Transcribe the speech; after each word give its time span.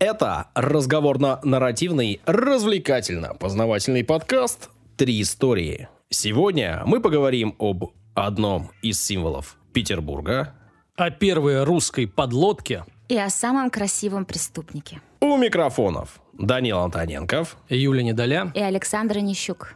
Это 0.00 0.46
разговорно-нарративный, 0.54 2.20
развлекательно-познавательный 2.24 4.04
подкаст 4.04 4.70
«Три 4.96 5.20
истории». 5.22 5.88
Сегодня 6.08 6.82
мы 6.86 7.00
поговорим 7.00 7.56
об 7.58 7.86
одном 8.14 8.70
из 8.80 9.02
символов 9.02 9.56
Петербурга. 9.72 10.54
О 10.94 11.10
первой 11.10 11.64
русской 11.64 12.06
подлодке 12.06 12.84
И 13.08 13.18
о 13.18 13.28
самом 13.28 13.70
красивом 13.70 14.24
преступнике. 14.24 15.00
У 15.20 15.36
микрофонов 15.36 16.20
Данил 16.32 16.78
Антоненков. 16.78 17.56
Юля 17.68 18.04
Недоля. 18.04 18.52
И 18.54 18.60
Александра 18.60 19.18
Нищук. 19.18 19.74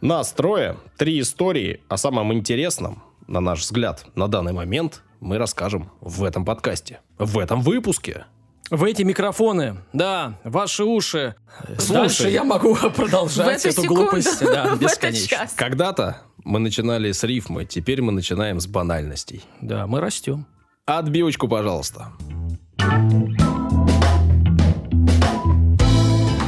Нас 0.00 0.32
трое. 0.32 0.78
Три 0.96 1.20
истории 1.20 1.82
о 1.90 1.98
самом 1.98 2.32
интересном, 2.32 3.02
на 3.26 3.40
наш 3.40 3.60
взгляд, 3.60 4.06
на 4.14 4.26
данный 4.26 4.54
момент 4.54 5.02
мы 5.20 5.36
расскажем 5.36 5.90
в 6.00 6.24
этом 6.24 6.46
подкасте. 6.46 7.00
В 7.18 7.38
этом 7.38 7.60
выпуске. 7.60 8.24
В 8.70 8.84
эти 8.84 9.02
микрофоны, 9.02 9.78
да, 9.92 10.38
ваши 10.44 10.84
уши. 10.84 11.34
Слушай. 11.78 11.92
Дальше 11.92 12.30
я 12.30 12.44
могу 12.44 12.76
продолжать 12.76 13.66
эту 13.66 13.82
секунду, 13.82 14.02
глупость. 14.02 14.40
Да, 14.40 14.76
бесконечно. 14.80 15.48
Когда-то 15.56 16.22
мы 16.44 16.60
начинали 16.60 17.10
с 17.10 17.24
рифмы, 17.24 17.64
теперь 17.64 18.00
мы 18.00 18.12
начинаем 18.12 18.60
с 18.60 18.68
банальностей. 18.68 19.44
Да, 19.60 19.88
мы 19.88 20.00
растем. 20.00 20.46
Отбивочку, 20.86 21.48
пожалуйста. 21.48 22.12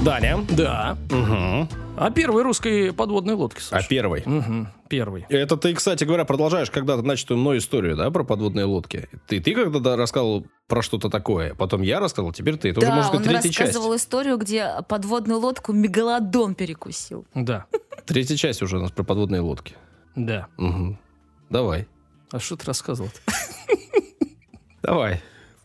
Даня. 0.04 0.38
Да. 0.50 0.96
Угу. 1.10 1.68
О 1.96 2.10
первой 2.10 2.42
русской 2.42 2.92
подводной 2.92 3.34
лодке, 3.34 3.60
А 3.60 3.76
Саша. 3.76 3.88
первый. 3.88 4.22
Мгм, 4.24 4.68
первый. 4.88 5.26
Это 5.28 5.56
ты, 5.56 5.74
кстати 5.74 6.04
говоря, 6.04 6.24
продолжаешь 6.24 6.70
когда-то 6.70 7.02
начатую 7.02 7.38
мной 7.38 7.58
историю, 7.58 7.96
да, 7.96 8.10
про 8.10 8.24
подводные 8.24 8.64
лодки. 8.64 9.08
Ты, 9.28 9.40
ты 9.40 9.54
когда-то 9.54 9.96
рассказывал 9.96 10.46
про 10.66 10.82
что-то 10.82 11.10
такое, 11.10 11.54
потом 11.54 11.82
я 11.82 12.00
рассказал, 12.00 12.32
теперь 12.32 12.56
ты. 12.56 12.70
Это 12.70 12.80
уже, 12.80 12.88
да, 12.88 12.94
можно 12.96 13.12
он 13.12 13.18
сказать, 13.22 13.42
третья 13.42 13.50
часть. 13.56 13.68
рассказывал 13.74 13.94
историю, 13.96 14.38
где 14.38 14.70
подводную 14.88 15.38
лодку 15.38 15.72
мегалодон 15.72 16.54
перекусил. 16.54 17.26
Да, 17.34 17.66
Третья 18.06 18.36
часть 18.36 18.62
уже 18.62 18.78
у 18.78 18.80
нас 18.80 18.90
про 18.90 19.04
подводные 19.04 19.42
лодки. 19.42 19.74
да. 20.16 20.48
Угу. 20.58 20.98
Давай. 21.50 21.86
А 22.32 22.40
что 22.40 22.56
ты 22.56 22.64
рассказывал 22.66 23.10
Давай. 24.82 25.20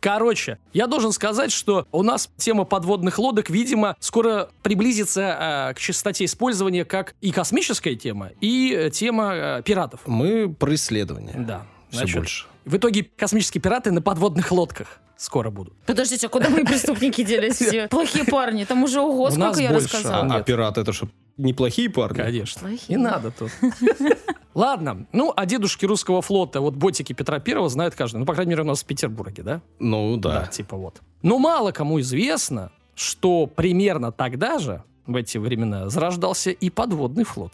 Короче, 0.08 0.58
я 0.72 0.88
должен 0.88 1.12
сказать, 1.12 1.52
что 1.52 1.86
у 1.92 2.02
нас 2.02 2.30
тема 2.38 2.64
подводных 2.64 3.20
лодок, 3.20 3.50
видимо, 3.50 3.98
скоро 4.00 4.50
приблизится 4.64 5.70
э, 5.70 5.74
к 5.74 5.80
частоте 5.80 6.24
использования 6.24 6.86
как 6.86 7.14
и 7.20 7.32
космическая 7.32 7.94
тема, 7.94 8.32
и 8.40 8.74
э, 8.74 8.90
тема 8.90 9.34
э, 9.36 9.62
пиратов. 9.66 10.00
Мы 10.06 10.48
про 10.48 10.74
исследования. 10.76 11.34
Да. 11.36 11.66
Все 11.90 12.00
Значит, 12.00 12.16
больше. 12.16 12.46
В 12.64 12.78
итоге 12.78 13.04
космические 13.18 13.62
пираты 13.62 13.92
на 13.92 14.02
подводных 14.02 14.50
лодках 14.50 15.02
скоро 15.18 15.50
будут. 15.50 15.74
Подождите, 15.86 16.28
а 16.28 16.30
куда 16.30 16.50
мои 16.50 16.64
преступники 16.64 17.24
делись 17.24 17.56
все? 17.56 17.88
Плохие 17.88 18.24
парни, 18.26 18.64
там 18.66 18.84
уже 18.84 19.02
ого, 19.02 19.24
У 19.24 19.26
нас 19.26 19.34
сколько 19.34 19.60
я 19.62 19.72
больше, 19.72 19.86
рассказала. 19.86 20.24
а 20.24 20.38
нет. 20.38 20.46
пираты 20.46 20.82
это 20.82 20.94
что, 20.94 21.10
неплохие 21.38 21.90
парни? 21.90 22.18
Конечно. 22.18 22.62
Плохие. 22.62 22.98
Не 22.98 22.98
надо 22.98 23.32
тут. 23.32 23.52
Ладно, 24.54 25.06
ну, 25.12 25.32
а 25.36 25.46
дедушки 25.46 25.86
русского 25.86 26.22
флота, 26.22 26.62
вот 26.62 26.76
ботики 26.76 27.14
Петра 27.14 27.40
Первого 27.40 27.70
знает 27.70 27.94
каждый. 27.94 28.18
Ну, 28.18 28.26
по 28.26 28.34
крайней 28.34 28.52
мере, 28.52 28.64
у 28.64 28.66
нас 28.66 28.82
в 28.82 28.86
Петербурге, 28.86 29.44
да? 29.44 29.62
Ну 29.80 30.18
да. 30.18 30.42
Да, 30.42 30.46
типа 30.48 30.76
вот. 30.78 31.02
Но 31.22 31.38
мало 31.38 31.72
кому 31.72 32.00
известно, 32.00 32.72
что 32.96 33.46
примерно 33.46 34.12
тогда 34.12 34.58
же, 34.58 34.84
в 35.06 35.16
эти 35.16 35.38
времена, 35.38 35.90
зарождался 35.90 36.50
и 36.50 36.70
подводный 36.72 37.24
флот. 37.24 37.54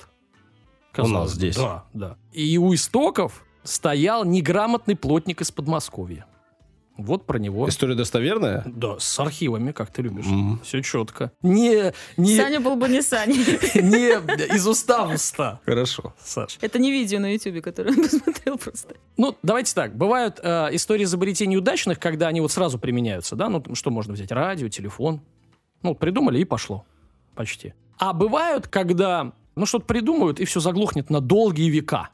У 0.98 1.08
нас 1.08 1.32
здесь. 1.32 1.58
Да, 1.58 1.84
да. 1.94 2.18
И 2.32 2.58
у 2.58 2.74
истоков 2.74 3.44
стоял 3.64 4.24
неграмотный 4.24 4.96
плотник 4.96 5.42
из 5.42 5.52
Подмосковья. 5.52 6.26
Вот 6.98 7.26
про 7.26 7.40
него. 7.40 7.68
История 7.68 7.96
достоверная? 7.96 8.64
Да, 8.68 9.00
с 9.00 9.20
архивами, 9.20 9.72
как 9.72 9.92
ты 9.92 10.04
любишь. 10.04 10.26
М. 10.28 10.60
Все 10.64 10.82
четко. 10.84 11.32
Не, 11.42 11.92
не, 12.18 12.38
Саня 12.38 12.60
был 12.60 12.76
бы 12.76 12.88
не 12.88 13.02
Саня. 13.02 13.34
не 13.34 14.56
из 14.56 14.68
уста 14.68 15.06
в 15.06 15.14
уста, 15.14 15.60
Хорошо. 15.66 16.14
Саш. 16.24 16.60
Это 16.62 16.78
не 16.78 16.92
видео 16.92 17.20
на 17.20 17.34
ютубе, 17.34 17.62
которое 17.62 17.90
он 17.90 18.04
посмотрел 18.04 18.58
просто. 18.58 18.96
Ну, 19.18 19.36
давайте 19.42 19.74
так. 19.74 19.96
Бывают 19.96 20.40
э, 20.44 20.70
истории 20.74 21.06
изобретений 21.06 21.58
удачных, 21.58 22.00
когда 22.00 22.28
они 22.28 22.42
вот 22.42 22.52
сразу 22.52 22.78
применяются, 22.78 23.36
да? 23.36 23.50
Ну, 23.50 23.64
что 23.74 23.90
можно 23.90 24.14
взять? 24.14 24.32
Радио, 24.32 24.70
телефон. 24.70 25.22
Ну, 25.82 25.96
придумали 25.96 26.40
и 26.40 26.46
пошло. 26.46 26.86
Почти. 27.34 27.74
А 27.98 28.14
бывают, 28.14 28.68
когда, 28.68 29.34
ну, 29.56 29.66
что-то 29.66 29.86
придумают, 29.86 30.40
и 30.40 30.46
все 30.46 30.60
заглохнет 30.60 31.10
на 31.10 31.22
долгие 31.22 31.70
века. 31.70 32.10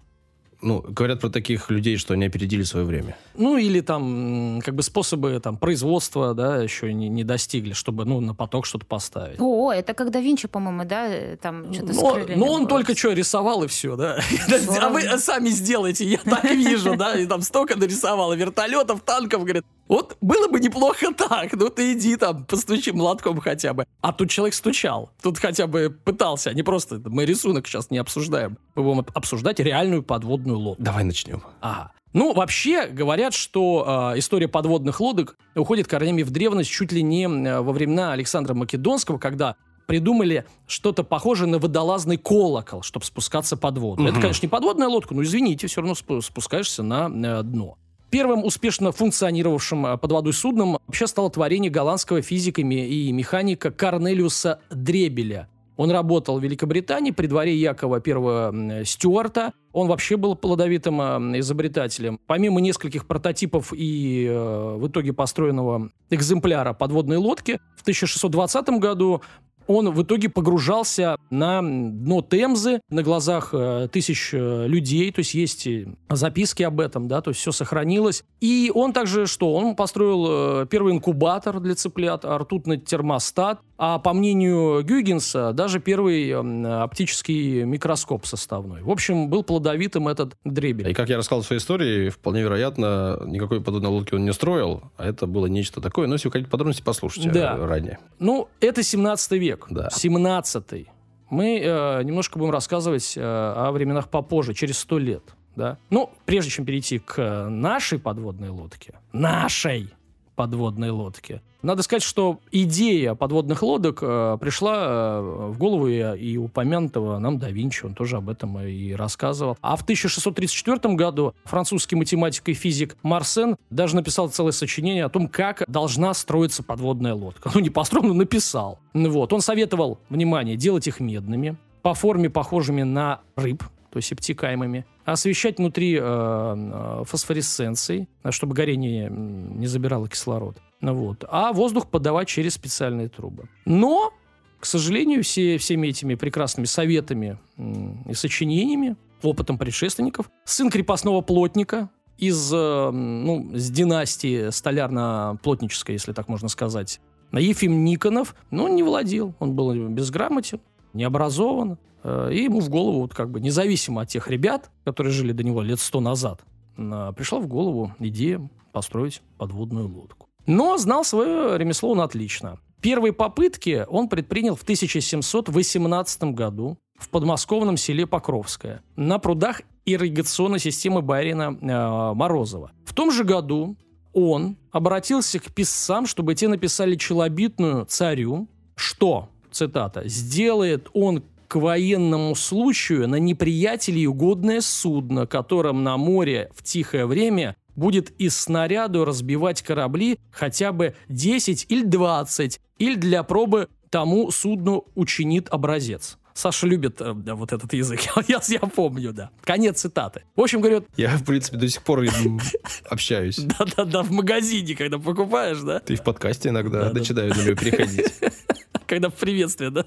Ну, 0.62 0.82
говорят 0.82 1.22
про 1.22 1.30
таких 1.30 1.70
людей, 1.70 1.96
что 1.96 2.14
они 2.14 2.26
опередили 2.26 2.64
свое 2.64 2.86
время. 2.86 3.18
Ну, 3.36 3.58
или 3.58 3.80
там, 3.80 4.60
как 4.64 4.76
бы 4.76 4.84
способы 4.84 5.40
там 5.40 5.58
производства, 5.58 6.34
да, 6.34 6.58
еще 6.58 6.94
не, 6.94 7.08
не 7.08 7.24
достигли, 7.24 7.72
чтобы, 7.72 8.04
ну, 8.04 8.20
на 8.20 8.36
поток 8.36 8.66
что-то 8.66 8.86
поставить. 8.86 9.40
О, 9.40 9.72
это 9.72 9.94
когда 9.94 10.20
Винчи, 10.20 10.50
по-моему, 10.50 10.84
да, 10.84 11.08
э, 11.08 11.38
там 11.38 11.74
что-то 11.74 11.94
с 11.94 12.02
Но, 12.02 12.20
но 12.36 12.46
он 12.48 12.62
было. 12.62 12.70
только 12.70 12.98
что 12.98 13.14
рисовал 13.14 13.64
и 13.64 13.68
все, 13.68 13.96
да. 13.96 14.20
А 14.82 14.90
вы 14.90 15.02
сами 15.18 15.50
сделайте, 15.50 16.06
я 16.06 16.18
так 16.18 16.44
вижу, 16.44 16.96
да, 16.98 17.18
и 17.18 17.26
там 17.26 17.42
столько 17.42 17.78
нарисовал, 17.78 18.34
вертолетов, 18.34 19.02
танков, 19.02 19.44
говорит. 19.44 19.64
Вот 19.90 20.16
было 20.22 20.48
бы 20.48 20.60
неплохо 20.62 21.08
так, 21.18 21.52
ну 21.54 21.70
ты 21.70 21.94
иди 21.94 22.16
там, 22.16 22.46
постучи 22.46 22.92
молотком 22.92 23.40
хотя 23.42 23.74
бы. 23.74 23.86
А 24.02 24.14
тут 24.14 24.30
человек 24.30 24.54
стучал, 24.54 25.10
тут 25.22 25.38
хотя 25.40 25.68
бы 25.68 25.90
пытался, 25.90 26.52
а 26.52 26.54
не 26.54 26.64
просто, 26.64 27.02
мы 27.06 27.26
рисунок 27.26 27.68
сейчас 27.68 27.90
не 27.90 27.98
обсуждаем. 27.98 28.58
Мы 28.76 28.84
будем 28.84 29.06
обсуждать 29.14 29.60
реальную 29.60 30.04
подводную 30.04 30.58
лодку. 30.58 30.82
Давай 30.84 31.04
начнем. 31.04 31.42
Ага. 31.60 31.92
Ну, 32.14 32.34
вообще, 32.34 32.88
говорят, 32.88 33.34
что 33.36 34.12
э, 34.16 34.20
история 34.20 34.48
подводных 34.48 35.00
лодок 35.00 35.38
уходит 35.56 35.88
корнями 35.88 36.24
в 36.24 36.32
древность 36.32 36.70
чуть 36.72 36.92
ли 36.92 37.04
не 37.04 37.26
э, 37.26 37.62
во 37.62 37.72
времена 37.72 38.14
Александра 38.14 38.54
Македонского, 38.56 39.20
когда 39.20 39.56
придумали 39.86 40.46
что-то 40.68 41.04
похожее 41.04 41.48
на 41.50 41.58
водолазный 41.60 42.18
колокол, 42.18 42.82
чтобы 42.84 43.06
спускаться 43.06 43.58
под 43.58 43.78
воду. 43.80 44.04
Это, 44.04 44.14
Мгм. 44.14 44.22
конечно, 44.22 44.46
не 44.46 44.50
подводная 44.50 44.88
лодка, 44.88 45.14
но 45.14 45.22
извините, 45.24 45.68
все 45.68 45.82
равно 45.82 45.94
спу- 45.94 46.22
спускаешься 46.22 46.82
на 46.84 47.10
э, 47.10 47.44
дно. 47.44 47.78
Первым 48.10 48.44
успешно 48.44 48.92
функционировавшим 48.92 49.86
э, 49.86 49.98
под 49.98 50.12
водой 50.12 50.34
судном 50.34 50.80
вообще 50.88 51.08
стало 51.08 51.30
творение 51.30 51.70
голландского 51.70 52.22
физика 52.22 52.62
и 52.62 53.12
механика 53.12 53.72
Корнелиуса 53.72 54.60
Дребеля. 54.72 55.48
Он 55.78 55.92
работал 55.92 56.38
в 56.38 56.44
Великобритании 56.44 57.12
при 57.12 57.28
дворе 57.28 57.56
Якова 57.56 58.02
I 58.06 58.84
Стюарта. 58.84 59.54
Он 59.72 59.88
вообще 59.88 60.18
был 60.18 60.36
плодовитым 60.36 61.00
э, 61.00 61.40
изобретателем. 61.40 62.20
Помимо 62.26 62.60
нескольких 62.60 63.06
прототипов 63.06 63.72
и 63.74 64.26
э, 64.28 64.76
в 64.78 64.88
итоге 64.88 65.14
построенного 65.14 65.90
экземпляра 66.10 66.74
подводной 66.74 67.18
лодки, 67.18 67.60
в 67.78 67.82
1620 67.84 68.70
году 68.80 69.22
он 69.70 69.92
в 69.92 70.02
итоге 70.02 70.30
погружался 70.30 71.18
на 71.30 71.62
дно 71.62 72.24
Темзы 72.24 72.82
на 72.90 73.04
глазах 73.04 73.50
э, 73.54 73.88
тысяч 73.92 74.32
э, 74.34 74.66
людей, 74.68 75.12
то 75.12 75.20
есть 75.20 75.36
есть 75.36 75.68
и 75.68 75.88
записки 76.10 76.64
об 76.64 76.80
этом, 76.80 77.08
да, 77.08 77.22
то 77.22 77.30
есть 77.30 77.40
все 77.40 77.52
сохранилось. 77.52 78.24
И 78.42 78.72
он 78.74 78.94
также 78.94 79.28
что? 79.28 79.54
Он 79.54 79.76
построил 79.76 80.64
э, 80.64 80.66
первый 80.68 80.94
инкубатор 80.94 81.60
для 81.60 81.76
цыплят, 81.76 82.26
ртутный 82.26 82.78
термостат, 82.80 83.62
а 83.82 83.98
по 83.98 84.12
мнению 84.14 84.84
Гюйгенса 84.84 85.54
даже 85.54 85.80
первый 85.80 86.30
м, 86.32 86.66
оптический 86.66 87.64
микроскоп 87.64 88.26
составной. 88.26 88.84
В 88.84 88.90
общем, 88.92 89.30
был 89.30 89.42
плодовитым 89.42 90.10
этот 90.10 90.36
дребель. 90.44 90.90
И 90.90 90.94
как 90.94 91.08
я 91.08 91.16
рассказал 91.18 91.44
в 91.44 91.46
своей 91.46 91.62
истории, 91.62 92.10
вполне 92.10 92.42
вероятно, 92.44 93.22
никакой 93.26 93.62
подводной 93.62 93.90
лодки 93.90 94.14
он 94.14 94.26
не 94.26 94.34
строил, 94.34 94.84
а 94.98 95.06
это 95.08 95.28
было 95.28 95.46
нечто 95.46 95.80
такое. 95.80 96.08
Но 96.08 96.16
если 96.16 96.28
вы 96.28 96.34
хотите 96.34 96.52
подробности, 96.52 96.82
послушайте 96.84 97.32
Да. 97.32 97.56
э, 97.58 97.66
ранее. 97.66 98.00
Ну, 98.20 98.50
это 98.60 98.84
17 98.84 99.32
век. 99.40 99.68
Да. 99.70 99.90
17 99.90 100.88
Мы 101.30 101.62
э, 101.64 102.04
немножко 102.04 102.38
будем 102.38 102.52
рассказывать 102.52 103.14
э, 103.16 103.22
о 103.22 103.72
временах 103.72 104.10
попозже, 104.10 104.54
через 104.54 104.78
100 104.80 105.00
лет. 105.00 105.24
Да? 105.56 105.78
Ну, 105.90 106.10
прежде 106.26 106.52
чем 106.52 106.66
перейти 106.66 107.00
к 107.00 107.18
э, 107.18 107.48
нашей 107.48 107.98
подводной 107.98 108.50
лодке, 108.50 109.00
нашей 109.14 109.90
подводной 110.40 110.90
лодке, 110.90 111.42
надо 111.62 111.84
сказать, 111.84 112.02
что 112.02 112.40
идея 112.50 113.14
подводных 113.14 113.62
лодок 113.62 114.00
э, 114.02 114.38
пришла 114.40 114.78
э, 114.78 115.50
в 115.50 115.58
голову 115.58 115.90
и, 115.90 116.00
и 116.18 116.38
упомянутого 116.38 117.20
нам 117.20 117.40
да 117.40 117.50
Винчи, 117.50 117.86
он 117.86 117.94
тоже 117.94 118.16
об 118.16 118.30
этом 118.30 118.58
и 118.62 118.94
рассказывал. 118.94 119.58
А 119.60 119.76
в 119.76 119.82
1634 119.82 120.96
году 120.96 121.34
французский 121.44 121.98
математик 121.98 122.48
и 122.48 122.54
физик 122.54 122.96
Марсен 123.04 123.58
даже 123.70 123.98
написал 123.98 124.30
целое 124.30 124.54
сочинение 124.54 125.04
о 125.04 125.10
том, 125.10 125.28
как 125.28 125.66
должна 125.68 126.14
строиться 126.14 126.64
подводная 126.64 127.14
лодка. 127.14 127.52
Ну, 127.54 127.60
не 127.60 127.70
построил, 127.70 128.08
но 128.08 128.14
написал. 128.14 128.80
Вот. 128.94 129.34
Он 129.34 129.42
советовал, 129.42 130.00
внимание, 130.08 130.56
делать 130.56 130.88
их 130.88 131.02
медными, 131.02 131.58
по 131.82 131.94
форме 131.94 132.30
похожими 132.30 132.84
на 132.84 133.20
рыб, 133.36 133.62
то 133.92 133.98
есть 133.98 134.14
обтекаемыми, 134.14 134.86
освещать 135.12 135.58
внутри 135.58 135.96
э, 135.96 136.02
э, 136.02 137.04
фосфоресценцией, 137.06 138.08
чтобы 138.30 138.54
горение 138.54 139.10
не 139.10 139.68
забирало 139.68 140.08
кислород. 140.08 140.58
Ну 140.82 140.94
Вот. 140.94 141.26
А 141.30 141.52
воздух 141.54 141.88
подавать 141.88 142.28
через 142.28 142.54
специальные 142.54 143.10
трубы. 143.10 143.50
Но, 143.66 144.14
к 144.60 144.66
сожалению, 144.66 145.24
все, 145.24 145.58
всеми 145.58 145.88
этими 145.88 146.16
прекрасными 146.16 146.66
советами 146.66 147.38
и 147.58 148.14
сочинениями, 148.14 148.96
опытом 149.22 149.58
предшественников, 149.58 150.30
сын 150.46 150.70
крепостного 150.70 151.22
плотника 151.22 151.90
из, 152.18 152.52
э, 152.54 152.90
ну, 152.92 153.52
с 153.54 153.70
династии 153.70 154.50
столярно-плотнической, 154.50 155.94
если 155.94 156.14
так 156.14 156.28
можно 156.28 156.50
сказать, 156.50 157.00
Ефим 157.32 157.84
Никонов, 157.86 158.36
ну, 158.52 158.68
не 158.68 158.84
владел. 158.84 159.36
Он 159.40 159.54
был 159.54 159.74
безграмотен, 159.90 160.60
не 160.94 161.04
образован. 161.04 161.74
Э, 161.74 161.89
И 162.04 162.44
ему 162.44 162.62
в 162.62 162.70
голову, 162.70 163.02
вот 163.02 163.14
как 163.14 163.30
бы 163.30 163.40
независимо 163.40 164.04
от 164.04 164.10
тех 164.10 164.28
ребят, 164.30 164.72
которые 164.86 165.12
жили 165.12 165.32
до 165.32 165.44
него 165.44 165.62
лет 165.62 165.80
сто 165.80 166.00
назад, 166.00 166.42
э, 166.78 167.14
пришла 167.16 167.40
в 167.40 167.48
голову 167.48 167.94
идея 168.00 168.50
построить 168.72 169.22
подводную 169.38 169.88
лодку. 169.88 170.28
Но 170.46 170.78
знал 170.78 171.04
свое 171.04 171.58
ремесло 171.58 171.92
он 171.92 172.02
отлично. 172.02 172.60
Первые 172.82 173.12
попытки 173.12 173.86
он 173.90 174.08
предпринял 174.08 174.56
в 174.56 174.64
1718 174.64 176.34
году 176.34 176.78
в 176.98 177.10
подмосковном 177.10 177.78
селе 177.78 178.08
Покровское 178.08 178.82
на 178.96 179.20
прудах 179.20 179.62
ирригационной 179.86 180.60
системы 180.60 181.02
Барина 181.02 181.58
э, 181.60 182.14
Морозова. 182.14 182.72
В 182.86 182.94
том 182.94 183.12
же 183.12 183.24
году 183.24 183.76
он 184.14 184.58
обратился 184.72 185.40
к 185.40 185.54
писцам, 185.54 186.06
чтобы 186.06 186.36
те 186.36 186.48
написали 186.48 186.96
челобитную 186.96 187.86
царю, 187.86 188.48
что, 188.76 189.30
цитата, 189.52 190.08
«сделает 190.08 190.90
он 190.94 191.22
к 191.50 191.56
военному 191.56 192.36
случаю 192.36 193.10
на 193.10 193.16
неприятелей 193.16 194.06
угодное 194.06 194.62
судно, 194.62 195.26
которым 195.26 195.84
на 195.84 195.98
море 195.98 196.52
в 196.56 196.62
тихое 196.62 197.08
время 197.08 197.58
будет 197.76 198.12
из 198.22 198.38
снаряду 198.40 199.04
разбивать 199.04 199.64
корабли 199.64 200.20
хотя 200.32 200.72
бы 200.72 200.96
10 201.10 201.66
или 201.70 201.84
20, 201.84 202.62
или 202.78 202.96
для 202.96 203.24
пробы 203.24 203.68
тому 203.90 204.30
судну 204.30 204.86
учинит 204.94 205.50
образец. 205.50 206.20
Саша 206.36 206.68
любит 206.68 207.02
э, 207.02 207.14
да, 207.16 207.34
вот 207.34 207.52
этот 207.52 207.74
язык, 207.74 208.02
я, 208.28 208.40
я 208.48 208.60
помню, 208.60 209.12
да. 209.12 209.32
Конец 209.42 209.82
цитаты. 209.82 210.22
В 210.36 210.42
общем, 210.42 210.62
говорят, 210.62 210.86
Я, 210.98 211.18
в 211.18 211.26
принципе, 211.26 211.58
до 211.58 211.68
сих 211.68 211.82
пор 211.82 212.06
общаюсь. 212.90 213.40
да-да-да, 213.40 214.04
в 214.04 214.12
магазине, 214.12 214.76
когда 214.76 215.00
покупаешь, 215.00 215.62
да? 215.62 215.80
Ты 215.80 215.96
в 215.96 216.04
подкасте 216.04 216.50
иногда 216.50 216.94
начинаю 216.94 217.34
на 217.34 217.42
него 217.44 217.56
переходить. 217.56 218.14
когда 218.86 219.10
в 219.10 219.16
приветствие, 219.16 219.72
да? 219.72 219.86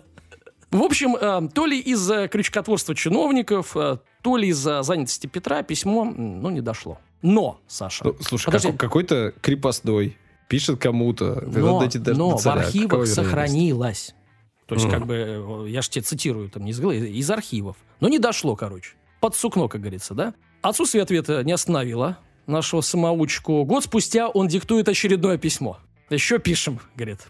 В 0.72 0.82
общем, 0.82 1.14
э, 1.16 1.48
то 1.54 1.66
ли 1.66 1.78
из-за 1.78 2.28
крючкотворства 2.28 2.94
чиновников, 2.94 3.76
э, 3.76 3.98
то 4.22 4.36
ли 4.36 4.48
из-за 4.48 4.82
занятости 4.82 5.26
Петра 5.26 5.62
письмо, 5.62 6.04
ну, 6.04 6.50
не 6.50 6.60
дошло. 6.62 6.98
Но, 7.20 7.60
Саша, 7.68 8.04
Ну, 8.04 8.16
слушай, 8.20 8.50
како- 8.50 8.72
какой-то 8.72 9.32
крепостной 9.42 10.16
пишет 10.48 10.80
кому-то. 10.80 11.44
но, 11.46 11.50
но 12.16 12.36
в. 12.38 12.42
Какова 12.42 12.60
архивах 12.62 12.92
вероятность? 12.92 13.14
сохранилось. 13.14 14.14
То 14.66 14.74
есть, 14.76 14.86
Мгм. 14.86 14.94
как 14.94 15.06
бы, 15.06 15.14
э, 15.14 15.68
я 15.68 15.82
же 15.82 15.90
тебе 15.90 16.02
цитирую 16.02 16.48
там 16.48 16.64
не 16.64 16.70
из 16.70 16.80
из 16.80 17.30
архивов. 17.30 17.76
Но 18.00 18.08
не 18.08 18.18
дошло, 18.18 18.56
короче. 18.56 18.94
Под 19.20 19.36
сукно, 19.36 19.68
как 19.68 19.82
говорится, 19.82 20.14
да? 20.14 20.34
Отсутствие 20.62 21.02
ответа 21.02 21.44
не 21.44 21.52
остановило 21.52 22.18
нашего 22.46 22.80
самоучку. 22.80 23.64
Год 23.64 23.84
спустя 23.84 24.28
он 24.28 24.48
диктует 24.48 24.88
очередное 24.88 25.36
письмо. 25.36 25.78
Еще 26.10 26.38
пишем, 26.38 26.80
говорит. 26.96 27.20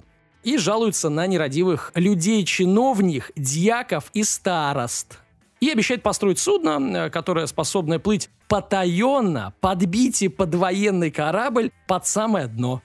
И 0.43 0.57
жалуется 0.59 1.09
на 1.09 1.27
нерадивых 1.27 1.93
людей, 1.95 2.45
чиновних, 2.45 3.31
дьяков 3.37 4.11
и 4.13 4.25
старост. 4.25 5.19
И 5.61 5.71
обещает 5.71 6.03
построить 6.03 6.39
судно, 6.41 6.79
э, 7.07 7.11
которое 7.11 7.47
способно 7.47 8.01
плыть 8.01 8.29
потаенно, 8.49 9.55
подбить 9.61 10.23
и 10.23 10.29
под 10.29 10.55
военный 10.55 11.11
корабль 11.11 11.71
под 11.87 12.07
самое 12.07 12.49
дно. 12.49 12.83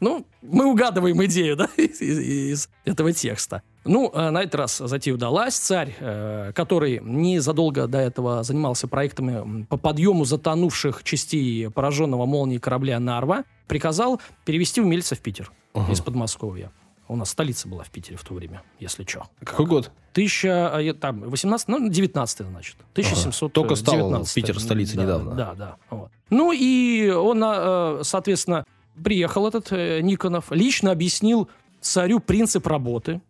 Ну, 0.00 0.26
мы 0.42 0.66
угадываем 0.70 1.24
идею, 1.24 1.56
да, 1.56 1.64
из, 1.76 2.00
из- 2.00 2.18
из 2.18 2.68
этого 2.84 3.12
текста. 3.12 3.62
Ну, 3.84 4.10
э, 4.12 4.30
на 4.30 4.42
этот 4.42 4.54
раз 4.56 4.76
затея 4.78 5.14
удалась. 5.14 5.54
Царь, 5.56 5.96
э, 5.98 6.52
который 6.54 7.00
незадолго 7.02 7.86
до 7.86 7.98
этого 7.98 8.42
занимался 8.42 8.86
проектами 8.86 9.64
по 9.64 9.78
подъему 9.78 10.24
затонувших 10.26 11.02
частей 11.04 11.70
пораженного 11.70 12.26
молнией 12.26 12.60
корабля 12.60 13.00
«Нарва», 13.00 13.44
приказал 13.66 14.20
перевести 14.44 14.80
умельца 14.82 15.14
в 15.16 15.20
Питер 15.20 15.50
Ага. 15.72 15.90
из 15.92 16.00
Подмосковья. 16.00 16.70
У 17.08 17.16
нас 17.16 17.30
столица 17.30 17.68
была 17.68 17.84
в 17.84 17.90
Питере 17.90 18.18
в 18.18 18.24
то 18.24 18.34
время, 18.34 18.62
если 18.78 19.02
что. 19.04 19.26
Какой 19.42 19.64
год? 19.64 19.90
Тысяча, 20.12 20.78
э, 20.78 20.92
там, 20.92 21.22
18, 21.22 21.68
ну, 21.68 21.88
19 21.88 22.46
значит. 22.46 22.76
1719. 22.92 23.52
Только 23.52 23.74
стал 23.76 24.26
Питер 24.34 24.60
столицей 24.60 24.96
да, 24.96 25.02
недавно. 25.04 25.34
Да, 25.34 25.54
да. 25.54 25.76
вот. 25.88 26.10
Ну 26.28 26.52
и 26.52 27.08
он, 27.08 27.42
э, 27.42 28.00
соответственно, 28.02 28.66
приехал 29.02 29.48
этот 29.48 29.72
э, 29.72 30.00
Никонов, 30.02 30.52
лично 30.52 30.90
объяснил 30.90 31.48
царю 31.80 32.20
принцип 32.20 32.66
работы 32.66 33.22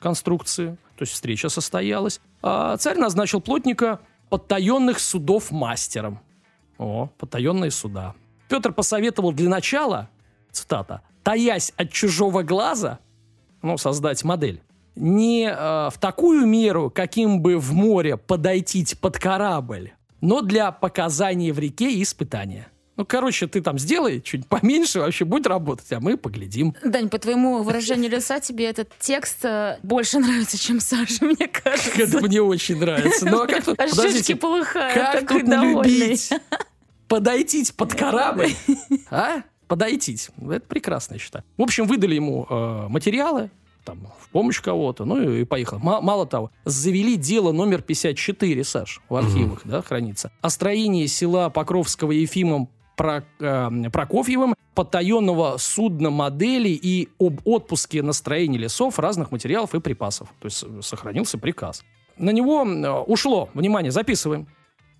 конструкции, 0.00 0.76
то 0.96 1.02
есть 1.02 1.12
встреча 1.12 1.48
состоялась. 1.48 2.20
А 2.42 2.76
царь 2.78 2.98
назначил 2.98 3.40
плотника 3.40 4.00
подтаенных 4.28 4.98
судов 4.98 5.52
мастером. 5.52 6.20
О, 6.78 7.10
потаенные 7.18 7.70
суда. 7.70 8.14
Петр 8.48 8.72
посоветовал 8.72 9.32
для 9.32 9.48
начала, 9.48 10.08
цитата, 10.50 11.02
«таясь 11.22 11.72
от 11.76 11.92
чужого 11.92 12.42
глаза, 12.42 12.98
ну, 13.62 13.78
создать 13.78 14.24
модель, 14.24 14.62
не 14.96 15.46
э, 15.46 15.90
в 15.90 15.94
такую 16.00 16.46
меру, 16.46 16.90
каким 16.90 17.40
бы 17.40 17.56
в 17.58 17.72
море 17.72 18.16
подойти 18.16 18.86
под 19.00 19.18
корабль, 19.18 19.92
но 20.20 20.42
для 20.42 20.72
показания 20.72 21.52
в 21.52 21.58
реке 21.58 21.90
и 21.90 22.02
испытания. 22.02 22.68
Ну, 22.96 23.06
короче, 23.06 23.46
ты 23.46 23.62
там 23.62 23.78
сделай 23.78 24.20
чуть 24.20 24.46
поменьше, 24.46 25.00
вообще 25.00 25.24
будь 25.24 25.46
работать, 25.46 25.90
а 25.90 26.00
мы 26.00 26.18
поглядим. 26.18 26.74
Дань, 26.84 27.08
по 27.08 27.18
твоему 27.18 27.62
выражению 27.62 28.10
лица 28.10 28.40
тебе 28.40 28.66
этот 28.66 28.90
текст 28.98 29.42
э, 29.42 29.78
больше 29.82 30.18
нравится, 30.18 30.58
чем 30.58 30.80
Саша, 30.80 31.24
мне 31.24 31.48
кажется. 31.48 32.02
Это 32.02 32.20
мне 32.20 32.42
очень 32.42 32.78
нравится. 32.78 33.24
Ну, 33.24 33.40
а 33.40 33.46
как 33.46 33.64
тут, 33.64 33.80
Аж 33.80 33.90
подождите, 33.90 34.36
полыхают, 34.36 34.94
как 34.94 35.28
тут 35.28 35.44
не 35.44 35.72
любить? 35.72 36.30
Подойти 37.08 37.64
под 37.74 37.94
корабль, 37.94 38.52
а? 39.10 39.44
Подойти. 39.70 40.18
Это 40.50 40.66
прекрасно, 40.66 41.14
я 41.14 41.20
считаю. 41.20 41.44
В 41.56 41.62
общем, 41.62 41.86
выдали 41.86 42.16
ему 42.16 42.44
э, 42.50 42.86
материалы, 42.88 43.52
там, 43.84 44.08
в 44.18 44.28
помощь 44.30 44.60
кого-то, 44.60 45.04
ну 45.04 45.22
и 45.22 45.44
поехал. 45.44 45.78
Ма- 45.78 46.00
мало 46.00 46.26
того, 46.26 46.50
завели 46.64 47.14
дело 47.14 47.52
номер 47.52 47.80
54, 47.80 48.64
Саш, 48.64 49.00
в 49.08 49.14
архивах, 49.14 49.60
да, 49.64 49.80
хранится. 49.80 50.32
О 50.40 50.50
строении 50.50 51.06
села 51.06 51.50
Покровского 51.50 52.10
Ефимом 52.10 52.68
Про- 52.96 53.22
э, 53.38 53.70
Прокофьевым, 53.92 54.56
потаенного 54.74 55.56
судна 55.58 56.10
модели 56.10 56.70
и 56.70 57.08
об 57.20 57.40
отпуске 57.44 58.02
на 58.02 58.12
строение 58.12 58.60
лесов, 58.60 58.98
разных 58.98 59.30
материалов 59.30 59.72
и 59.76 59.80
припасов. 59.80 60.28
То 60.40 60.46
есть 60.46 60.64
э, 60.66 60.80
сохранился 60.82 61.38
приказ. 61.38 61.84
На 62.18 62.30
него 62.30 62.64
э, 62.66 62.90
ушло, 63.06 63.48
внимание, 63.54 63.92
записываем, 63.92 64.48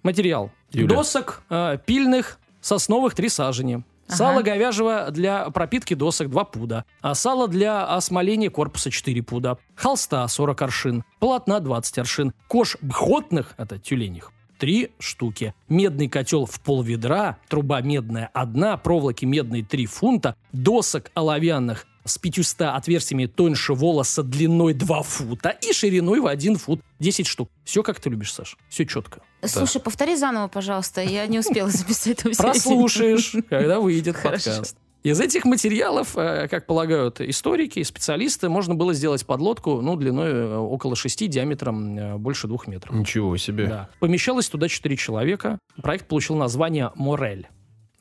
материал. 0.04 0.52
Юля. 0.70 0.94
Досок 0.96 1.42
э, 1.50 1.76
пильных 1.84 2.38
сосновых 2.60 3.14
три 3.16 3.28
сажени. 3.28 3.82
Ага. 4.10 4.16
Сало 4.16 4.42
говяжьего 4.42 5.10
для 5.10 5.48
пропитки 5.50 5.94
досок 5.94 6.28
2 6.30 6.44
пуда. 6.44 6.84
А 7.00 7.14
сало 7.14 7.48
для 7.48 7.84
осмоления 7.84 8.50
корпуса 8.50 8.90
4 8.90 9.22
пуда. 9.22 9.58
Холста 9.74 10.26
40 10.26 10.62
аршин. 10.62 11.04
Полотна 11.20 11.60
20 11.60 11.98
аршин. 11.98 12.32
Кож 12.48 12.76
бхотных, 12.80 13.54
это 13.56 13.78
тюлених, 13.78 14.32
3 14.58 14.90
штуки. 14.98 15.54
Медный 15.68 16.08
котел 16.08 16.44
в 16.44 16.60
пол 16.60 16.82
ведра. 16.82 17.38
Труба 17.48 17.80
медная 17.80 18.30
1. 18.34 18.78
Проволоки 18.78 19.24
медные 19.24 19.64
3 19.64 19.86
фунта. 19.86 20.36
Досок 20.52 21.10
оловянных 21.14 21.86
с 22.04 22.18
500 22.18 22.62
отверстиями 22.62 23.26
тоньше 23.26 23.74
волоса 23.74 24.22
длиной 24.22 24.74
2 24.74 25.02
фута 25.02 25.50
и 25.50 25.72
шириной 25.72 26.20
в 26.20 26.26
1 26.26 26.56
фут 26.56 26.80
10 26.98 27.26
штук. 27.26 27.50
Все 27.64 27.82
как 27.82 28.00
ты 28.00 28.10
любишь, 28.10 28.32
Саш. 28.32 28.56
Все 28.68 28.86
четко. 28.86 29.20
Слушай, 29.44 29.80
повтори 29.80 30.16
заново, 30.16 30.48
пожалуйста. 30.48 31.02
Я 31.02 31.26
не 31.26 31.38
успела 31.38 31.68
записать 31.70 32.20
все. 32.20 32.42
Прослушаешь, 32.42 33.34
когда 33.48 33.80
выйдет 33.80 34.16
подкаст. 34.22 34.76
Из 35.02 35.18
этих 35.18 35.46
материалов, 35.46 36.16
э, 36.18 36.46
как 36.48 36.66
полагают 36.66 37.22
историки 37.22 37.78
и 37.78 37.84
специалисты, 37.84 38.50
можно 38.50 38.74
было 38.74 38.92
сделать 38.92 39.24
подлодку, 39.24 39.80
ну, 39.80 39.96
длиной 39.96 40.30
э, 40.30 40.56
около 40.56 40.94
6, 40.94 41.26
диаметром 41.26 41.96
э, 41.96 42.16
больше 42.18 42.46
двух 42.48 42.66
метров. 42.66 42.94
Ничего 42.94 43.34
себе. 43.38 43.66
Да. 43.66 43.88
Помещалось 43.98 44.50
туда 44.50 44.68
4 44.68 44.94
человека. 44.96 45.58
Проект 45.80 46.06
получил 46.06 46.36
название 46.36 46.92
«Морель». 46.96 47.48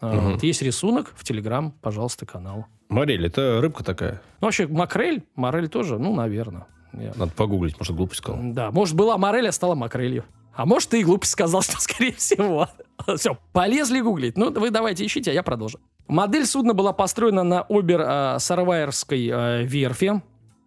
Мгм. 0.01 0.33
вот 0.33 0.43
есть 0.43 0.61
рисунок 0.61 1.13
в 1.15 1.23
Телеграм, 1.23 1.71
пожалуйста, 1.71 2.25
канал. 2.25 2.65
Морель, 2.89 3.25
это 3.27 3.61
рыбка 3.61 3.83
такая. 3.83 4.21
Ну, 4.41 4.47
вообще, 4.47 4.67
макрель, 4.67 5.23
морель 5.35 5.69
тоже, 5.69 5.99
ну, 5.99 6.13
наверное. 6.15 6.65
Я- 6.93 7.13
Надо 7.15 7.31
погуглить, 7.31 7.77
может, 7.79 7.95
глупость 7.95 8.17
сказал. 8.21 8.39
Да, 8.43 8.71
может, 8.71 8.95
была 8.95 9.17
морель, 9.17 9.47
а 9.47 9.51
стала 9.51 9.75
макрелью. 9.75 10.25
А 10.55 10.65
может, 10.65 10.89
ты 10.89 10.99
и 10.99 11.03
глупость 11.03 11.31
сказал, 11.33 11.61
что, 11.61 11.79
скорее 11.79 12.13
всего. 12.13 12.67
Все, 13.15 13.37
полезли 13.53 14.01
гуглить. 14.01 14.37
Ну, 14.37 14.51
вы 14.51 14.71
давайте 14.71 15.05
ищите, 15.05 15.29
а 15.29 15.33
я 15.35 15.43
продолжу. 15.43 15.79
Модель 16.07 16.45
судна 16.47 16.73
была 16.73 16.91
построена 16.91 17.43
на 17.43 17.61
Обер-Сарвайерской 17.69 19.29
э, 19.31 19.63
верфи 19.63 20.21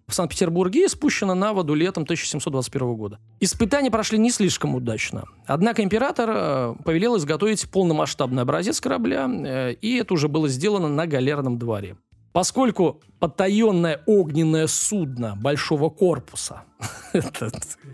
в 0.07 0.14
Санкт-Петербурге 0.14 0.85
и 0.85 0.88
спущена 0.88 1.35
на 1.35 1.52
воду 1.52 1.75
летом 1.75 2.05
1721 2.05 2.95
года. 2.95 3.19
Испытания 3.41 3.91
прошли 3.91 4.19
не 4.19 4.31
слишком 4.31 4.75
удачно. 4.76 5.25
Однако 5.47 5.83
император 5.83 6.31
э, 6.33 6.75
повелел 6.85 7.17
изготовить 7.17 7.69
полномасштабный 7.69 8.43
образец 8.43 8.81
корабля, 8.81 9.29
э, 9.29 9.73
и 9.73 9.97
это 9.97 10.14
уже 10.14 10.29
было 10.29 10.49
сделано 10.49 10.88
на 10.88 11.07
галерном 11.09 11.59
дворе. 11.59 11.97
Поскольку 12.33 13.03
потаенное 13.19 14.03
огненное 14.07 14.67
судно 14.67 15.37
большого 15.37 15.91
корпуса, 15.91 16.65
это, 17.12 17.51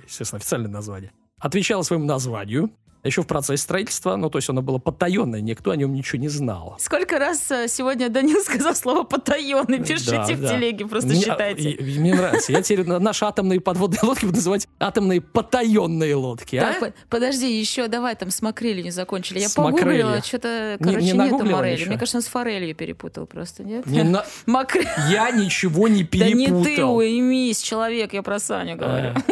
естественно, 0.06 0.38
официальное 0.38 0.70
название, 0.70 1.12
отвечало 1.38 1.82
своему 1.82 2.04
названию, 2.04 2.70
еще 3.04 3.22
в 3.22 3.26
процессе 3.26 3.62
строительства, 3.62 4.16
ну, 4.16 4.28
то 4.30 4.38
есть 4.38 4.48
оно 4.50 4.62
было 4.62 4.78
потаенное, 4.78 5.40
никто 5.40 5.70
о 5.70 5.76
нем 5.76 5.92
ничего 5.94 6.20
не 6.20 6.28
знал. 6.28 6.76
Сколько 6.78 7.18
раз 7.18 7.50
э, 7.50 7.68
сегодня 7.68 8.08
Данил 8.08 8.40
сказал 8.44 8.74
слово 8.74 9.04
«потаенный»? 9.04 9.78
Пишите 9.82 10.10
Да, 10.12 10.24
в 10.24 10.40
да. 10.40 10.48
телеге, 10.54 10.86
просто 10.86 11.08
Мне- 11.10 11.20
считайте. 11.20 11.70
и- 11.70 11.94
и 11.94 11.98
Мне 12.00 12.14
нравится. 12.14 12.52
Я 12.52 12.62
теперь 12.62 12.86
на- 12.86 12.98
наши 12.98 13.24
атомные 13.24 13.60
подводные 13.60 14.00
лодки 14.02 14.24
буду 14.24 14.36
называть 14.36 14.66
атомные 14.80 15.20
потаенные 15.20 16.14
лодки. 16.14 16.56
а? 16.56 16.72
Так, 16.72 16.80
по- 16.80 16.92
подожди, 17.08 17.58
еще 17.58 17.88
давай 17.88 18.14
там 18.16 18.30
с 18.30 18.42
макрелью 18.42 18.84
не 18.84 18.90
закончили. 18.90 19.38
Я 19.38 19.48
С 19.48 19.54
погуглила, 19.54 20.22
что-то, 20.22 20.76
Не- 20.80 20.84
короче, 20.84 21.00
не 21.06 21.12
нету 21.12 21.16
нагуглила 21.18 21.56
морели. 21.56 21.74
ничего? 21.76 21.88
Мне 21.90 21.98
кажется, 21.98 22.18
он 22.18 22.22
с 22.22 22.26
форелью 22.26 22.74
перепутал 22.74 23.26
просто, 23.26 23.62
нет? 23.64 23.86
Не 23.86 24.02
на- 24.02 24.24
Макрель. 24.46 24.86
Я 25.10 25.30
ничего 25.30 25.88
не 25.88 26.02
Да 26.02 26.26
не 26.28 26.46
ты, 26.46 26.52
перепутал. 26.64 26.96
уймись, 26.96 27.62
человек, 27.62 28.12
я 28.12 28.22
про 28.22 28.38
Саню 28.38 28.76
говорю. 28.76 29.14
А, 29.14 29.22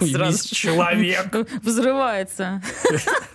уймись, 0.00 0.12
Сразу. 0.12 0.54
человек. 0.54 1.34
Взрывается. 1.62 2.55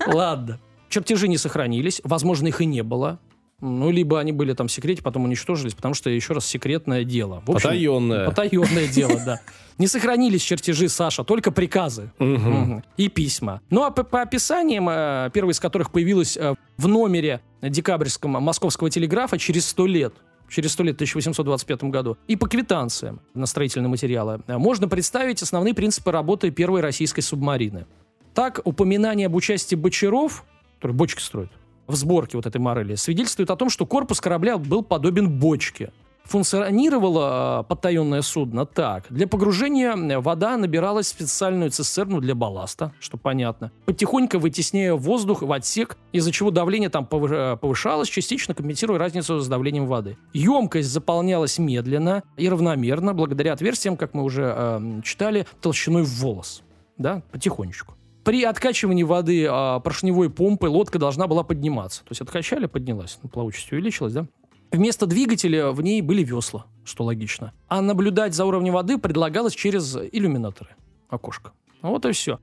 Ладно. 0.07 0.59
Чертежи 0.89 1.27
не 1.27 1.37
сохранились, 1.37 2.01
возможно, 2.03 2.47
их 2.47 2.61
и 2.61 2.65
не 2.65 2.83
было. 2.83 3.19
Ну, 3.61 3.91
либо 3.91 4.19
они 4.19 4.31
были 4.31 4.53
там 4.53 4.67
в 4.67 4.71
секрете, 4.71 5.03
потом 5.03 5.25
уничтожились, 5.25 5.75
потому 5.75 5.93
что, 5.93 6.09
еще 6.09 6.33
раз, 6.33 6.47
секретное 6.47 7.03
дело. 7.03 7.43
В 7.45 7.51
общем, 7.51 7.69
Потаенное. 7.69 8.25
Потаенное 8.25 8.87
дело, 8.87 9.21
да. 9.23 9.39
Не 9.77 9.87
сохранились 9.87 10.41
чертежи 10.41 10.89
Саша, 10.89 11.23
только 11.23 11.51
приказы. 11.51 12.11
И 12.97 13.07
письма. 13.07 13.61
Ну, 13.69 13.83
а 13.83 13.91
по, 13.91 14.03
по 14.03 14.21
описаниям, 14.21 14.89
э, 14.89 15.29
первое 15.31 15.53
из 15.53 15.59
которых 15.59 15.91
появилось 15.91 16.37
э, 16.37 16.55
в 16.77 16.87
номере 16.87 17.41
декабрьском 17.61 18.31
московского 18.31 18.89
телеграфа 18.89 19.37
через 19.37 19.67
сто 19.67 19.85
лет, 19.85 20.13
через 20.49 20.73
сто 20.73 20.83
лет, 20.83 20.95
в 20.95 20.97
1825 20.97 21.83
году, 21.85 22.17
и 22.27 22.35
по 22.35 22.47
квитанциям 22.47 23.21
на 23.35 23.45
строительные 23.45 23.89
материалы, 23.89 24.41
э, 24.47 24.57
можно 24.57 24.87
представить 24.87 25.41
основные 25.43 25.75
принципы 25.75 26.11
работы 26.11 26.49
первой 26.49 26.81
российской 26.81 27.21
субмарины. 27.21 27.85
Так, 28.33 28.61
упоминание 28.63 29.27
об 29.27 29.35
участии 29.35 29.75
бочаров, 29.75 30.45
которые 30.75 30.95
бочки 30.95 31.21
строят, 31.21 31.51
в 31.87 31.95
сборке 31.95 32.37
вот 32.37 32.45
этой 32.45 32.59
морели, 32.59 32.95
свидетельствует 32.95 33.49
о 33.49 33.55
том, 33.55 33.69
что 33.69 33.85
корпус 33.85 34.21
корабля 34.21 34.57
был 34.57 34.83
подобен 34.83 35.29
бочке. 35.29 35.91
Функционировало 36.23 37.61
э, 37.61 37.63
потаенное 37.67 38.21
судно 38.21 38.65
так. 38.65 39.05
Для 39.09 39.27
погружения 39.27 39.93
э, 39.93 40.19
вода 40.19 40.55
набиралась 40.55 41.07
в 41.07 41.09
специальную 41.09 41.71
цистерну 41.71 42.21
для 42.21 42.35
балласта, 42.35 42.93
что 43.01 43.17
понятно, 43.17 43.71
потихоньку 43.85 44.37
вытесняя 44.37 44.93
воздух 44.93 45.41
в 45.41 45.51
отсек, 45.51 45.97
из-за 46.13 46.31
чего 46.31 46.51
давление 46.51 46.89
там 46.89 47.05
э, 47.11 47.57
повышалось, 47.57 48.07
частично 48.07 48.53
компенсируя 48.53 48.97
разницу 48.99 49.39
с 49.39 49.47
давлением 49.47 49.87
воды. 49.87 50.15
Емкость 50.31 50.89
заполнялась 50.89 51.57
медленно 51.57 52.23
и 52.37 52.47
равномерно, 52.47 53.13
благодаря 53.13 53.51
отверстиям, 53.51 53.97
как 53.97 54.13
мы 54.13 54.23
уже 54.23 54.53
э, 54.55 55.01
читали, 55.03 55.47
толщиной 55.59 56.03
в 56.03 56.21
волос. 56.21 56.61
Да, 56.97 57.23
потихонечку. 57.31 57.95
При 58.23 58.43
откачивании 58.43 59.03
воды 59.03 59.47
а, 59.49 59.79
поршневой 59.79 60.29
помпы 60.29 60.67
лодка 60.67 60.99
должна 60.99 61.27
была 61.27 61.43
подниматься. 61.43 62.01
То 62.01 62.11
есть 62.11 62.21
откачали, 62.21 62.67
поднялась. 62.67 63.17
Ну, 63.23 63.29
плавучесть 63.29 63.71
увеличилась, 63.71 64.13
да? 64.13 64.27
Вместо 64.71 65.05
двигателя 65.05 65.71
в 65.71 65.81
ней 65.81 66.01
были 66.01 66.23
весла, 66.23 66.65
что 66.85 67.03
логично. 67.03 67.51
А 67.67 67.81
наблюдать 67.81 68.33
за 68.33 68.45
уровнем 68.45 68.73
воды 68.73 68.97
предлагалось 68.97 69.53
через 69.53 69.97
иллюминаторы, 69.97 70.69
окошко. 71.09 71.51
Вот 71.81 72.05
и 72.05 72.11
все. 72.11 72.39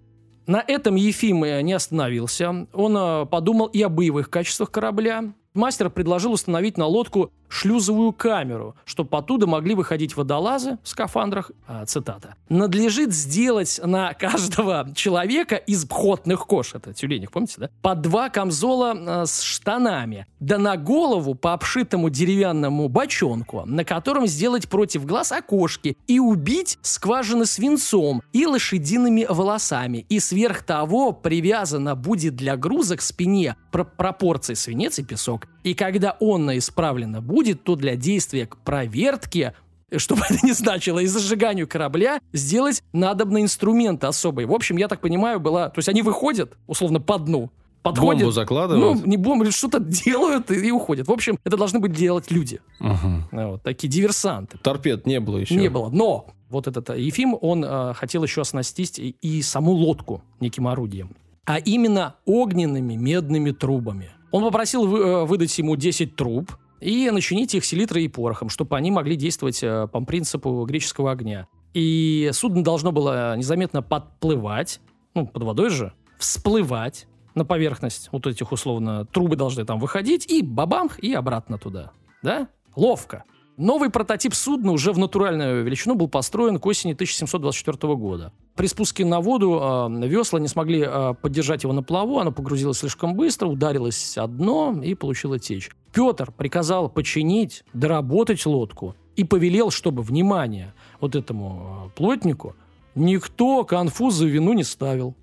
На 0.47 0.63
этом 0.67 0.97
Ефим 0.97 1.45
э, 1.45 1.63
не 1.63 1.75
остановился. 1.75 2.67
Он 2.73 2.97
э, 2.97 3.27
подумал 3.27 3.67
и 3.67 3.81
о 3.83 3.89
боевых 3.89 4.31
качествах 4.31 4.71
корабля. 4.71 5.33
Мастер 5.59 5.91
предложил 5.91 6.33
установить 6.33 6.79
на 6.79 6.87
лодку 6.87 7.33
шлюзовую 7.49 8.13
камеру, 8.13 8.77
чтобы 8.85 9.17
оттуда 9.19 9.47
могли 9.47 9.75
выходить 9.75 10.17
водолазы 10.17 10.79
в 10.85 10.89
скафандрах, 10.89 11.51
а, 11.67 11.85
цитата, 11.87 12.35
«надлежит 12.49 13.13
сделать 13.13 13.81
на 13.83 14.13
каждого 14.15 14.89
человека 14.95 15.57
из 15.57 15.85
бхотных 15.85 16.47
кож, 16.47 16.75
это 16.75 16.93
тюленек, 16.93 17.33
помните, 17.33 17.55
да, 17.59 17.71
по 17.83 17.95
два 17.95 18.29
камзола 18.29 18.95
э, 18.95 19.27
с 19.27 19.41
штанами, 19.43 20.27
да 20.41 20.59
на 20.59 20.77
голову 20.77 21.35
по 21.35 21.55
обшитому 21.55 22.11
деревянному 22.11 22.89
бочонку, 22.89 23.65
на 23.65 23.85
котором 23.85 24.27
сделать 24.27 24.69
против 24.69 25.07
глаз 25.07 25.33
окошки 25.33 25.97
и 26.07 26.21
убить 26.21 26.79
скважины 26.83 27.47
свинцом 27.47 28.23
и 28.33 28.47
лошадиными 28.47 29.27
волосами. 29.29 30.07
И 30.09 30.21
сверх 30.21 30.63
того 30.63 31.13
привязано 31.13 31.97
будет 31.97 32.37
для 32.37 32.57
груза 32.57 32.97
к 32.97 33.01
спине 33.01 33.57
про 33.71 33.85
пропорции 33.85 34.55
свинец 34.55 34.99
и 34.99 35.03
песок. 35.03 35.47
И 35.65 35.75
когда 35.75 36.17
он 36.21 36.57
исправлено 36.57 37.21
будет, 37.21 37.65
то 37.65 37.77
для 37.77 37.97
действия 37.97 38.47
к 38.47 38.57
провертке 38.59 39.55
чтобы 39.97 40.23
это 40.29 40.45
не 40.45 40.53
значило, 40.53 40.99
и 40.99 41.07
зажиганию 41.07 41.67
корабля 41.67 42.21
сделать 42.33 42.83
надобный 42.93 43.41
инструмент 43.41 44.05
особый. 44.05 44.45
В 44.45 44.53
общем, 44.53 44.77
я 44.77 44.87
так 44.87 45.01
понимаю, 45.01 45.41
была... 45.41 45.71
То 45.71 45.79
есть 45.79 45.89
они 45.89 46.03
выходят, 46.03 46.59
условно, 46.67 47.01
по 47.01 47.19
дну, 47.19 47.51
подходят... 47.83 48.23
Бомбу 48.23 48.33
закладывают? 48.33 49.01
Ну, 49.01 49.07
не 49.07 49.17
бомбу, 49.17 49.51
что-то 49.51 49.81
делают 49.81 50.51
и, 50.51 50.57
и 50.57 50.71
уходят. 50.71 51.09
В 51.09 51.13
общем, 51.13 51.39
это 51.45 51.57
должны 51.57 51.79
быть 51.79 51.93
делать 51.93 52.31
люди. 52.31 52.61
А, 52.81 52.97
Вот, 53.33 53.63
такие 53.63 53.89
диверсанты. 53.89 54.59
Торпед 54.59 55.07
не 55.07 55.21
было 55.21 55.39
еще. 55.39 55.55
Не 55.55 55.69
было. 55.69 55.89
Но 55.89 56.27
вот 56.49 56.67
этот 56.67 56.91
э, 56.91 57.01
Ефим, 57.01 57.37
он 57.41 57.65
э, 57.65 57.95
хотел 57.95 58.23
еще 58.23 58.43
оснастить 58.43 58.99
и, 58.99 59.17
и 59.21 59.43
саму 59.43 59.73
лодку 59.73 60.23
неким 60.41 60.69
орудием. 60.69 61.17
А 61.49 61.57
именно 61.57 62.17
огненными 62.27 62.95
медными 62.95 63.53
трубами. 63.53 64.11
Он 64.33 64.45
попросил 64.45 64.87
вы- 64.87 64.99
э, 64.99 65.25
выдать 65.25 65.59
ему 65.59 65.77
10 65.77 66.15
труб 66.15 66.53
и 66.79 67.11
начинить 67.11 67.55
их 67.55 67.65
селитрой 67.65 68.05
и 68.05 68.09
порохом, 68.09 68.51
чтобы 68.51 68.77
они 68.77 68.91
могли 68.91 69.17
действовать 69.17 69.63
э, 69.63 69.89
по 69.91 70.05
принципу 70.05 70.67
греческого 70.67 71.11
огня. 71.11 71.47
И 71.73 72.29
судно 72.35 72.63
должно 72.63 72.93
было 72.93 73.35
незаметно 73.35 73.81
подплывать, 73.81 74.83
ну, 75.15 75.27
под 75.27 75.43
водой 75.43 75.71
же, 75.71 75.95
всплывать 76.19 77.07
на 77.35 77.47
поверхность 77.47 78.11
вот 78.13 78.27
этих, 78.27 78.53
условно, 78.53 79.07
трубы 79.07 79.37
должны 79.37 79.65
там 79.65 79.79
выходить, 79.79 80.31
и 80.31 80.43
бабамх, 80.43 80.99
и 80.99 81.15
обратно 81.15 81.57
туда. 81.57 81.93
Да? 82.23 82.49
Ловко. 82.77 83.25
Новый 83.59 83.91
прототип 83.91 84.35
судна 84.35 84.71
уже 84.71 84.93
в 84.93 84.99
натуральную 84.99 85.65
величину 85.65 85.97
был 85.97 86.07
построен 86.07 86.61
к 86.61 86.67
осени 86.67 86.93
1724 86.93 87.97
года. 87.97 88.33
При 88.55 88.69
спуске 88.69 89.05
на 89.05 89.21
воду 89.21 89.59
э, 89.61 90.07
весла 90.07 90.39
не 90.39 90.47
смогли 90.47 90.85
э, 90.87 91.15
поддержать 91.21 91.65
его 91.65 91.73
на 91.73 91.83
плаву, 91.83 92.21
оно 92.21 92.31
погрузилось 92.31 92.79
слишком 92.79 93.17
быстро, 93.17 93.49
ударилось 93.49 94.17
о 94.17 94.29
дно 94.29 94.81
и 94.81 94.95
получило 94.95 95.41
течь. 95.41 95.71
Петр 95.93 96.31
приказал 96.31 96.89
починить, 96.89 97.65
доработать 97.73 98.47
лодку 98.47 98.95
и 99.17 99.25
повелел, 99.25 99.73
чтобы, 99.73 100.05
внимание, 100.05 100.73
вот 101.01 101.17
этому 101.17 101.89
э, 101.89 101.97
плотнику 101.97 102.55
никто 102.95 103.65
конфуза 103.65 104.25
в 104.25 104.29
вину 104.29 104.53
не 104.53 104.63
ставил. 104.63 105.17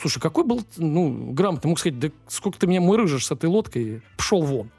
Слушай, 0.00 0.20
какой 0.20 0.44
был, 0.44 0.62
ну, 0.76 1.32
грамотный, 1.32 1.70
мог 1.70 1.80
сказать, 1.80 1.98
да 1.98 2.08
сколько 2.28 2.56
ты 2.56 2.68
меня 2.68 2.80
мырыжишь 2.80 3.26
с 3.26 3.32
этой 3.32 3.46
лодкой, 3.46 4.00
пошел 4.16 4.42
вон. 4.42 4.70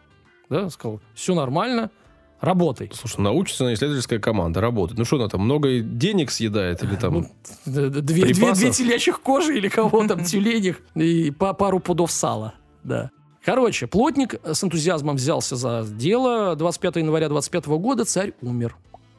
Да, 0.47 0.69
сказал, 0.69 1.01
все 1.13 1.35
нормально, 1.35 1.91
работай. 2.39 2.89
Слушай, 2.93 3.21
научится 3.21 3.73
исследовательская 3.73 4.19
команда 4.19 4.61
работать. 4.61 4.97
Ну 4.97 5.05
что 5.05 5.17
она 5.17 5.27
там, 5.29 5.41
много 5.41 5.79
денег 5.79 6.31
съедает 6.31 6.83
или 6.83 6.95
там... 6.95 7.13
Ну, 7.13 7.29
две, 7.65 7.89
две, 7.89 8.53
две 8.53 8.71
телячьих 8.71 9.21
кожи 9.21 9.57
или 9.57 9.67
кого 9.67 10.07
там, 10.07 10.23
тюленях, 10.25 10.77
и 10.95 11.31
по 11.31 11.53
пару 11.53 11.79
пудов 11.79 12.11
сала, 12.11 12.53
да. 12.83 13.11
Короче, 13.43 13.85
плотник 13.85 14.35
с 14.43 14.63
энтузиазмом 14.63 15.17
взялся 15.17 15.55
за 15.55 15.85
дело. 15.87 16.55
25 16.55 16.95
января 16.95 17.29
25 17.29 17.67
года 17.67 18.03
царь 18.03 18.33
умер. 18.41 18.75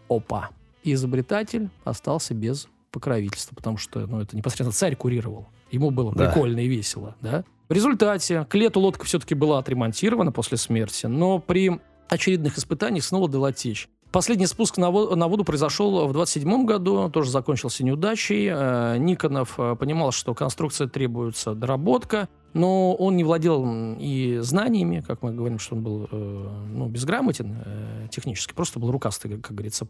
Опа. 0.08 0.50
И 0.82 0.92
изобретатель 0.94 1.68
остался 1.84 2.34
без 2.34 2.66
покровительства, 2.90 3.54
потому 3.54 3.76
что 3.76 4.00
ну, 4.06 4.20
это 4.20 4.36
непосредственно 4.36 4.72
царь 4.72 4.96
курировал. 4.96 5.46
Ему 5.70 5.90
было 5.90 6.12
Да. 6.14 6.26
прикольно 6.30 6.60
и 6.60 6.66
весело, 6.66 7.14
да. 7.20 7.44
В 7.68 7.72
результате 7.72 8.44
к 8.48 8.54
лету 8.54 8.80
лодка 8.80 9.04
все-таки 9.04 9.34
была 9.34 9.58
отремонтирована 9.58 10.32
после 10.32 10.56
смерти, 10.56 11.06
но 11.06 11.38
при 11.38 11.80
очередных 12.08 12.58
испытаниях 12.58 13.04
снова 13.04 13.28
дала 13.28 13.52
течь. 13.52 13.88
Последний 14.12 14.46
спуск 14.46 14.78
на, 14.78 14.90
во- 14.90 15.14
на 15.14 15.28
воду 15.28 15.44
произошел 15.44 16.06
в 16.06 16.12
27 16.12 16.64
году, 16.64 17.10
тоже 17.10 17.30
закончился 17.30 17.84
неудачей. 17.84 18.48
Э, 18.50 18.96
Никонов 18.98 19.58
э, 19.58 19.76
понимал, 19.76 20.12
что 20.12 20.32
конструкция 20.32 20.86
требуется 20.88 21.54
доработка, 21.54 22.28
но 22.54 22.94
он 22.94 23.16
не 23.16 23.24
владел 23.24 23.66
и 23.98 24.38
знаниями, 24.40 25.04
как 25.06 25.22
мы 25.22 25.32
говорим, 25.34 25.58
что 25.58 25.74
он 25.74 25.82
был 25.82 26.08
э, 26.10 26.48
ну, 26.72 26.86
безграмотен 26.88 28.08
технически, 28.10 28.54
просто 28.54 28.78
был 28.78 28.90
рукастый, 28.90 29.38
как 29.38 29.52
говорится, 29.52 29.86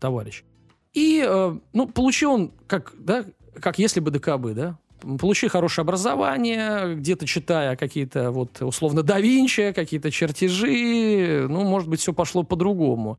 товарищ. 0.00 0.44
И, 0.92 1.24
ну, 1.72 1.86
получил 1.86 2.32
он, 2.32 2.52
как, 2.66 2.92
да, 2.98 3.24
как 3.60 3.78
если 3.78 4.00
бы 4.00 4.10
ДКБ, 4.10 4.54
да, 4.54 4.78
получи 5.18 5.48
хорошее 5.48 5.82
образование, 5.82 6.94
где-то 6.94 7.26
читая 7.26 7.76
какие-то 7.76 8.30
вот 8.30 8.60
условно 8.62 9.02
да 9.02 9.20
Винчи, 9.20 9.72
какие-то 9.72 10.10
чертежи, 10.10 11.46
ну, 11.48 11.64
может 11.64 11.88
быть, 11.88 12.00
все 12.00 12.12
пошло 12.12 12.42
по-другому. 12.42 13.18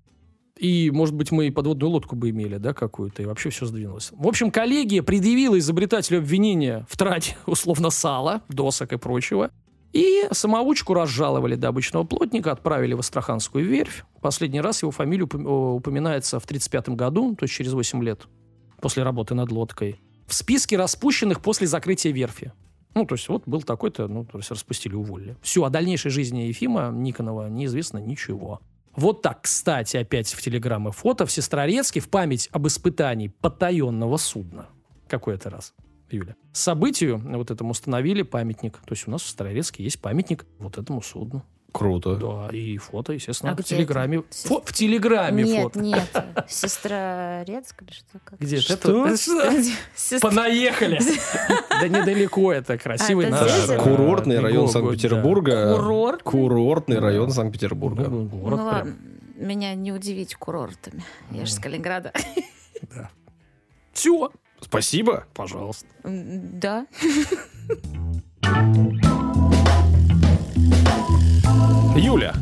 И, 0.58 0.92
может 0.92 1.16
быть, 1.16 1.32
мы 1.32 1.48
и 1.48 1.52
подводную 1.52 1.90
лодку 1.90 2.16
бы 2.16 2.30
имели, 2.30 2.58
да, 2.58 2.74
какую-то, 2.74 3.24
и 3.24 3.26
вообще 3.26 3.50
все 3.50 3.66
сдвинулось. 3.66 4.12
В 4.12 4.28
общем, 4.28 4.52
коллегия 4.52 5.02
предъявила 5.02 5.58
изобретателю 5.58 6.20
обвинения 6.20 6.86
в 6.88 6.98
трате, 6.98 7.36
условно, 7.48 7.90
сала, 7.90 8.44
досок 8.48 8.94
и 8.94 8.98
прочего. 8.98 9.50
И 9.92 10.28
самоучку 10.32 10.94
разжаловали 10.94 11.56
до 11.56 11.68
обычного 11.70 12.04
плотника, 12.04 12.52
отправили 12.52 12.94
в 12.94 13.00
Астраханскую 13.00 13.66
верфь. 13.66 14.06
Последний 14.22 14.62
раз 14.62 14.84
его 14.84 14.92
фамилия 14.92 15.24
упоминается 15.24 16.40
в 16.40 16.46
1935 16.46 16.96
году, 16.96 17.36
то 17.36 17.44
есть 17.44 17.54
через 17.54 17.74
8 17.74 18.04
лет 18.04 18.28
после 18.80 19.04
работы 19.04 19.36
над 19.36 19.52
лодкой. 19.52 20.00
В 20.32 20.34
списке 20.34 20.78
распущенных 20.78 21.42
после 21.42 21.68
закрытия 21.68 22.14
верфи. 22.14 22.54
Ну, 22.96 23.06
то 23.06 23.16
есть 23.16 23.28
вот 23.28 23.44
был 23.48 23.64
такой-то, 23.64 24.08
ну, 24.08 24.24
то 24.24 24.38
есть 24.38 24.50
распустили, 24.50 24.96
уволили. 24.96 25.36
Все, 25.42 25.62
о 25.66 25.70
дальнейшей 25.70 26.10
жизни 26.10 26.44
Ефима 26.44 26.90
Никонова 26.90 27.50
неизвестно 27.50 27.98
ничего. 27.98 28.62
Вот 28.96 29.22
так, 29.22 29.42
кстати, 29.42 29.98
опять 29.98 30.32
в 30.32 30.42
телеграммы 30.42 30.94
фото 30.94 31.26
в 31.26 31.32
Сестрорецке 31.34 32.00
в 32.00 32.08
память 32.08 32.48
об 32.54 32.66
испытании 32.66 33.28
потаенного 33.28 34.16
судна. 34.16 34.68
Какой 35.10 35.36
это 35.36 35.50
раз, 35.50 35.74
Юля? 36.10 36.38
Событию 36.54 37.18
вот 37.18 37.52
этому 37.52 37.72
установили 37.72 38.22
памятник. 38.22 38.78
То 38.78 38.94
есть 38.94 39.10
у 39.10 39.12
нас 39.12 39.24
в 39.24 39.28
Сестрорецке 39.28 39.84
есть 39.84 40.00
памятник 40.00 40.46
вот 40.60 40.78
этому 40.78 41.02
судну. 41.02 41.44
Круто. 41.72 42.16
Да, 42.16 42.50
и 42.56 42.78
фото, 42.78 43.14
естественно, 43.14 43.54
А 43.54 43.56
в 43.56 43.60
где 43.60 43.76
телеграмме. 43.78 44.18
это? 44.18 44.28
Фо- 44.48 44.62
в 44.66 44.74
телеграмме 44.74 45.44
Нет, 45.44 45.64
фото. 45.64 45.80
нет. 45.80 46.26
Сестра 46.50 47.44
Рецк 47.46 47.82
или 47.82 47.92
что? 47.92 48.20
Как? 48.24 48.40
Где 48.40 48.60
Что? 48.60 48.74
это? 49.08 49.16
Сестра- 49.96 50.20
Понаехали! 50.20 51.00
Да 51.70 51.88
недалеко 51.88 52.52
это, 52.52 52.78
красивый 52.78 53.28
А, 53.28 53.30
наш. 53.30 53.82
Курортный 53.82 54.40
район 54.40 54.68
Санкт-Петербурга. 54.68 55.76
Курорт? 55.76 56.24
Курортный 56.24 57.00
район 57.00 57.32
Санкт-Петербурга. 57.32 58.08
Ну, 58.10 58.30
Ну 58.32 58.56
ладно, 58.66 58.96
меня 59.38 59.74
не 59.74 59.92
удивить 59.94 60.36
курортами. 60.36 61.04
Я 61.32 61.46
же 61.46 61.54
с 61.54 61.60
Калининграда. 61.60 62.12
Все, 63.94 64.30
Спасибо. 64.60 65.26
пожалуйста. 65.34 65.88
Да. 66.04 66.86
Юля, 71.96 72.34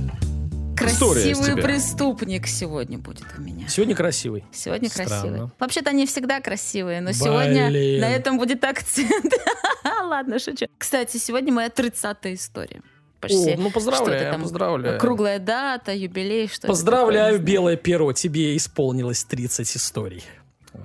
Красивый 0.78 1.56
преступник 1.62 2.48
сегодня 2.48 2.98
будет 2.98 3.26
у 3.38 3.42
меня. 3.42 3.68
Сегодня 3.68 3.96
красивый. 3.96 4.46
Сегодня 4.52 4.90
Странно. 4.90 5.10
красивый. 5.10 5.50
Вообще-то 5.60 5.90
они 5.90 6.06
всегда 6.06 6.40
красивые, 6.40 7.02
но 7.02 7.12
сегодня 7.12 7.68
Блин. 7.68 8.02
на 8.02 8.10
этом 8.10 8.38
будет 8.38 8.64
акцент. 8.64 9.34
Ладно, 9.84 10.40
шучу. 10.40 10.68
Кстати, 10.78 11.18
сегодня 11.18 11.52
моя 11.52 11.68
30-я 11.70 12.34
история. 12.34 12.82
Почти. 13.20 13.54
О, 13.56 13.58
ну 13.58 13.72
поздравляю, 13.72 14.32
там? 14.32 14.42
поздравляю. 14.44 15.00
Круглая 15.00 15.40
дата, 15.40 15.94
юбилей, 15.94 16.48
что 16.48 16.68
Поздравляю, 16.68 17.40
такое? 17.40 17.46
белое 17.46 17.76
перо, 17.76 18.14
тебе 18.14 18.56
исполнилось 18.56 19.24
30 19.26 19.76
историй. 19.76 20.24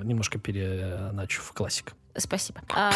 Немножко 0.03 0.39
переначу 0.39 1.43
в 1.43 1.53
классик. 1.53 1.93
Спасибо. 2.17 2.63
А, 2.75 2.93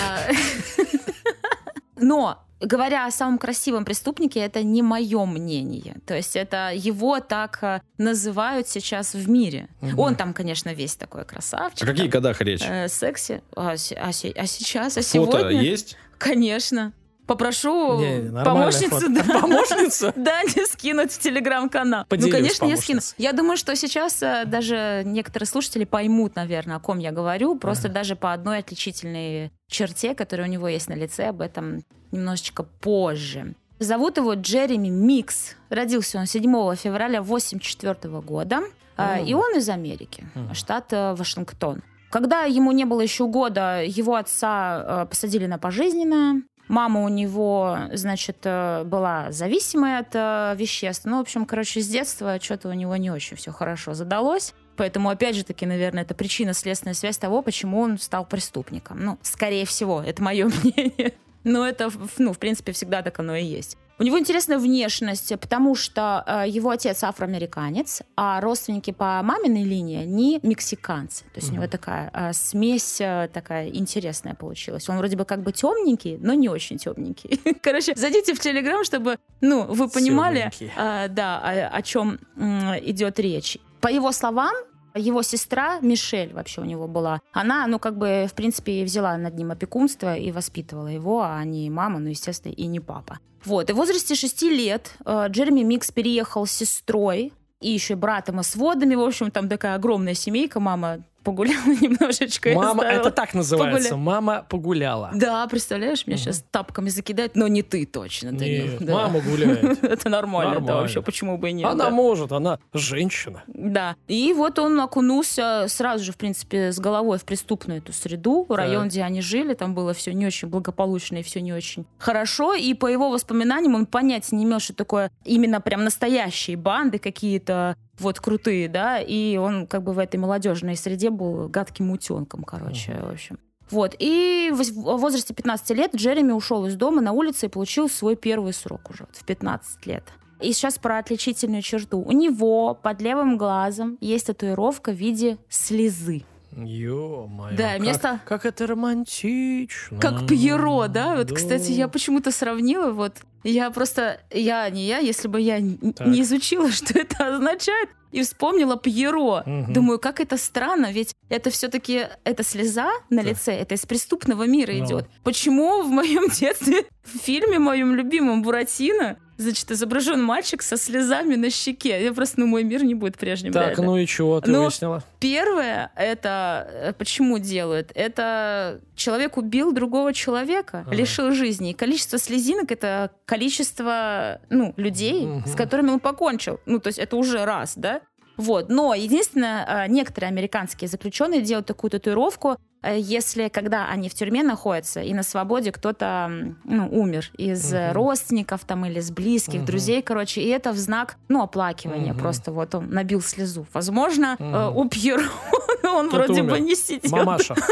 Но 1.96 2.44
говоря 2.60 3.06
о 3.06 3.10
самом 3.10 3.38
красивом 3.38 3.84
преступнике, 3.84 4.40
это 4.40 4.62
не 4.62 4.82
мое 4.82 5.24
мнение. 5.24 5.96
То 6.06 6.14
есть 6.14 6.36
это 6.36 6.72
его 6.74 7.20
так 7.20 7.58
э, 7.62 7.80
называют 7.98 8.68
сейчас 8.68 9.14
в 9.14 9.28
мире. 9.28 9.68
Мгм. 9.80 9.98
Он 9.98 10.14
там, 10.16 10.34
конечно, 10.34 10.72
весь 10.74 10.96
такой 10.96 11.24
красавчик. 11.24 11.82
о 11.82 11.86
каких 11.86 12.10
там, 12.10 12.22
годах 12.22 12.40
речь? 12.40 12.62
э, 12.64 12.88
секси. 12.88 13.42
А, 13.56 13.72
а 13.96 14.08
а 14.08 14.12
сейчас, 14.12 14.96
а 14.96 15.02
Фото 15.02 15.08
сегодня? 15.08 15.62
есть? 15.62 15.96
Конечно. 16.18 16.92
Попрошу 17.28 18.00
Не, 18.00 18.42
помощницу, 18.42 19.00
фото. 19.00 19.08
да. 19.10 19.40
Помощница? 19.40 20.12
Да, 20.16 20.42
не 20.44 20.64
скинуть 20.64 21.12
в 21.12 21.18
телеграм-канал. 21.18 22.06
Ну, 22.10 22.30
конечно, 22.30 22.64
я 22.64 22.78
скину. 22.78 23.00
Я 23.18 23.34
думаю, 23.34 23.58
что 23.58 23.76
сейчас 23.76 24.22
э, 24.22 24.44
даже 24.46 25.02
некоторые 25.04 25.46
слушатели 25.46 25.84
поймут, 25.84 26.36
наверное, 26.36 26.76
о 26.76 26.80
ком 26.80 26.98
я 26.98 27.12
говорю, 27.12 27.56
просто 27.56 27.90
даже 27.90 28.16
по 28.16 28.32
одной 28.32 28.60
отличительной 28.60 29.52
черте, 29.68 30.14
которая 30.14 30.48
у 30.48 30.50
него 30.50 30.68
есть 30.68 30.88
на 30.88 30.94
лице, 30.94 31.26
об 31.28 31.42
этом 31.42 31.82
немножечко 32.12 32.62
позже. 32.62 33.54
Зовут 33.78 34.16
его 34.16 34.34
Джереми 34.34 34.88
Микс. 34.88 35.54
Родился 35.70 36.18
он 36.18 36.26
7 36.26 36.42
февраля 36.76 37.20
1984 37.20 38.20
года. 38.20 38.60
М. 38.96 39.24
И 39.24 39.32
он 39.34 39.56
из 39.56 39.68
Америки, 39.68 40.26
Мгм. 40.34 40.54
штат 40.54 40.92
э, 40.92 41.14
Вашингтон. 41.14 41.82
Когда 42.10 42.42
ему 42.44 42.72
не 42.72 42.84
было 42.84 43.00
еще 43.00 43.28
года, 43.28 43.82
его 43.84 44.16
отца 44.16 45.02
э, 45.04 45.06
посадили 45.06 45.46
на 45.46 45.58
пожизненное. 45.58 46.42
Мама 46.66 47.02
у 47.04 47.08
него, 47.08 47.78
значит, 47.92 48.38
э, 48.44 48.82
была 48.84 49.30
зависимая 49.30 50.00
от 50.00 50.58
веществ. 50.58 51.04
Ну, 51.04 51.18
в 51.18 51.20
общем, 51.20 51.46
короче, 51.46 51.80
с 51.80 51.86
детства 51.88 52.40
что-то 52.42 52.68
у 52.68 52.72
него 52.72 52.96
не 52.96 53.10
очень 53.12 53.36
все 53.36 53.52
хорошо 53.52 53.94
задалось. 53.94 54.52
Поэтому, 54.76 55.10
опять 55.10 55.36
же 55.36 55.44
таки, 55.44 55.64
наверное, 55.66 56.02
это 56.02 56.14
причинно-следственная 56.14 56.94
связь 56.94 57.18
того, 57.18 57.42
почему 57.42 57.80
он 57.80 57.98
стал 57.98 58.24
преступником. 58.26 58.98
Ну, 59.04 59.18
скорее 59.22 59.64
всего, 59.64 60.02
это 60.02 60.22
мое 60.22 60.46
мнение. 60.62 61.14
Но 61.44 61.66
это, 61.66 61.90
ну, 62.18 62.32
в 62.32 62.38
принципе, 62.38 62.72
всегда 62.72 63.02
так 63.02 63.18
оно 63.18 63.36
и 63.36 63.44
есть. 63.44 63.76
У 64.00 64.04
него 64.04 64.16
интересная 64.16 64.58
внешность, 64.58 65.32
потому 65.40 65.74
что 65.74 66.22
э, 66.24 66.44
его 66.48 66.70
отец 66.70 67.02
афроамериканец, 67.02 68.02
а 68.16 68.40
родственники 68.40 68.92
по 68.92 69.20
маминой 69.24 69.64
линии, 69.64 70.00
они 70.00 70.38
мексиканцы. 70.44 71.24
То 71.24 71.40
есть 71.40 71.50
у 71.50 71.54
него 71.54 71.66
такая 71.66 72.08
э, 72.14 72.32
смесь 72.32 73.00
э, 73.00 73.28
такая 73.32 73.68
интересная 73.70 74.34
получилась. 74.34 74.88
Он 74.88 74.98
вроде 74.98 75.16
бы 75.16 75.24
как 75.24 75.42
бы 75.42 75.50
темненький, 75.50 76.16
но 76.18 76.34
не 76.34 76.48
очень 76.48 76.78
темненький. 76.78 77.40
Короче, 77.62 77.94
зайдите 77.96 78.34
в 78.34 78.38
Телеграм, 78.38 78.84
чтобы, 78.84 79.18
ну, 79.40 79.64
вы 79.64 79.88
понимали, 79.88 80.52
э, 80.60 81.08
да, 81.08 81.40
о, 81.40 81.78
о 81.78 81.82
чем 81.82 82.20
м, 82.36 82.74
идет 82.80 83.18
речь. 83.18 83.58
По 83.80 83.88
его 83.88 84.12
словам, 84.12 84.54
его 84.98 85.22
сестра 85.22 85.80
Мишель 85.80 86.32
вообще 86.32 86.60
у 86.60 86.64
него 86.64 86.88
была. 86.88 87.20
Она, 87.32 87.66
ну, 87.66 87.78
как 87.78 87.96
бы, 87.96 88.26
в 88.28 88.34
принципе, 88.34 88.84
взяла 88.84 89.16
над 89.16 89.34
ним 89.34 89.50
опекунство 89.50 90.16
и 90.16 90.32
воспитывала 90.32 90.88
его, 90.88 91.22
а 91.22 91.42
не 91.44 91.70
мама, 91.70 91.98
ну, 91.98 92.08
естественно, 92.08 92.52
и 92.52 92.66
не 92.66 92.80
папа. 92.80 93.18
Вот. 93.44 93.70
И 93.70 93.72
в 93.72 93.76
возрасте 93.76 94.14
шести 94.14 94.50
лет 94.50 94.90
э, 95.04 95.26
Джереми 95.28 95.62
Микс 95.62 95.90
переехал 95.90 96.46
с 96.46 96.50
сестрой 96.50 97.32
и 97.60 97.70
еще 97.70 97.96
братом 97.96 98.40
и 98.40 98.42
сводами. 98.42 98.94
В 98.94 99.02
общем, 99.02 99.30
там 99.30 99.48
такая 99.48 99.74
огромная 99.74 100.14
семейка. 100.14 100.60
Мама 100.60 100.98
погуляла 101.24 101.64
немножечко. 101.80 102.50
Мама, 102.54 102.84
это 102.84 103.10
так 103.10 103.34
называется. 103.34 103.94
Погуля- 103.94 103.96
Мама 103.98 104.46
погуляла. 104.48 105.10
Да, 105.14 105.46
представляешь, 105.46 106.06
меня 106.06 106.16
Мгм. 106.16 106.24
сейчас 106.24 106.44
тапками 106.50 106.88
закидают, 106.88 107.36
но 107.36 107.48
не 107.48 107.62
ты 107.62 107.84
точно, 107.86 108.32
Данил. 108.32 108.66
Нет, 108.66 108.76
Да. 108.84 108.94
мама 108.94 109.20
гуляет. 109.26 109.82
Это 109.84 110.08
нормально, 110.08 110.54
да, 110.54 110.60
Нормально. 110.60 110.80
вообще, 110.82 111.02
почему 111.02 111.36
бы 111.38 111.50
и 111.50 111.52
нет. 111.52 111.68
Она 111.68 111.84
да. 111.86 111.90
может, 111.90 112.32
она 112.32 112.58
женщина. 112.72 113.42
Да. 113.46 113.96
И 114.06 114.32
вот 114.32 114.58
он 114.58 114.80
окунулся 114.80 115.66
сразу 115.68 116.04
же, 116.04 116.12
в 116.12 116.16
принципе, 116.16 116.72
с 116.72 116.78
головой 116.78 117.18
в 117.18 117.24
преступную 117.24 117.78
эту 117.80 117.92
среду. 117.92 118.46
Район, 118.48 118.88
где 118.88 119.02
они 119.02 119.20
жили, 119.20 119.54
там 119.54 119.74
было 119.74 119.92
все 119.94 120.12
не 120.12 120.26
очень 120.26 120.48
благополучно 120.48 121.16
и 121.18 121.22
все 121.22 121.40
не 121.40 121.52
очень 121.52 121.86
хорошо. 121.98 122.54
И 122.54 122.74
по 122.74 122.86
его 122.86 123.10
воспоминаниям 123.10 123.74
он 123.74 123.86
понятия 123.86 124.36
не 124.36 124.44
имел, 124.44 124.60
что 124.60 124.74
такое 124.74 125.10
именно 125.24 125.60
прям 125.60 125.84
настоящие 125.84 126.56
банды 126.56 126.98
какие-то 126.98 127.76
вот 127.98 128.20
крутые, 128.20 128.68
да, 128.68 129.00
и 129.00 129.36
он 129.36 129.66
как 129.66 129.82
бы 129.82 129.92
в 129.92 129.98
этой 129.98 130.16
молодежной 130.16 130.76
среде 130.76 131.10
был 131.10 131.48
гадким 131.48 131.90
утенком, 131.90 132.44
короче, 132.44 132.98
в 133.02 133.10
общем. 133.12 133.38
Вот, 133.70 133.94
и 133.98 134.50
в 134.54 134.62
в 134.62 134.96
возрасте 134.98 135.34
15 135.34 135.70
лет 135.76 135.94
Джереми 135.94 136.32
ушел 136.32 136.64
из 136.66 136.74
дома 136.76 137.02
на 137.02 137.12
улице 137.12 137.46
и 137.46 137.48
получил 137.50 137.88
свой 137.90 138.16
первый 138.16 138.52
срок 138.54 138.88
уже 138.90 139.04
вот 139.06 139.16
в 139.16 139.24
15 139.24 139.84
лет. 139.86 140.04
И 140.40 140.52
сейчас 140.52 140.78
про 140.78 140.98
отличительную 140.98 141.62
черту. 141.62 141.98
У 142.00 142.12
него 142.12 142.72
под 142.74 143.02
левым 143.02 143.36
глазом 143.36 143.98
есть 144.00 144.26
татуировка 144.28 144.92
в 144.92 144.94
виде 144.94 145.36
слезы. 145.48 146.22
Ё-моё. 146.56 147.56
Да, 147.56 147.72
как, 147.74 147.80
место- 147.80 148.20
Как 148.24 148.46
это 148.46 148.66
романтично. 148.66 149.98
Как 150.00 150.26
Пьеро, 150.26 150.86
да? 150.88 151.16
Вот, 151.16 151.26
Да. 151.26 151.34
кстати, 151.34 151.72
я 151.72 151.88
почему-то 151.88 152.30
сравнила, 152.30 152.90
вот, 152.92 153.16
я 153.44 153.70
просто, 153.70 154.20
я 154.30 154.68
не 154.70 154.86
я, 154.86 154.98
если 154.98 155.28
бы 155.28 155.40
я 155.40 155.58
Так. 155.96 156.06
не 156.06 156.22
изучила, 156.22 156.70
что 156.72 156.98
это 156.98 157.34
означает, 157.34 157.88
и 158.10 158.22
вспомнила 158.22 158.78
Пьеро. 158.78 159.42
Мгм. 159.44 159.72
Думаю, 159.72 159.98
как 159.98 160.20
это 160.20 160.38
странно, 160.38 160.90
ведь 160.92 161.14
это 161.28 161.50
все-таки, 161.50 162.06
это 162.24 162.42
слеза 162.42 162.90
на 163.10 163.22
Да. 163.22 163.28
лице, 163.30 163.52
это 163.52 163.74
из 163.74 163.84
преступного 163.84 164.44
мира 164.46 164.72
Ну. 164.72 164.84
идет. 164.86 165.06
Почему 165.24 165.82
в 165.82 165.88
моем 165.90 166.28
детстве, 166.40 166.84
в 167.04 167.18
фильме 167.18 167.58
моем 167.58 167.94
любимом 167.94 168.42
Буратино, 168.42 169.18
значит, 169.36 169.70
изображен 169.70 170.22
мальчик 170.22 170.62
со 170.62 170.78
слезами 170.78 171.34
на 171.36 171.50
щеке? 171.50 172.02
Я 172.02 172.14
просто, 172.14 172.40
ну, 172.40 172.46
мой 172.46 172.64
мир 172.64 172.82
не 172.82 172.94
будет 172.94 173.18
прежним. 173.18 173.52
Так, 173.52 173.68
реально. 173.76 173.84
ну 173.84 173.96
и 173.98 174.06
чего 174.06 174.40
ты 174.40 174.50
Ну, 174.50 174.62
выяснила? 174.64 175.04
Первое, 175.20 175.92
это 175.94 176.66
э, 176.72 176.92
почему 176.94 177.38
делают? 177.38 177.92
Это 177.94 178.80
человек 178.96 179.36
убил 179.36 179.72
другого 179.72 180.14
человека, 180.14 180.84
Ага. 180.86 180.96
лишил 180.96 181.32
жизни. 181.32 181.70
И 181.70 181.74
количество 181.74 182.18
слезинок 182.18 182.72
это 182.72 183.10
количество 183.28 184.40
ну, 184.50 184.72
людей, 184.76 185.26
Мгм. 185.26 185.46
с 185.46 185.54
которыми 185.54 185.90
он 185.90 186.00
покончил. 186.00 186.60
Ну, 186.66 186.78
то 186.80 186.88
есть 186.88 186.98
это 186.98 187.16
уже 187.16 187.44
раз, 187.44 187.74
да? 187.76 188.00
Вот. 188.36 188.68
Но 188.70 188.94
единственное, 188.94 189.84
э, 189.86 189.88
некоторые 189.88 190.28
американские 190.28 190.88
заключенные 190.88 191.42
делают 191.42 191.66
такую 191.66 191.90
татуировку, 191.90 192.56
э, 192.82 192.96
если 192.98 193.48
когда 193.48 193.88
они 193.88 194.08
в 194.08 194.14
тюрьме 194.14 194.42
находятся 194.44 195.00
и 195.02 195.12
на 195.12 195.22
свободе 195.24 195.72
кто-то 195.72 196.30
ну, 196.64 196.88
умер 196.88 197.30
из 197.36 197.72
э, 197.74 197.88
Мгм. 197.88 197.94
родственников 197.96 198.64
там 198.64 198.86
или 198.86 199.00
из 199.00 199.10
близких, 199.10 199.54
Мгм. 199.60 199.64
друзей, 199.66 200.02
короче, 200.02 200.40
и 200.40 200.48
это 200.48 200.70
в 200.72 200.76
знак, 200.78 201.16
ну, 201.28 201.42
оплакивания. 201.42 202.12
Мгм. 202.12 202.22
Просто 202.22 202.52
вот 202.52 202.74
он 202.74 202.88
набил 202.90 203.20
слезу. 203.20 203.66
Возможно, 203.74 204.36
э, 204.38 204.44
Мгм. 204.44 204.76
у 204.76 204.88
Пьеро 204.88 205.22
он 205.84 206.08
Кто-то 206.08 206.24
вроде 206.26 206.42
умер. 206.42 206.52
бы 206.54 206.60
не 206.60 206.74
сидел. 206.76 207.10
Мамаша. 207.16 207.54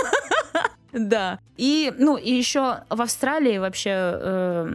Да. 0.93 1.39
И, 1.59 1.93
ну, 1.99 2.17
и 2.17 2.33
еще 2.33 2.79
в 2.89 3.03
Австралии 3.03 3.59
вообще 3.59 3.91
э, 3.93 4.73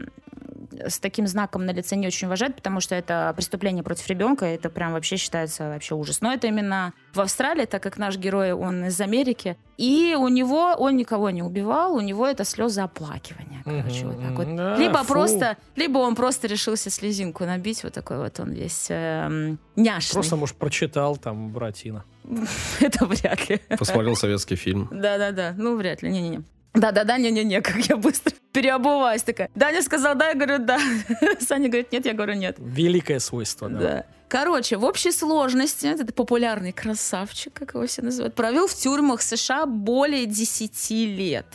с 0.88 1.00
таким 1.00 1.28
знаком 1.28 1.66
на 1.66 1.72
лице 1.72 1.96
не 1.96 2.08
очень 2.08 2.28
уважают, 2.28 2.56
потому 2.56 2.80
что 2.80 2.96
это 2.96 3.34
преступление 3.36 3.84
против 3.84 4.08
ребенка, 4.08 4.46
это 4.46 4.70
прям 4.70 4.94
вообще 4.94 5.18
считается 5.18 5.70
вообще 5.70 5.96
ужас. 5.96 6.22
Но 6.22 6.34
это 6.34 6.48
именно 6.48 6.94
в 7.14 7.20
Австралии, 7.20 7.66
так 7.66 7.84
как 7.84 7.98
наш 7.98 8.18
герой, 8.18 8.54
он 8.54 8.86
из 8.86 9.00
Америки, 9.02 9.58
и 9.78 10.16
у 10.18 10.28
него, 10.28 10.76
он 10.78 10.96
никого 10.96 11.30
не 11.30 11.44
убивал, 11.44 11.96
у 11.96 12.02
него 12.02 12.28
это 12.28 12.44
слезы 12.44 12.82
оплакивания, 12.82 13.62
короче, 13.64 14.06
вот 14.06 14.22
так 14.22 14.32
вот. 14.32 14.56
Да, 14.56 14.76
либо 14.78 15.00
фу. 15.04 15.14
просто, 15.14 15.58
либо 15.76 15.98
он 16.00 16.16
просто 16.16 16.48
решился 16.48 16.90
слезинку 16.90 17.46
набить, 17.46 17.84
вот 17.84 17.94
такой 17.94 18.18
вот 18.18 18.40
он 18.40 18.52
весь 18.52 18.88
эм, 18.90 19.60
няшный. 19.76 20.14
Просто, 20.14 20.36
может, 20.36 20.56
прочитал 20.56 21.18
там 21.18 21.50
Буратино. 21.50 22.04
это 22.80 23.06
вряд 23.06 23.50
ли. 23.50 23.60
Посмотрел 23.78 24.16
советский 24.16 24.56
фильм. 24.56 24.88
Да-да-да, 24.92 25.54
ну 25.58 25.76
вряд 25.76 26.02
ли, 26.04 26.12
не-не-не. 26.12 26.44
Да-да-да, 26.74 27.18
не-не-не, 27.18 27.62
как 27.62 27.78
я 27.86 27.98
быстро 27.98 28.34
переобуваюсь 28.52 29.24
такая. 29.24 29.50
Даня 29.56 29.82
сказал 29.82 30.16
да, 30.16 30.30
я 30.30 30.36
говорю 30.36 30.60
да. 30.60 30.80
Саня 31.40 31.68
говорит 31.68 31.92
нет, 31.92 32.06
я 32.06 32.14
говорю 32.14 32.34
нет. 32.34 32.56
Великое 32.60 33.20
свойство, 33.20 33.70
да. 33.70 33.80
Да. 33.80 34.06
Короче, 34.28 34.78
в 34.78 34.86
общей 34.86 35.12
сложности 35.12 35.88
этот 35.88 36.16
популярный 36.16 36.72
красавчик, 36.72 37.52
как 37.52 37.74
его 37.74 37.86
все 37.86 38.02
называют, 38.02 38.34
провел 38.34 38.68
в 38.68 38.74
тюрьмах 38.74 39.22
США 39.22 39.66
более 39.66 40.26
10 40.26 40.90
лет. 40.92 41.46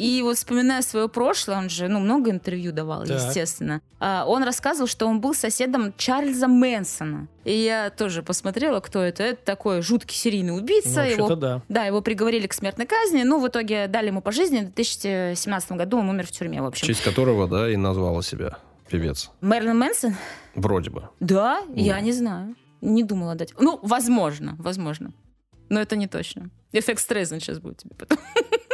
И 0.00 0.22
вот 0.22 0.38
вспоминая 0.38 0.80
свое 0.80 1.10
прошлое, 1.10 1.58
он 1.58 1.68
же, 1.68 1.86
ну, 1.88 2.00
много 2.00 2.30
интервью 2.30 2.72
давал, 2.72 3.04
Так. 3.04 3.16
естественно. 3.20 3.82
а, 3.98 4.24
он 4.26 4.42
рассказывал, 4.42 4.86
что 4.88 5.06
он 5.06 5.20
был 5.20 5.34
соседом 5.34 5.92
Чарльза 5.98 6.48
Мэнсона. 6.48 7.28
И 7.44 7.52
я 7.52 7.90
тоже 7.90 8.22
посмотрела, 8.22 8.80
кто 8.80 9.02
это. 9.02 9.22
Это 9.22 9.44
такой 9.44 9.82
жуткий 9.82 10.16
серийный 10.16 10.56
убийца. 10.56 11.02
Ну, 11.02 11.10
его 11.10 11.22
вообще-то 11.26 11.36
да. 11.36 11.62
да, 11.68 11.84
его 11.84 12.00
приговорили 12.00 12.46
к 12.46 12.54
смертной 12.54 12.86
казни, 12.86 13.24
ну, 13.24 13.40
в 13.40 13.46
итоге 13.48 13.88
дали 13.88 14.06
ему 14.06 14.22
пожизненно. 14.22 14.68
В 14.68 14.74
2017 14.74 15.72
году 15.72 15.98
он 15.98 16.08
умер 16.08 16.26
в 16.28 16.30
тюрьме, 16.30 16.62
в 16.62 16.64
В 16.64 16.68
общем. 16.68 16.86
честь 16.86 17.02
которого, 17.02 17.46
да, 17.46 17.70
и 17.70 17.76
назвала 17.76 18.22
себя 18.22 18.56
певец. 18.88 19.30
Мерлин 19.42 19.76
Мэнсон? 19.78 20.14
Вроде 20.54 20.88
бы. 20.88 21.10
Да, 21.20 21.60
я 21.74 22.00
не 22.00 22.12
знаю. 22.12 22.54
Не 22.80 23.02
думала 23.04 23.34
дать. 23.34 23.52
Ну, 23.60 23.78
возможно, 23.82 24.56
возможно. 24.58 25.12
Но 25.68 25.78
это 25.78 25.94
не 25.96 26.06
точно. 26.06 26.48
Эффект 26.72 27.00
стресса 27.02 27.38
сейчас 27.38 27.58
будет 27.58 27.76
тебе 27.76 27.94
потом. 27.98 28.16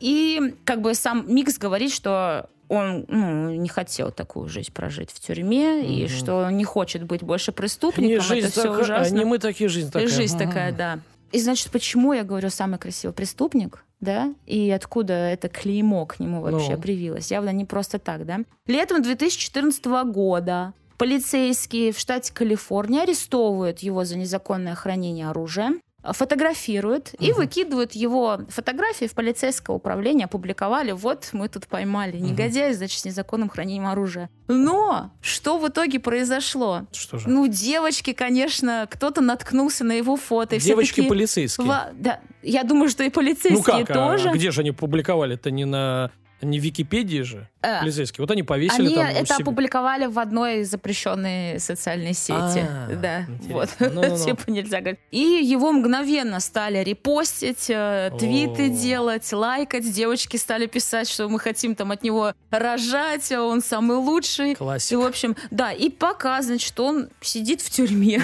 И 0.00 0.54
как 0.64 0.80
бы 0.80 0.94
сам 0.94 1.24
Микс 1.32 1.58
говорит, 1.58 1.92
что 1.92 2.48
он 2.68 3.06
ну, 3.08 3.50
не 3.54 3.68
хотел 3.68 4.10
такую 4.12 4.48
жизнь 4.48 4.72
прожить 4.72 5.10
в 5.10 5.20
тюрьме, 5.20 5.82
и 5.86 6.04
Мгм. 6.04 6.08
что 6.08 6.34
он 6.46 6.56
не 6.56 6.64
хочет 6.64 7.02
быть 7.04 7.22
больше 7.22 7.50
Не 7.50 7.54
преступником. 7.56 8.20
жизнь 8.20 8.46
это 8.48 8.52
все 8.52 8.62
такая, 8.64 8.80
ужасно. 8.82 9.16
не 9.16 9.24
мы 9.24 9.38
такие, 9.38 9.68
жизнь 9.70 9.88
И 9.88 9.90
такая. 9.90 10.08
Жизнь 10.08 10.36
Мгм. 10.36 10.46
такая, 10.48 10.72
да. 10.72 10.98
И 11.32 11.40
значит, 11.40 11.70
почему 11.70 12.12
я 12.12 12.24
говорю 12.24 12.50
самый 12.50 12.78
красивый 12.78 13.14
преступник, 13.14 13.84
да? 14.00 14.34
И 14.46 14.70
откуда 14.70 15.12
это 15.14 15.48
клеймо 15.48 16.04
к 16.06 16.20
нему 16.20 16.40
вообще 16.42 16.76
Ну. 16.76 16.80
привилось? 16.82 17.30
Явно 17.30 17.50
не 17.50 17.64
просто 17.64 17.98
так, 17.98 18.24
да? 18.26 18.40
Летом 18.66 19.02
2014 19.02 20.04
года 20.04 20.72
полицейские 20.98 21.92
в 21.92 21.98
штате 21.98 22.32
Калифорния 22.34 23.02
арестовывают 23.02 23.78
его 23.80 24.04
за 24.04 24.16
незаконное 24.18 24.74
хранение 24.74 25.28
оружия, 25.30 25.72
фотографируют 26.12 27.14
и 27.18 27.32
выкидывают 27.32 27.92
его 27.92 28.40
фотографии 28.48 29.06
в 29.06 29.12
полицейское 29.14 29.74
управление, 29.74 30.26
опубликовали. 30.26 30.92
Вот 30.92 31.28
мы 31.32 31.48
тут 31.48 31.66
поймали 31.66 32.16
негодяя, 32.18 32.72
значит, 32.74 33.00
с 33.00 33.04
незаконным 33.04 33.48
хранением 33.48 33.86
оружия. 33.86 34.30
Но 34.48 35.10
что 35.20 35.58
в 35.58 35.68
итоге 35.68 36.00
произошло? 36.00 36.86
Что 36.92 37.18
же? 37.18 37.28
Ну, 37.28 37.46
девочки, 37.48 38.12
конечно, 38.12 38.86
кто-то 38.90 39.20
наткнулся 39.20 39.84
на 39.84 39.92
его 39.92 40.16
фото. 40.16 40.56
И 40.56 40.60
Девочки 40.60 40.96
такие, 40.96 41.08
полицейские. 41.08 41.66
«Ва- 41.66 41.90
да, 41.94 42.20
я 42.42 42.64
думаю, 42.64 42.88
что 42.88 43.04
и 43.04 43.10
полицейские 43.10 43.52
Ну 43.52 43.62
как, 43.86 43.90
а 43.90 43.94
тоже. 43.94 44.30
где 44.30 44.50
же 44.50 44.60
они 44.62 44.72
публиковали? 44.72 45.34
Это 45.34 45.50
не 45.50 45.64
на 45.64 46.10
не 46.42 46.60
в 46.60 46.62
Википедии 46.62 47.22
же 47.22 47.48
Э, 47.60 47.80
полицейские. 47.80 48.22
Вот 48.22 48.30
они 48.30 48.44
повесили 48.44 48.86
Они 48.86 48.94
там 48.94 49.06
у 49.06 49.10
это 49.10 49.26
себя. 49.26 49.36
опубликовали 49.40 50.06
в 50.06 50.18
одной 50.18 50.62
запрещенной 50.62 51.58
социальной 51.58 52.14
сети. 52.14 52.64
А, 52.64 52.88
да, 52.94 53.22
интересно. 53.22 53.52
вот. 53.52 53.70
Ну-ну-ну. 53.80 54.16
Типа 54.24 54.42
нельзя 54.48 54.78
говорить. 54.80 55.00
И 55.10 55.18
его 55.18 55.72
мгновенно 55.72 56.38
стали 56.38 56.78
репостить, 56.84 57.66
э, 57.68 58.12
твиты 58.16 58.68
делать, 58.68 59.32
лайкать. 59.32 59.92
Девочки 59.92 60.36
стали 60.36 60.66
писать, 60.66 61.08
что 61.08 61.28
мы 61.28 61.40
хотим 61.40 61.74
там 61.74 61.90
от 61.90 62.04
него 62.04 62.32
рожать, 62.50 63.32
а 63.32 63.42
он 63.42 63.60
самый 63.60 63.96
лучший. 63.96 64.52
И, 64.52 64.54
Классика. 64.54 64.98
в 65.00 65.06
общем, 65.06 65.34
да, 65.50 65.72
и 65.72 65.90
показывает, 65.90 66.60
что 66.60 66.86
он 66.86 67.08
сидит 67.20 67.60
в 67.60 67.70
тюрьме. 67.70 68.22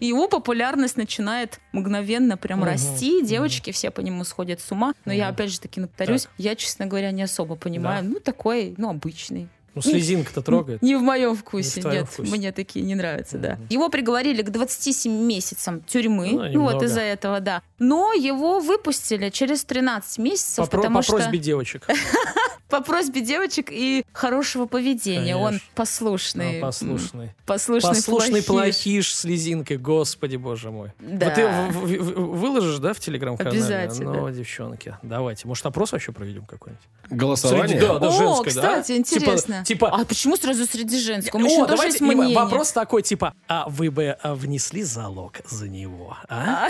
И 0.00 0.06
его 0.06 0.28
популярность 0.28 0.98
начинает 0.98 1.60
мгновенно 1.76 2.36
прям 2.36 2.60
Мгм. 2.60 2.68
расти. 2.68 3.22
Девочки 3.24 3.70
все 3.70 3.90
по 3.90 4.00
нему 4.00 4.24
сходят 4.24 4.60
с 4.60 4.72
ума. 4.72 4.94
Но 5.04 5.12
я 5.12 5.26
Мгм. 5.26 5.34
опять 5.34 5.50
же 5.52 5.60
таки 5.60 5.80
повторюсь, 5.80 6.28
я, 6.38 6.54
честно 6.56 6.86
говоря, 6.86 7.10
не 7.12 7.22
особо 7.22 7.54
понимаю. 7.56 8.04
Ну, 8.04 8.18
такой, 8.20 8.74
ну, 8.78 8.88
обычный. 8.90 9.48
Ну, 9.76 9.82
слезинка-то 9.82 10.42
трогает. 10.42 10.82
Не 10.82 10.96
в 10.96 11.02
моем 11.02 11.36
вкусе, 11.36 11.82
Не 11.82 11.90
нет. 11.90 12.08
вкусе. 12.08 12.30
Мне 12.34 12.50
такие 12.52 12.84
не 12.84 12.94
нравятся, 12.94 13.38
да. 13.38 13.54
Мгм. 13.56 13.66
Его 13.70 13.88
приговорили 13.90 14.42
к 14.42 14.50
27 14.50 15.12
месяцам 15.12 15.82
тюрьмы. 15.82 16.30
Ну, 16.32 16.38
Ну, 16.38 16.48
немного. 16.48 16.72
вот 16.74 16.82
из-за 16.82 17.02
этого, 17.02 17.40
да. 17.40 17.62
Но 17.78 18.12
его 18.14 18.58
выпустили 18.60 19.28
через 19.30 19.64
13 19.64 20.18
месяцев, 20.18 20.64
По, 20.64 20.70
про- 20.70 20.78
потому 20.78 20.96
по 20.96 21.02
что 21.02 21.12
просьбе 21.16 21.38
девочек. 21.38 21.86
по 22.68 22.80
просьбе 22.80 23.20
девочек 23.20 23.68
и 23.70 24.04
хорошего 24.12 24.66
поведения. 24.66 25.36
Он 25.36 25.60
послушный. 25.74 26.54
Ну, 26.54 26.60
послушный. 26.62 27.30
Послушный, 27.44 27.90
Послушный 27.90 28.42
плохиш. 28.42 28.74
плохиш 28.76 29.14
с 29.14 29.24
лизинкой, 29.24 29.76
господи 29.76 30.36
боже 30.36 30.70
мой. 30.70 30.92
Да. 30.98 31.26
Вот 31.26 31.34
ты 31.34 31.46
в- 31.46 31.70
в- 31.70 32.14
в- 32.14 32.36
выложишь, 32.40 32.78
да, 32.78 32.92
в 32.92 32.98
телеграм-канале? 33.00 33.56
Обязательно. 33.58 34.12
Ну, 34.14 34.30
девчонки, 34.30 34.96
давайте. 35.02 35.46
Может, 35.46 35.66
опрос 35.66 35.92
вообще 35.92 36.10
проведем 36.12 36.44
какой-нибудь? 36.46 36.82
Голосование? 37.08 37.68
Среди- 37.68 37.80
да, 37.86 37.98
да, 38.00 38.08
О, 38.08 38.10
женское, 38.10 38.54
да? 38.62 38.80
кстати, 38.80 39.02
Типа- 39.02 39.20
интересно. 39.20 39.54
Типа, 39.64 39.65
А 39.74 40.04
почему 40.04 40.36
сразу 40.36 40.66
среди 40.66 40.98
женского? 41.00 41.38
У 41.38 41.42
О, 41.42 41.44
мужчин 41.44 41.60
тоже 41.60 41.70
давайте 41.76 42.04
есть 42.04 42.14
мнение. 42.14 42.36
вопрос 42.36 42.72
такой, 42.72 43.02
типа, 43.02 43.34
а 43.48 43.68
вы 43.68 43.90
бы 43.90 44.16
а, 44.22 44.34
внесли 44.34 44.82
залог 44.82 45.40
за 45.48 45.68
него, 45.68 46.16
а? 46.28 46.68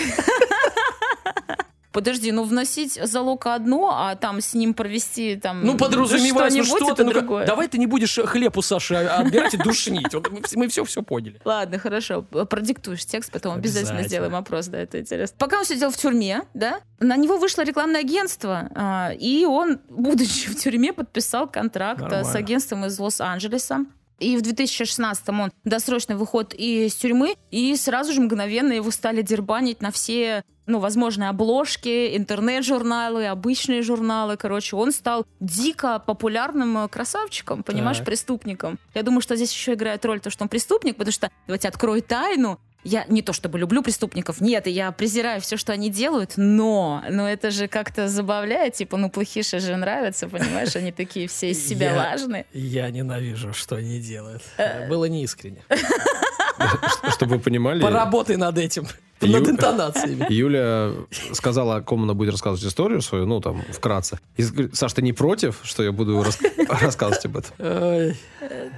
Подожди, 1.97 2.31
ну 2.31 2.45
вносить 2.45 3.01
залог 3.03 3.47
одно, 3.47 3.91
а 3.91 4.17
там 4.17 4.43
с 4.43 4.53
ним 4.53 4.75
провести 4.75 5.37
там 5.37 5.65
Ну, 5.65 5.79
подразумевается, 5.79 6.59
ну 6.59 6.65
что 6.67 6.93
ты, 6.95 7.05
ну 7.05 7.11
другое. 7.11 7.47
давай 7.47 7.69
ты 7.69 7.79
не 7.79 7.87
будешь 7.87 8.19
хлеб 8.23 8.59
у 8.59 8.61
Саши 8.61 8.97
отбирать 8.97 9.55
и 9.55 9.57
душнить. 9.57 10.13
Вот 10.13 10.31
мы 10.57 10.69
все 10.69 10.85
все 10.85 11.03
поняли. 11.03 11.41
Ладно, 11.43 11.79
хорошо. 11.79 12.21
Продиктуешь 12.21 13.07
текст, 13.07 13.33
потом 13.33 13.55
обязательно, 13.55 14.01
Обязательно. 14.01 14.09
сделаем 14.09 14.37
опрос, 14.37 14.67
да, 14.67 14.77
это 14.77 15.01
интересно. 15.01 15.37
Пока 15.39 15.59
он 15.59 15.65
сидел 15.65 15.91
в 15.91 15.97
тюрьме, 15.97 16.43
да, 16.53 16.81
на 17.01 17.17
него 17.17 17.39
вышло 17.39 17.63
рекламное 17.63 18.01
агентство, 18.03 18.71
а, 18.75 19.13
и 19.19 19.47
он, 19.47 19.79
будучи 19.89 20.51
в 20.51 20.57
тюрьме, 20.57 20.93
подписал 20.93 21.49
контракт 21.49 22.03
а, 22.03 22.25
с 22.25 22.35
агентством 22.35 22.85
из 22.85 22.99
Лос-Анджелеса. 22.99 23.87
И 24.19 24.37
в 24.37 24.43
2016 24.43 25.29
он 25.31 25.53
досрочный 25.65 26.17
выход 26.17 26.55
из 26.55 26.95
тюрьмы, 26.95 27.37
и 27.51 27.75
сразу 27.77 28.13
же 28.13 28.21
мгновенно 28.21 28.73
его 28.73 28.91
стали 28.91 29.23
дербанить 29.23 29.81
на 29.83 29.91
все 29.91 30.43
ну, 30.67 30.79
возможные 30.81 31.29
обложки, 31.31 32.17
интернет-журналы, 32.17 33.27
обычные 33.27 33.83
журналы. 33.83 34.37
Короче, 34.37 34.77
он 34.77 34.93
стал 34.93 35.25
дико 35.41 35.99
популярным 35.99 36.79
э, 36.85 36.89
красавчиком, 36.89 37.63
понимаешь, 37.63 37.99
Так. 37.99 38.07
преступником. 38.07 38.79
Я 38.95 39.03
думаю, 39.03 39.21
что 39.21 39.37
здесь 39.37 39.53
еще 39.53 39.75
играет 39.75 40.05
роль 40.05 40.21
то, 40.21 40.31
что 40.31 40.45
он 40.45 40.49
преступник, 40.49 40.97
потому 40.97 41.13
что, 41.13 41.31
давайте 41.47 41.69
открою 41.69 42.03
тайну, 42.03 42.59
я 42.85 43.05
не 43.09 43.21
то 43.21 43.33
чтобы 43.33 43.59
люблю 43.59 43.83
преступников, 43.83 44.41
нет, 44.41 44.69
я 44.69 44.93
презираю 44.93 45.41
все, 45.41 45.57
что 45.57 45.73
они 45.73 45.91
делают, 45.91 46.35
но, 46.37 47.03
но 47.11 47.29
это 47.29 47.51
же 47.51 47.67
как-то 47.67 48.07
забавляет, 48.07 48.75
типа, 48.75 48.97
ну, 48.97 49.11
плохиши 49.11 49.59
же 49.59 49.75
нравятся, 49.75 50.29
понимаешь, 50.29 50.77
они 50.77 50.93
такие 50.93 51.27
все 51.27 51.51
из 51.51 51.67
себя 51.67 51.91
Я- 51.95 51.97
важные. 51.97 52.47
Я 52.53 52.89
ненавижу, 52.91 53.53
что 53.53 53.75
они 53.77 53.99
делают. 54.01 54.43
Э. 54.57 54.89
Было 54.89 55.07
неискренне. 55.07 55.65
Чтобы 57.11 57.37
вы 57.37 57.41
понимали, 57.41 57.83
Поработай 57.83 58.37
над 58.37 58.57
этим. 58.59 58.87
Ю- 59.21 59.33
Над 59.33 59.49
интонациями. 59.49 60.27
Юля 60.33 60.91
сказала, 61.33 61.77
о 61.77 61.81
ком 61.81 62.03
она 62.03 62.15
будет 62.15 62.33
рассказывать 62.33 62.65
историю 62.71 63.01
свою, 63.01 63.27
ну, 63.27 63.41
там, 63.41 63.63
вкратце. 63.73 64.19
И 64.37 64.43
говорит, 64.43 64.77
Саш, 64.77 64.93
ты 64.93 65.03
не 65.03 65.13
против, 65.13 65.61
что 65.63 65.83
я 65.83 65.91
буду 65.93 66.23
рас- 66.23 66.39
рассказывать 66.83 67.25
об 67.25 67.37
этом? 67.39 67.53
Ой, 67.59 68.17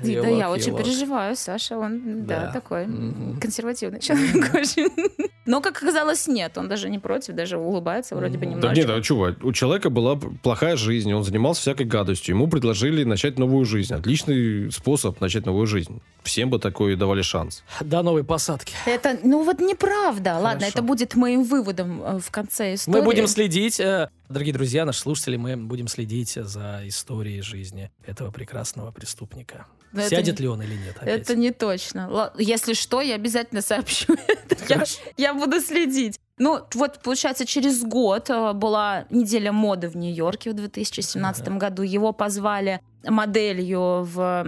да 0.02 0.08
елок, 0.08 0.38
я 0.38 0.50
очень 0.50 0.68
елок. 0.68 0.82
переживаю, 0.84 1.36
Саша, 1.36 1.76
он, 1.76 2.24
да, 2.26 2.40
Да. 2.46 2.52
такой 2.52 2.86
Мгм. 2.86 3.40
консервативный 3.40 4.00
человек 4.00 4.54
очень. 4.54 4.88
Но, 5.46 5.60
как 5.62 5.78
оказалось, 5.82 6.28
нет, 6.28 6.58
он 6.58 6.68
даже 6.68 6.90
не 6.90 6.98
против, 6.98 7.34
даже 7.34 7.56
улыбается 7.56 8.14
вроде 8.14 8.36
бы 8.38 8.46
Мгм. 8.46 8.60
Да 8.60 8.72
нет, 8.74 8.88
а 8.90 9.00
чего? 9.02 9.30
У 9.42 9.52
человека 9.52 9.90
была 9.90 10.16
плохая 10.42 10.76
жизнь, 10.76 11.12
он 11.12 11.24
занимался 11.24 11.62
всякой 11.62 11.86
гадостью. 11.86 12.34
Ему 12.34 12.46
предложили 12.48 13.02
начать 13.04 13.38
новую 13.38 13.64
жизнь. 13.64 13.92
Отличный 13.94 14.70
способ 14.70 15.20
начать 15.20 15.46
новую 15.46 15.66
жизнь. 15.66 16.00
Всем 16.22 16.50
бы 16.50 16.58
такой 16.58 16.94
давали 16.96 17.22
шанс. 17.22 17.64
До 17.80 18.02
новой 18.02 18.22
посадки. 18.24 18.74
Это, 18.86 19.18
ну 19.24 19.42
вот 19.42 19.60
неправда. 19.60 20.27
Ладно, 20.34 20.60
Хорошо. 20.60 20.66
это 20.68 20.82
будет 20.82 21.14
моим 21.14 21.42
выводом 21.44 22.02
э, 22.02 22.18
в 22.18 22.30
конце 22.30 22.74
истории. 22.74 22.98
Мы 22.98 23.04
будем 23.04 23.26
следить, 23.26 23.80
э, 23.80 24.08
дорогие 24.28 24.52
друзья, 24.54 24.84
наши 24.84 25.00
слушатели, 25.00 25.36
мы 25.36 25.56
будем 25.56 25.88
следить 25.88 26.34
за 26.34 26.80
историей 26.84 27.40
жизни 27.42 27.90
этого 28.06 28.30
прекрасного 28.30 28.90
преступника. 28.92 29.66
Но 29.92 30.00
это 30.00 30.10
Сядет 30.10 30.38
не- 30.38 30.42
ли 30.42 30.48
он 30.48 30.62
или 30.62 30.74
нет? 30.74 30.96
опять? 31.00 31.20
Это 31.22 31.34
не 31.34 31.50
точно. 31.50 32.32
Если 32.38 32.74
что, 32.74 33.00
я 33.00 33.14
обязательно 33.14 33.62
сообщу. 33.62 34.14
это. 34.26 34.56
Я, 34.68 34.84
я 35.16 35.34
буду 35.34 35.60
следить. 35.60 36.18
Ну, 36.38 36.60
вот, 36.74 37.00
получается, 37.02 37.44
через 37.46 37.82
год 37.82 38.30
э, 38.30 38.52
была 38.52 39.06
неделя 39.10 39.50
моды 39.50 39.88
в 39.88 39.96
Нью-Йорке 39.96 40.50
в 40.50 40.54
2017 40.54 41.48
году. 41.48 41.82
Его 41.82 42.12
позвали 42.12 42.80
моделью 43.04 44.02
в 44.04 44.44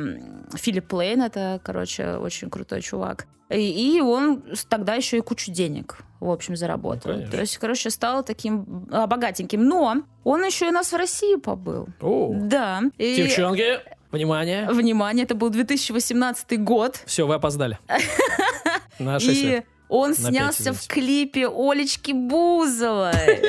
Филипп 0.54 0.92
Лейн. 0.92 1.22
Это, 1.22 1.60
короче, 1.62 2.16
очень 2.16 2.50
крутой 2.50 2.82
чувак. 2.82 3.26
И, 3.50 3.96
и 3.96 4.00
он 4.00 4.42
тогда 4.68 4.94
еще 4.94 5.18
и 5.18 5.20
кучу 5.20 5.50
денег, 5.50 5.98
в 6.20 6.30
общем, 6.30 6.54
заработал. 6.56 7.10
Ну, 7.10 7.16
конечно. 7.16 7.32
То 7.32 7.40
есть, 7.40 7.58
короче, 7.58 7.90
стал 7.90 8.22
таким 8.22 8.86
а, 8.92 9.06
богатеньким. 9.08 9.64
Но 9.64 9.96
он 10.22 10.44
еще 10.44 10.66
и 10.66 10.68
у 10.68 10.72
нас 10.72 10.92
в 10.92 10.96
России 10.96 11.36
побыл. 11.36 11.88
О, 12.00 12.32
Да. 12.32 12.82
И, 12.96 13.16
девчонки, 13.16 13.80
внимание. 14.12 14.68
внимание, 14.70 15.24
это 15.24 15.34
был 15.34 15.50
2018 15.50 16.62
год. 16.62 17.02
Все, 17.06 17.26
вы 17.26 17.34
опоздали. 17.34 17.78
На 19.00 19.18
6 19.18 19.30
И 19.42 19.46
лет. 19.46 19.66
Он 19.90 20.11
На 20.11 20.14
снялся 20.14 20.72
в 20.72 20.87
клипе 20.87 21.48
Олечки 21.48 22.12
Бузовой. 22.12 23.42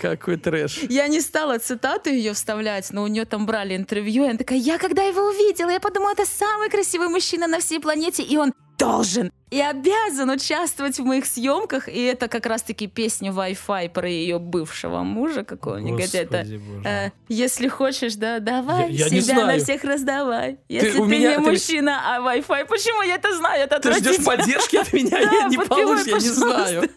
Какой 0.00 0.36
трэш. 0.36 0.78
Я 0.88 1.06
не 1.08 1.20
стала 1.20 1.58
цитату 1.58 2.10
ее 2.10 2.32
вставлять, 2.32 2.90
но 2.90 3.02
у 3.02 3.06
нее 3.06 3.26
там 3.26 3.46
брали 3.46 3.76
интервью, 3.76 4.24
и 4.24 4.28
она 4.28 4.38
такая, 4.38 4.58
я 4.58 4.78
когда 4.78 5.02
его 5.02 5.22
увидела, 5.22 5.70
я 5.70 5.80
подумала, 5.80 6.12
это 6.12 6.26
самый 6.26 6.70
красивый 6.70 7.08
мужчина 7.08 7.46
на 7.46 7.60
всей 7.60 7.78
планете, 7.78 8.22
и 8.22 8.36
он 8.36 8.52
должен 8.78 9.30
и 9.54 9.60
обязан 9.60 10.30
участвовать 10.30 10.98
в 10.98 11.04
моих 11.04 11.26
съемках, 11.26 11.88
и 11.88 12.02
это 12.02 12.28
как 12.28 12.46
раз-таки 12.46 12.86
песня 12.88 13.30
Wi-Fi 13.30 13.88
про 13.90 14.08
ее 14.08 14.38
бывшего 14.38 15.02
мужа, 15.02 15.44
какого 15.44 15.76
негодяя. 15.76 16.22
Это 16.24 16.46
э, 16.84 17.10
если 17.28 17.68
хочешь, 17.68 18.14
да, 18.16 18.40
давай 18.40 18.90
Я- 18.90 19.06
я 19.06 19.20
себя 19.22 19.46
на 19.46 19.58
всех 19.58 19.84
раздавай. 19.84 20.58
Если 20.68 20.90
ты, 20.92 20.98
у 21.00 21.04
меня- 21.04 21.30
не 21.36 21.44
ты- 21.44 21.50
мужчина, 21.50 22.00
а 22.16 22.20
Wi-Fi, 22.20 22.66
почему 22.66 23.02
я 23.02 23.14
это 23.14 23.36
знаю? 23.36 23.64
Это 23.64 23.78
Ты 23.80 23.92
ждешь 23.94 24.24
поддержки 24.24 24.76
от 24.76 24.92
меня? 24.92 25.18
Нет, 25.32 25.50
не 25.50 25.58
получишь, 25.58 26.06
я 26.06 26.14
не 26.14 26.20
знаю. 26.20 26.90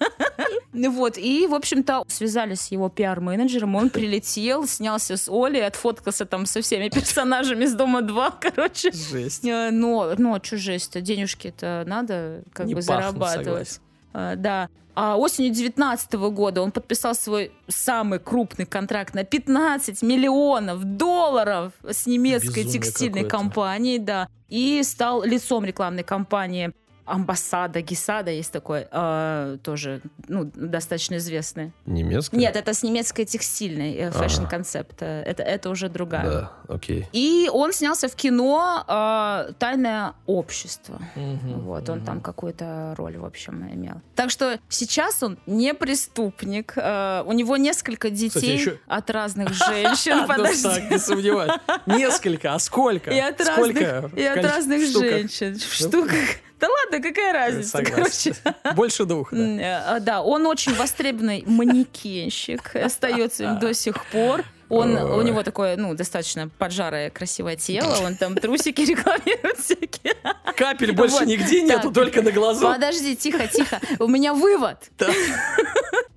Ну 0.74 0.92
Вот, 0.92 1.18
и, 1.18 1.48
в 1.48 1.54
общем-то, 1.56 2.04
связались 2.08 2.62
с 2.62 2.72
его 2.72 2.90
пиар-менеджером, 2.90 3.76
он 3.76 3.90
прилетел, 3.90 4.68
снялся 4.68 5.18
с 5.18 5.28
Олей, 5.30 5.66
отфоткался 5.66 6.26
там 6.26 6.46
со 6.46 6.62
всеми 6.62 6.90
персонажами 6.90 7.66
с 7.66 7.74
Дома 7.74 8.02
2, 8.02 8.32
короче. 8.42 8.92
Жесть. 8.92 9.44
Э, 9.46 9.70
Но, 9.72 10.14
но 10.18 10.40
что 10.44 10.58
жесть-то, 10.58 11.02
денежки-то 11.02 11.84
надо 11.88 12.44
как 12.54 12.66
Не 12.68 12.76
бы 12.76 12.82
пахнут, 12.82 13.04
зарабатывать. 13.14 13.46
согласен. 13.46 13.82
А, 14.14 14.36
Да. 14.36 14.70
А 15.00 15.16
осенью 15.16 15.52
2019 15.52 16.14
года 16.32 16.64
он 16.64 16.72
подписал 16.72 17.14
свой 17.14 17.52
самый 17.68 18.18
крупный 18.18 18.66
контракт 18.66 19.14
на 19.14 19.24
15 19.24 20.02
миллионов 20.02 20.84
долларов 20.84 21.72
с 21.84 22.08
немецкой 22.08 22.64
Безумие 22.64 22.72
текстильной 22.74 23.24
компанией, 23.26 24.00
да, 24.00 24.28
и 24.50 24.82
стал 24.82 25.22
лицом 25.24 25.64
рекламной 25.66 26.02
кампании 26.04 26.74
Амбассада, 27.08 27.82
Гисада 27.82 28.32
есть 28.32 28.52
такой, 28.52 28.88
а, 28.92 29.58
тоже, 29.64 30.02
ну, 30.28 30.44
достаточно 30.54 31.16
известный. 31.18 31.72
Немецкая? 31.86 32.38
Нет, 32.38 32.56
это 32.56 32.74
с 32.74 32.84
немецкой 32.84 33.26
текстильной 33.26 33.94
э, 33.96 34.08
Ага. 34.10 34.20
фэшн-концепт. 34.20 35.02
э, 35.02 35.24
Это, 35.24 35.44
это 35.44 35.70
уже 35.70 35.90
другая. 35.90 36.24
Да, 36.30 36.52
окей. 36.68 37.08
И 37.14 37.50
он 37.52 37.72
снялся 37.74 38.08
в 38.08 38.16
кино 38.16 38.84
э, 38.88 39.54
«Тайное 39.58 40.14
общество». 40.26 41.00
Мгм, 41.16 41.62
Вот, 41.62 41.90
он 41.90 42.02
там 42.04 42.22
какую-то 42.22 42.94
роль, 42.98 43.18
в 43.18 43.26
общем, 43.26 43.64
имел. 43.74 44.02
Так 44.16 44.30
что 44.30 44.60
сейчас 44.70 45.24
он 45.24 45.38
не 45.46 45.74
преступник. 45.74 46.74
э, 46.76 47.24
у 47.26 47.32
него 47.34 47.58
несколько 47.58 48.10
детей 48.10 48.58
еще- 48.58 48.80
от 48.88 49.10
разных 49.10 49.50
женщин. 49.54 50.18
Ну 50.18 50.28
Подожди. 50.28 50.64
так, 50.64 50.92
не 50.92 50.98
сомневаюсь. 51.00 51.54
Несколько, 51.86 52.54
а 52.54 52.60
сколько? 52.60 53.12
И 53.12 53.20
от 53.20 53.40
Сколько 53.42 54.10
разных, 54.42 54.82
женщин. 54.88 55.56
В 55.56 55.74
штуках. 55.74 56.20
Да 56.60 56.68
ладно, 56.68 57.08
какая 57.08 57.34
разница, 57.34 57.70
Согласен. 57.70 58.34
короче. 58.44 58.76
Больше 58.76 59.06
двух, 59.06 59.32
да. 59.32 59.98
Э, 59.98 60.00
Да, 60.00 60.22
он 60.22 60.48
очень 60.48 60.74
востребованный 60.74 61.44
манекенщик, 61.46 62.76
остается 62.76 63.44
им 63.44 63.60
до 63.60 63.74
сих 63.74 64.04
пор. 64.06 64.44
Он, 64.70 64.96
у 64.96 65.22
него 65.22 65.44
такое, 65.44 65.78
ну, 65.78 65.94
достаточно 65.94 66.50
поджарое, 66.58 67.10
красивое 67.10 67.56
тело, 67.56 67.96
он 68.04 68.16
там 68.16 68.36
трусики 68.36 68.82
рекламирует 68.90 69.58
всякие. 69.58 70.16
Капель 70.56 70.92
больше 70.94 71.26
нигде 71.26 71.62
нету, 71.62 71.92
только 71.92 72.22
на 72.22 72.32
глазу. 72.32 72.68
Подожди, 72.68 73.16
тихо, 73.16 73.48
тихо. 73.48 73.80
У 74.00 74.08
меня 74.08 74.34
вывод. 74.34 74.78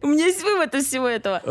У 0.03 0.07
меня 0.07 0.27
есть 0.27 0.43
вывод 0.43 0.75
из 0.75 0.87
всего 0.87 1.07
этого. 1.07 1.43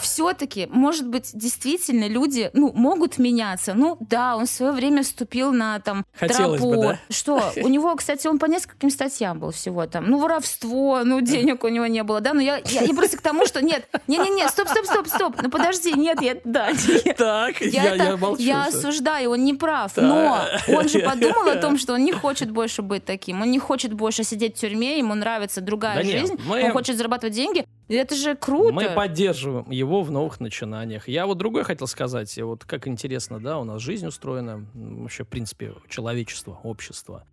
Все-таки, 0.00 0.68
может 0.70 1.08
быть, 1.08 1.30
действительно 1.34 2.06
люди, 2.06 2.50
ну, 2.52 2.72
могут 2.72 3.18
меняться. 3.18 3.74
Ну, 3.74 3.96
да, 4.00 4.36
он 4.36 4.46
в 4.46 4.50
свое 4.50 4.72
время 4.72 5.02
вступил 5.02 5.52
на 5.52 5.80
там 5.80 6.04
Хотелось 6.14 6.60
бы, 6.60 6.72
тропу. 6.72 6.82
да. 6.82 6.98
Что? 7.08 7.52
У 7.56 7.68
него, 7.68 7.94
кстати, 7.96 8.28
он 8.28 8.38
по 8.38 8.46
нескольким 8.46 8.90
статьям 8.90 9.40
был 9.40 9.50
всего 9.50 9.86
там. 9.86 10.08
Ну, 10.08 10.20
воровство, 10.20 11.00
ну, 11.04 11.20
денег 11.20 11.64
у 11.64 11.68
него 11.68 11.86
не 11.86 12.04
было, 12.04 12.20
да. 12.20 12.32
Но 12.32 12.40
я, 12.40 12.58
я, 12.64 12.82
я 12.82 12.94
просто 12.94 13.16
к 13.16 13.22
тому, 13.22 13.44
что 13.44 13.60
нет, 13.60 13.88
не-не-не, 14.06 14.48
стоп, 14.48 14.68
стоп, 14.68 14.86
стоп, 14.86 15.08
стоп. 15.08 15.42
Ну, 15.42 15.50
подожди, 15.50 15.92
нет, 15.92 16.22
я, 16.22 16.29
да, 16.44 16.70
нет. 16.88 17.16
Так, 17.16 17.60
Я, 17.60 17.82
я, 17.84 17.94
это- 17.94 18.04
я 18.04 18.16
молчу. 18.16 18.42
я 18.42 18.64
осуждаю, 18.66 19.30
он 19.30 19.44
не 19.44 19.54
прав. 19.54 19.92
Да. 19.94 20.02
Но 20.02 20.76
он 20.76 20.88
же 20.88 20.98
подумал 21.04 21.48
о 21.48 21.56
том, 21.56 21.78
что 21.78 21.94
он 21.94 22.04
не 22.04 22.12
хочет 22.12 22.50
больше 22.50 22.82
быть 22.82 23.04
таким. 23.04 23.42
Он 23.42 23.50
не 23.50 23.58
хочет 23.58 23.92
больше 23.92 24.24
сидеть 24.24 24.56
в 24.56 24.60
тюрьме, 24.60 24.98
ему 24.98 25.14
нравится 25.14 25.60
другая 25.60 25.96
Да 25.96 26.02
нет, 26.02 26.20
жизнь. 26.20 26.40
мы- 26.46 26.64
Он 26.64 26.72
хочет 26.72 26.96
зарабатывать 26.96 27.34
деньги. 27.34 27.64
И 27.88 27.94
это 27.94 28.14
же 28.14 28.36
круто. 28.36 28.72
Мы 28.72 28.90
поддерживаем 28.90 29.68
его 29.70 30.02
в 30.02 30.10
новых 30.12 30.38
начинаниях. 30.40 31.08
Я 31.08 31.26
вот 31.26 31.38
другое 31.38 31.64
хотел 31.64 31.86
сказать. 31.88 32.36
Вот 32.38 32.64
как 32.64 32.86
интересно, 32.86 33.40
да, 33.40 33.58
у 33.58 33.64
нас 33.64 33.82
жизнь 33.82 34.06
устроена, 34.06 34.64
вообще, 34.74 35.24
в 35.24 35.28
принципе, 35.28 35.72
человечество, 35.88 36.60
общество, 36.62 37.24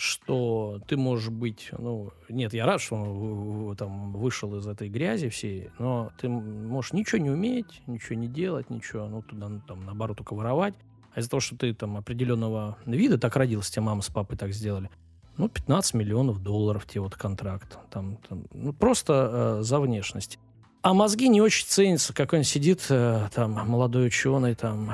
что 0.00 0.80
ты 0.86 0.96
можешь 0.96 1.28
быть, 1.28 1.68
ну, 1.76 2.10
нет, 2.30 2.54
я 2.54 2.64
рад, 2.64 2.80
что 2.80 2.96
он 2.96 3.76
там 3.76 4.12
вышел 4.14 4.56
из 4.56 4.66
этой 4.66 4.88
грязи 4.88 5.28
всей, 5.28 5.68
но 5.78 6.10
ты 6.18 6.26
можешь 6.30 6.94
ничего 6.94 7.20
не 7.20 7.28
уметь, 7.28 7.82
ничего 7.86 8.18
не 8.18 8.26
делать, 8.26 8.70
ничего, 8.70 9.06
ну, 9.08 9.20
туда, 9.20 9.48
ну, 9.50 9.60
там, 9.68 9.84
наоборот, 9.84 10.16
только 10.16 10.32
воровать. 10.32 10.72
А 11.14 11.20
из-за 11.20 11.28
того, 11.28 11.40
что 11.40 11.54
ты 11.56 11.74
там 11.74 11.98
определенного 11.98 12.78
вида 12.86 13.18
так 13.18 13.36
родился, 13.36 13.72
тебе 13.72 13.82
мама 13.82 14.00
с 14.00 14.08
папой 14.08 14.38
так 14.38 14.52
сделали, 14.54 14.88
ну, 15.36 15.50
15 15.50 15.92
миллионов 15.92 16.42
долларов 16.42 16.86
тебе 16.86 17.02
вот 17.02 17.14
контракт. 17.16 17.78
Там, 17.90 18.16
там, 18.26 18.44
ну, 18.54 18.72
просто 18.72 19.58
э, 19.60 19.62
за 19.62 19.80
внешность. 19.80 20.38
А 20.80 20.94
мозги 20.94 21.28
не 21.28 21.42
очень 21.42 21.66
ценятся, 21.66 22.14
как 22.14 22.32
он 22.32 22.42
сидит, 22.42 22.86
э, 22.88 23.28
там, 23.34 23.52
молодой 23.68 24.06
ученый, 24.06 24.54
там, 24.54 24.90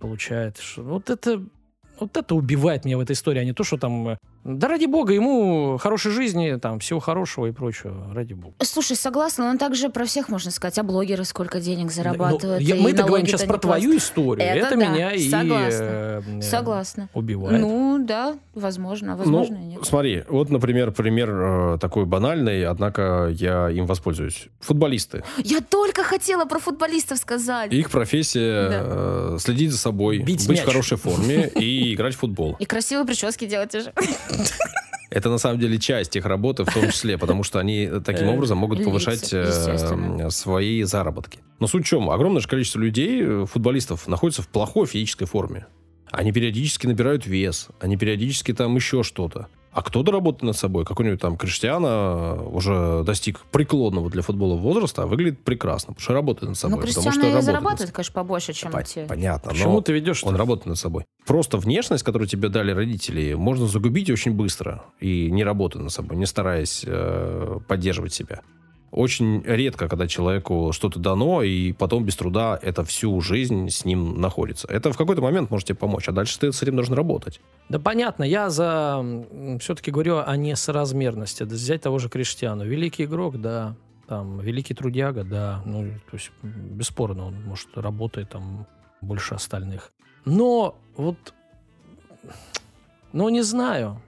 получает. 0.00 0.58
что- 0.58 0.82
Вот 0.82 1.08
это, 1.08 1.42
вот 1.98 2.14
это 2.14 2.34
убивает 2.34 2.84
меня 2.84 2.98
в 2.98 3.00
этой 3.00 3.12
истории, 3.12 3.40
а 3.40 3.44
не 3.44 3.54
то, 3.54 3.64
что 3.64 3.78
там, 3.78 4.06
э, 4.08 4.16
да 4.44 4.68
ради 4.68 4.86
бога, 4.86 5.12
ему 5.12 5.76
хорошей 5.78 6.12
жизни, 6.12 6.56
там, 6.60 6.78
всего 6.78 6.98
хорошего 7.00 7.46
и 7.46 7.52
прочего, 7.52 8.12
ради 8.14 8.32
бога. 8.32 8.54
Слушай, 8.62 8.96
согласна, 8.96 9.52
но 9.52 9.58
также 9.58 9.90
про 9.90 10.04
всех 10.06 10.28
можно 10.28 10.50
сказать. 10.50 10.78
А 10.78 10.82
блогеры 10.82 11.24
сколько 11.24 11.60
денег 11.60 11.90
зарабатывают. 11.92 12.60
Ну, 12.62 12.66
я- 12.68 12.76
и 12.76 12.80
мы-то 12.80 12.98
говорим 13.04 13.26
налоги-то 13.26 13.38
сейчас 13.38 13.44
про 13.46 13.58
твою 13.58 13.90
платят. 13.90 14.02
историю. 14.02 14.46
Это 14.48 14.66
Это, 14.66 14.76
да, 14.76 14.86
меня 14.86 15.12
и 15.12 15.28
согласна. 15.28 15.82
э, 15.84 16.22
э, 16.38 16.42
Согласна. 16.42 17.08
убивает. 17.14 17.60
Ну, 17.60 17.98
да, 18.06 18.36
возможно, 18.54 19.16
возможно, 19.16 19.56
и 19.56 19.58
ну, 19.58 19.66
нет. 19.72 19.80
смотри, 19.84 20.24
вот, 20.28 20.48
например, 20.50 20.92
пример 20.92 21.30
э, 21.30 21.78
такой 21.80 22.06
банальный, 22.06 22.64
однако 22.64 23.28
я 23.32 23.68
им 23.70 23.86
воспользуюсь. 23.86 24.48
Футболисты. 24.60 25.22
Я 25.44 25.60
только 25.60 26.02
хотела 26.02 26.44
про 26.46 26.58
футболистов 26.58 27.18
сказать. 27.18 27.72
Их 27.72 27.90
профессия 27.90 28.68
э, 28.72 29.36
следить 29.38 29.70
за 29.72 29.78
собой, 29.78 30.18
Бить 30.18 30.46
быть 30.48 30.58
мяч. 30.58 30.60
в 30.60 30.64
хорошей 30.64 30.96
форме 30.96 31.48
и 31.56 31.92
играть 31.94 32.14
в 32.14 32.18
футбол. 32.18 32.56
И 32.58 32.64
красивые 32.64 33.06
прически 33.06 33.44
делать 33.46 33.74
уже. 33.74 33.92
Это 35.10 35.28
на 35.28 35.38
самом 35.38 35.58
деле 35.58 35.78
часть 35.78 36.14
их 36.14 36.24
работы 36.24 36.64
в 36.64 36.72
том 36.72 36.88
числе, 36.88 37.18
потому 37.18 37.42
что 37.42 37.58
они 37.58 37.90
таким 38.04 38.28
Э, 38.28 38.32
образом 38.32 38.58
могут 38.58 38.84
повышать 38.84 39.32
э, 39.32 40.30
свои 40.30 40.82
заработки. 40.84 41.40
Но 41.58 41.66
суть 41.66 41.84
в 41.84 41.88
чем? 41.88 42.10
Огромное 42.10 42.40
же 42.40 42.48
количество 42.48 42.78
людей, 42.78 43.20
э, 43.22 43.46
футболистов, 43.46 44.06
находится 44.06 44.42
в 44.42 44.48
плохой 44.48 44.86
физической 44.86 45.24
форме. 45.24 45.66
Они 46.12 46.32
периодически 46.32 46.86
набирают 46.86 47.26
вес, 47.26 47.68
они 47.80 47.96
периодически 47.96 48.54
там 48.54 48.76
еще 48.76 49.02
что-то. 49.02 49.48
А 49.72 49.82
кто-то 49.82 50.10
работает 50.10 50.42
над 50.42 50.56
собой. 50.56 50.84
Какой-нибудь 50.84 51.20
там 51.20 51.36
Криштиана 51.36 52.42
уже 52.42 53.04
достиг 53.04 53.40
преклонного 53.52 54.10
для 54.10 54.22
футбола 54.22 54.56
возраста, 54.56 55.04
а 55.04 55.06
выглядит 55.06 55.44
прекрасно, 55.44 55.94
потому 55.94 56.02
что 56.02 56.12
работает 56.12 56.48
над 56.48 56.58
собой. 56.58 56.76
Ну, 56.76 56.86
потому 56.86 56.92
Кристиана 56.94 57.12
что 57.12 57.20
и 57.20 57.24
работает 57.24 57.34
над 57.34 57.44
зарабатывает, 57.44 57.92
конечно, 57.92 58.12
побольше, 58.12 58.52
чем 58.52 58.72
По- 58.72 58.82
те. 58.82 59.04
Понятно, 59.06 59.52
Почему 59.52 59.74
но 59.74 59.80
ты 59.80 59.92
ведешь? 59.92 60.24
он 60.24 60.34
работает 60.34 60.66
над 60.66 60.78
собой. 60.78 61.04
Просто 61.24 61.56
внешность, 61.56 62.02
которую 62.02 62.28
тебе 62.28 62.48
дали 62.48 62.72
родители, 62.72 63.34
можно 63.34 63.68
загубить 63.68 64.10
очень 64.10 64.32
быстро 64.32 64.84
и 64.98 65.30
не 65.30 65.44
работая 65.44 65.82
над 65.82 65.92
собой, 65.92 66.16
не 66.16 66.26
стараясь 66.26 66.82
э, 66.84 67.60
поддерживать 67.68 68.12
себя. 68.12 68.40
Очень 68.90 69.42
редко, 69.44 69.88
когда 69.88 70.08
человеку 70.08 70.72
что-то 70.72 70.98
дано, 70.98 71.42
и 71.42 71.72
потом 71.72 72.04
без 72.04 72.16
труда 72.16 72.58
это 72.60 72.84
всю 72.84 73.20
жизнь 73.20 73.68
с 73.68 73.84
ним 73.84 74.20
находится. 74.20 74.66
Это 74.68 74.92
в 74.92 74.96
какой-то 74.96 75.22
момент 75.22 75.50
может 75.50 75.68
тебе 75.68 75.76
помочь, 75.76 76.08
а 76.08 76.12
дальше 76.12 76.38
ты 76.38 76.52
с 76.52 76.62
этим 76.62 76.76
должен 76.76 76.94
работать. 76.94 77.40
Да 77.68 77.78
понятно, 77.78 78.24
я 78.24 78.50
за 78.50 79.04
все-таки 79.60 79.90
говорю 79.90 80.18
о 80.18 80.36
несоразмерности. 80.36 81.44
Да 81.44 81.54
Взять 81.54 81.82
того 81.82 81.98
же 81.98 82.08
Криштиану. 82.08 82.64
Великий 82.64 83.04
игрок, 83.04 83.40
да. 83.40 83.76
Там, 84.08 84.40
великий 84.40 84.74
трудяга, 84.74 85.22
да. 85.22 85.62
Ну, 85.64 85.84
то 86.10 86.16
есть, 86.16 86.32
бесспорно, 86.42 87.26
он, 87.26 87.42
может, 87.44 87.68
работает 87.76 88.30
там 88.30 88.66
больше 89.00 89.34
остальных. 89.34 89.92
Но 90.24 90.76
вот 90.96 91.32
ну, 93.12 93.28
не 93.28 93.42
знаю. 93.42 94.00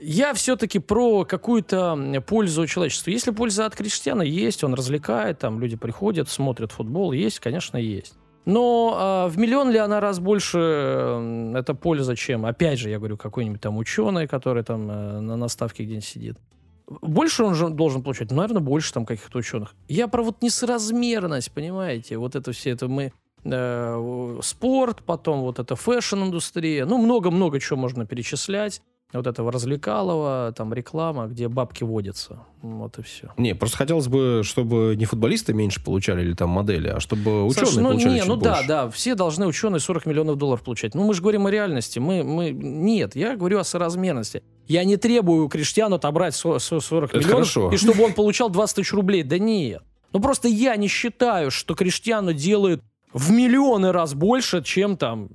Я 0.00 0.34
все-таки 0.34 0.78
про 0.78 1.24
какую-то 1.24 2.22
пользу 2.26 2.66
человечеству. 2.66 3.10
Если 3.10 3.30
польза 3.30 3.66
от 3.66 3.74
крестьяна 3.74 4.22
есть, 4.22 4.62
он 4.62 4.74
развлекает, 4.74 5.38
там 5.38 5.60
люди 5.60 5.76
приходят, 5.76 6.28
смотрят 6.28 6.72
футбол, 6.72 7.12
есть, 7.12 7.40
конечно, 7.40 7.76
есть. 7.76 8.14
Но 8.44 8.96
а, 8.96 9.28
в 9.28 9.36
миллион 9.36 9.70
ли 9.70 9.78
она 9.78 10.00
раз 10.00 10.20
больше 10.20 10.58
э, 10.58 11.52
это 11.56 11.74
польза, 11.74 12.16
чем, 12.16 12.46
опять 12.46 12.78
же, 12.78 12.88
я 12.88 12.98
говорю, 12.98 13.18
какой-нибудь 13.18 13.60
там 13.60 13.76
ученый, 13.76 14.26
который 14.26 14.62
там 14.62 14.90
э, 14.90 15.20
на 15.20 15.36
наставке 15.36 15.84
где-нибудь 15.84 16.06
сидит. 16.06 16.38
Больше 16.86 17.44
он 17.44 17.54
же 17.54 17.68
должен 17.68 18.02
получать? 18.02 18.30
Ну, 18.30 18.38
наверное, 18.38 18.62
больше 18.62 18.94
там 18.94 19.04
каких-то 19.04 19.36
ученых. 19.36 19.74
Я 19.88 20.08
про 20.08 20.22
вот 20.22 20.40
несоразмерность, 20.40 21.52
понимаете? 21.52 22.16
Вот 22.16 22.36
это 22.36 22.52
все, 22.52 22.70
это 22.70 22.88
мы 22.88 23.12
э, 23.44 24.38
спорт, 24.42 25.02
потом 25.04 25.40
вот 25.40 25.58
это 25.58 25.76
fashion-индустрия. 25.76 26.86
Ну, 26.86 26.96
много-много 26.96 27.60
чего 27.60 27.78
можно 27.78 28.06
перечислять 28.06 28.80
вот 29.12 29.26
этого 29.26 29.50
развлекалого, 29.50 30.52
там 30.54 30.74
реклама, 30.74 31.26
где 31.28 31.48
бабки 31.48 31.82
водятся. 31.82 32.40
Вот 32.60 32.98
и 32.98 33.02
все. 33.02 33.32
Не, 33.38 33.54
просто 33.54 33.78
хотелось 33.78 34.08
бы, 34.08 34.42
чтобы 34.44 34.96
не 34.96 35.06
футболисты 35.06 35.54
меньше 35.54 35.82
получали 35.82 36.22
или 36.22 36.34
там 36.34 36.50
модели, 36.50 36.88
а 36.88 37.00
чтобы 37.00 37.46
ученые 37.46 37.66
Саша, 37.66 37.80
ну, 37.80 37.88
получали 37.90 38.14
не, 38.14 38.24
ну 38.24 38.36
больше. 38.36 38.44
да, 38.66 38.84
да, 38.84 38.90
все 38.90 39.14
должны 39.14 39.46
ученые 39.46 39.80
40 39.80 40.04
миллионов 40.04 40.36
долларов 40.36 40.62
получать. 40.62 40.94
Ну 40.94 41.04
мы 41.04 41.14
же 41.14 41.22
говорим 41.22 41.46
о 41.46 41.50
реальности. 41.50 41.98
Мы, 41.98 42.22
мы... 42.22 42.50
Нет, 42.50 43.16
я 43.16 43.36
говорю 43.36 43.58
о 43.58 43.64
соразмерности. 43.64 44.42
Я 44.66 44.84
не 44.84 44.98
требую 44.98 45.46
у 45.46 45.48
Криштиану 45.48 45.96
отобрать 45.96 46.34
40 46.34 46.60
Это 46.60 47.16
миллионов, 47.16 47.30
хорошо. 47.30 47.70
и 47.72 47.78
чтобы 47.78 48.04
он 48.04 48.12
получал 48.12 48.50
20 48.50 48.76
тысяч 48.76 48.92
рублей. 48.92 49.22
Да 49.22 49.38
нет. 49.38 49.82
Ну 50.12 50.20
просто 50.20 50.48
я 50.48 50.76
не 50.76 50.88
считаю, 50.88 51.50
что 51.50 51.74
Криштиану 51.74 52.34
делают 52.34 52.82
в 53.14 53.30
миллионы 53.30 53.90
раз 53.92 54.12
больше, 54.12 54.62
чем 54.62 54.98
там 54.98 55.30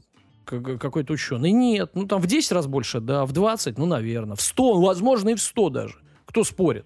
какой-то 0.46 1.14
ученый. 1.14 1.52
Нет, 1.52 1.92
ну 1.94 2.06
там 2.06 2.22
в 2.22 2.28
10 2.28 2.52
раз 2.52 2.68
больше, 2.68 3.00
да, 3.00 3.26
в 3.26 3.32
20, 3.32 3.78
ну, 3.78 3.86
наверное, 3.86 4.36
в 4.36 4.42
100, 4.42 4.82
возможно, 4.82 5.30
и 5.30 5.36
в 5.36 5.42
100 5.42 5.70
даже. 5.70 5.96
Кто 6.26 6.44
спорит? 6.44 6.86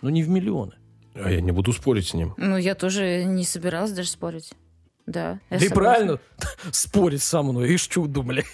Но 0.00 0.10
не 0.10 0.22
в 0.22 0.28
миллионы. 0.28 0.72
А 1.14 1.30
я 1.30 1.40
не 1.40 1.50
буду 1.50 1.72
спорить 1.72 2.08
с 2.08 2.14
ним. 2.14 2.34
Ну, 2.36 2.56
я 2.56 2.74
тоже 2.74 3.24
не 3.24 3.44
собиралась 3.44 3.92
даже 3.92 4.08
спорить. 4.08 4.52
Да. 5.06 5.40
да 5.50 5.56
и 5.56 5.68
правильно 5.68 6.20
спорить 6.70 7.22
со 7.22 7.42
мной. 7.42 7.74
Ишь, 7.74 7.82
что 7.82 8.06
думали. 8.06 8.44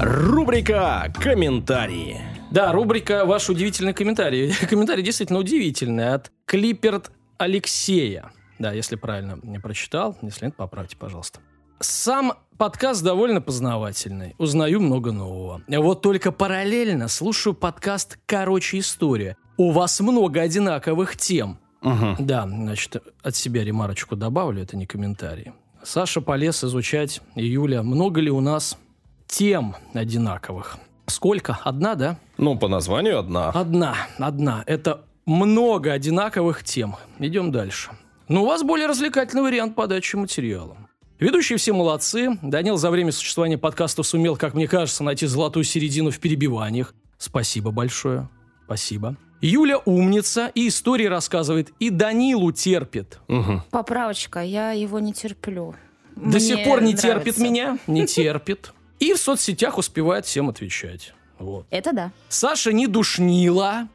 Рубрика 0.00 1.12
«Комментарии». 1.20 2.20
Да, 2.50 2.72
рубрика 2.72 3.24
«Ваш 3.24 3.48
удивительный 3.48 3.94
комментарий». 3.94 4.52
Комментарий 4.68 5.02
действительно 5.02 5.38
удивительный 5.38 6.14
от 6.14 6.30
Клиперт 6.44 7.10
Алексея. 7.38 8.30
Да, 8.58 8.72
если 8.72 8.96
правильно 8.96 9.38
не 9.42 9.58
прочитал. 9.58 10.16
Если 10.22 10.46
нет, 10.46 10.56
поправьте, 10.56 10.96
пожалуйста. 10.96 11.40
Сам 11.80 12.34
подкаст 12.56 13.02
довольно 13.02 13.40
познавательный. 13.40 14.34
Узнаю 14.38 14.80
много 14.80 15.12
нового. 15.12 15.62
Вот 15.68 16.02
только 16.02 16.32
параллельно 16.32 17.08
слушаю 17.08 17.54
подкаст 17.54 18.18
«Короче, 18.26 18.78
история». 18.78 19.36
У 19.56 19.70
вас 19.72 20.00
много 20.00 20.40
одинаковых 20.40 21.16
тем. 21.16 21.58
Мгм. 21.82 22.16
Да, 22.18 22.44
значит, 22.44 23.02
от 23.22 23.36
себя 23.36 23.62
ремарочку 23.62 24.16
добавлю, 24.16 24.62
это 24.62 24.76
не 24.76 24.86
комментарий. 24.86 25.52
Саша 25.82 26.20
полез 26.22 26.64
изучать, 26.64 27.20
Юля, 27.34 27.82
много 27.82 28.20
ли 28.20 28.30
у 28.30 28.40
нас 28.40 28.78
тем 29.26 29.76
одинаковых? 29.92 30.78
Сколько? 31.06 31.58
Одна, 31.62 31.94
да? 31.94 32.16
Ну, 32.38 32.58
по 32.58 32.68
названию 32.68 33.18
одна. 33.18 33.50
Одна, 33.50 33.94
одна. 34.18 34.64
Это 34.66 35.02
много 35.26 35.92
одинаковых 35.92 36.64
тем. 36.64 36.96
Идем 37.18 37.52
дальше. 37.52 37.90
Но 38.28 38.42
у 38.42 38.46
вас 38.46 38.62
более 38.62 38.86
развлекательный 38.86 39.42
вариант 39.42 39.74
подачи 39.74 40.16
материала. 40.16 40.76
Ведущие 41.18 41.58
все 41.58 41.72
молодцы. 41.72 42.38
Данил 42.42 42.76
за 42.76 42.90
время 42.90 43.12
существования 43.12 43.58
подкаста 43.58 44.02
сумел, 44.02 44.36
как 44.36 44.54
мне 44.54 44.66
кажется, 44.66 45.04
найти 45.04 45.26
золотую 45.26 45.64
середину 45.64 46.10
в 46.10 46.18
перебиваниях. 46.18 46.94
Спасибо 47.18 47.70
большое. 47.70 48.28
Спасибо. 48.64 49.16
Юля 49.40 49.78
умница 49.84 50.50
и 50.54 50.68
истории 50.68 51.04
рассказывает, 51.04 51.70
и 51.78 51.90
Данилу 51.90 52.50
терпит. 52.52 53.18
Мгм. 53.28 53.62
Поправочка, 53.70 54.40
я 54.40 54.72
его 54.72 54.98
не 54.98 55.12
терплю. 55.12 55.74
До 56.16 56.22
Мне 56.22 56.40
сих 56.40 56.64
пор 56.64 56.80
не 56.80 56.94
нравится. 56.94 57.06
терпит 57.08 57.38
меня, 57.38 57.78
не 57.86 58.06
терпит. 58.06 58.72
И 59.00 59.12
в 59.12 59.18
соцсетях 59.18 59.76
успевает 59.76 60.24
всем 60.24 60.48
отвечать. 60.48 61.12
Вот. 61.38 61.66
Это 61.70 61.92
да. 61.92 62.12
Саша 62.28 62.72
не 62.72 62.86
душнила. 62.86 63.88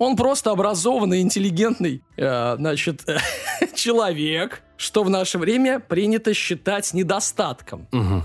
Он 0.00 0.16
просто 0.16 0.50
образованный, 0.50 1.20
интеллигентный, 1.20 2.02
э, 2.16 2.56
значит, 2.56 3.04
человек, 3.74 4.62
что 4.78 5.04
в 5.04 5.10
наше 5.10 5.36
время 5.36 5.78
принято 5.78 6.32
считать 6.32 6.94
недостатком. 6.94 7.86
Мгм. 7.92 8.24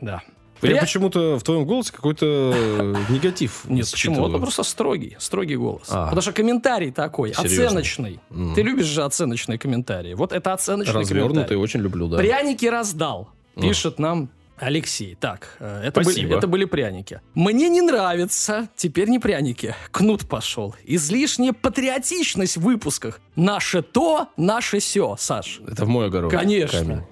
Да. 0.00 0.22
Я 0.62 0.80
почему-то 0.80 1.38
в 1.38 1.44
твоем 1.44 1.64
голосе 1.64 1.92
какой-то 1.92 2.26
э, 2.26 2.94
негатив 3.08 3.66
Нет, 3.68 3.88
почему? 3.88 4.20
Он 4.20 4.40
просто 4.40 4.64
строгий, 4.64 5.14
строгий 5.20 5.54
голос. 5.54 5.86
А. 5.90 6.06
Потому 6.06 6.22
что 6.22 6.32
комментарий 6.32 6.90
такой, 6.90 7.32
Серьезный. 7.34 7.66
оценочный. 7.66 8.20
Мгм. 8.30 8.54
Ты 8.56 8.62
любишь 8.62 8.86
же 8.86 9.04
оценочные 9.04 9.60
комментарии. 9.60 10.14
Вот 10.14 10.32
это 10.32 10.54
оценочный 10.54 10.92
комментарий. 10.92 11.22
Развернутый, 11.22 11.56
очень 11.56 11.80
люблю, 11.82 12.08
да. 12.08 12.16
Пряники 12.16 12.66
раздал, 12.66 13.28
пишет 13.54 14.00
нам 14.00 14.28
Алексей. 14.58 15.16
Так, 15.20 15.56
э, 15.60 15.82
это 15.84 16.02
Спасибо. 16.02 16.28
были, 16.28 16.38
это 16.38 16.46
были 16.46 16.64
пряники. 16.64 17.20
Мне 17.34 17.68
не 17.68 17.80
нравится, 17.82 18.68
теперь 18.76 19.08
не 19.08 19.18
пряники. 19.18 19.74
Кнут 19.90 20.28
пошел. 20.28 20.74
Излишняя 20.84 21.52
патриотичность 21.52 22.56
в 22.56 22.62
выпусках. 22.62 23.20
Наше 23.34 23.82
то, 23.82 24.28
наше 24.36 24.78
все, 24.78 25.16
Саш. 25.18 25.60
Это 25.66 25.84
в 25.84 25.88
мой 25.88 26.06
огород. 26.06 26.30
Конечно. 26.30 26.78
камень. 26.78 27.02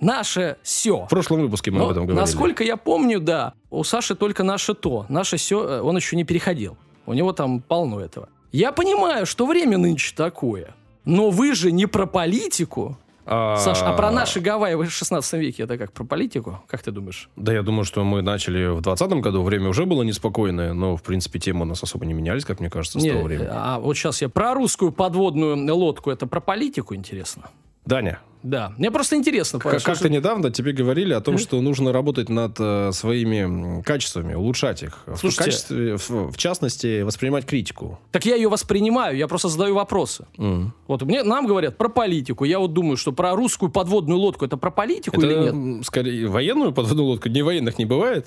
Наше 0.00 0.56
все. 0.62 1.06
В 1.06 1.08
прошлом 1.08 1.40
выпуске 1.40 1.70
мы 1.70 1.82
об 1.82 1.90
этом 1.90 2.06
говорили. 2.06 2.20
Насколько 2.20 2.62
я 2.62 2.76
помню, 2.76 3.18
да, 3.18 3.54
у 3.70 3.82
Саши 3.82 4.14
только 4.14 4.44
наше 4.44 4.74
то. 4.74 5.06
Наше 5.08 5.36
все, 5.36 5.82
он 5.82 5.96
еще 5.96 6.14
не 6.14 6.24
переходил. 6.24 6.76
У 7.06 7.12
него 7.12 7.32
там 7.32 7.60
полно 7.60 8.00
этого. 8.00 8.28
Я 8.52 8.70
понимаю, 8.70 9.26
что 9.26 9.46
время 9.46 9.78
нынче 9.78 10.14
такое. 10.14 10.74
Но 11.04 11.30
вы 11.30 11.54
же 11.54 11.72
не 11.72 11.86
про 11.86 12.06
политику. 12.06 12.96
А, 13.26 13.56
Саш, 13.56 13.82
а 13.82 13.92
про 13.94 14.10
наши 14.10 14.40
Гавайи 14.40 14.74
в 14.74 14.90
16 14.90 15.32
веке 15.34 15.62
это 15.62 15.78
как, 15.78 15.92
про 15.92 16.04
политику? 16.04 16.62
Как 16.68 16.82
ты 16.82 16.90
думаешь? 16.90 17.28
Да, 17.36 17.52
я 17.52 17.62
думаю, 17.62 17.84
что 17.84 18.04
мы 18.04 18.22
начали 18.22 18.66
в 18.66 18.82
2020 18.82 19.22
году. 19.22 19.42
Время 19.42 19.68
уже 19.68 19.86
было 19.86 20.02
неспокойное, 20.02 20.72
но, 20.74 20.96
в 20.96 21.02
принципе, 21.02 21.38
темы 21.38 21.62
у 21.62 21.64
нас 21.64 21.82
особо 21.82 22.04
не 22.06 22.12
менялись, 22.12 22.44
как 22.44 22.60
мне 22.60 22.70
кажется, 22.70 23.00
с 23.00 23.02
Не, 23.02 23.10
того 23.12 23.24
времени. 23.24 23.48
а 23.50 23.78
вот 23.78 23.94
сейчас 23.96 24.20
я 24.22 24.28
про 24.28 24.54
русскую 24.54 24.92
подводную 24.92 25.74
лодку. 25.74 26.10
Это 26.10 26.26
про 26.26 26.40
политику 26.40 26.94
интересно? 26.94 27.50
Даня, 27.86 28.20
Да. 28.42 28.74
Мне 28.78 28.90
просто 28.90 29.16
интересно. 29.16 29.58
как- 29.58 29.82
как-то 29.82 30.08
недавно 30.10 30.50
тебе 30.50 30.72
говорили 30.72 31.14
о 31.14 31.20
том, 31.22 31.38
что 31.38 31.60
нужно 31.62 31.92
работать 31.92 32.28
над 32.28 32.56
э, 32.60 32.92
своими 32.92 33.82
качествами, 33.82 34.34
улучшать 34.34 34.82
их. 34.82 34.98
В 35.06 35.16
Слушайте. 35.16 35.44
качестве- 35.44 35.96
в, 35.96 36.30
в 36.32 36.36
частности, 36.36 37.00
воспринимать 37.02 37.46
критику. 37.46 37.98
Так 38.10 38.26
я 38.26 38.36
ее 38.36 38.48
воспринимаю, 38.50 39.16
я 39.16 39.28
просто 39.28 39.48
задаю 39.48 39.74
вопросы. 39.74 40.26
М. 40.36 40.74
Вот 40.88 41.02
мне, 41.02 41.22
нам 41.22 41.46
говорят 41.46 41.78
про 41.78 41.88
политику. 41.88 42.44
Я 42.44 42.58
вот 42.58 42.72
думаю, 42.74 42.96
что 42.98 43.12
про 43.12 43.34
русскую 43.34 43.70
подводную 43.72 44.18
лодку 44.18 44.44
это 44.44 44.58
про 44.58 44.70
политику 44.70 45.16
Это, 45.16 45.26
или 45.26 45.50
нет? 45.50 45.86
скорее, 45.86 46.28
военную 46.28 46.72
подводную 46.72 47.06
лодку? 47.08 47.30
Не 47.30 47.40
военных 47.42 47.78
не 47.78 47.86
бывает? 47.86 48.26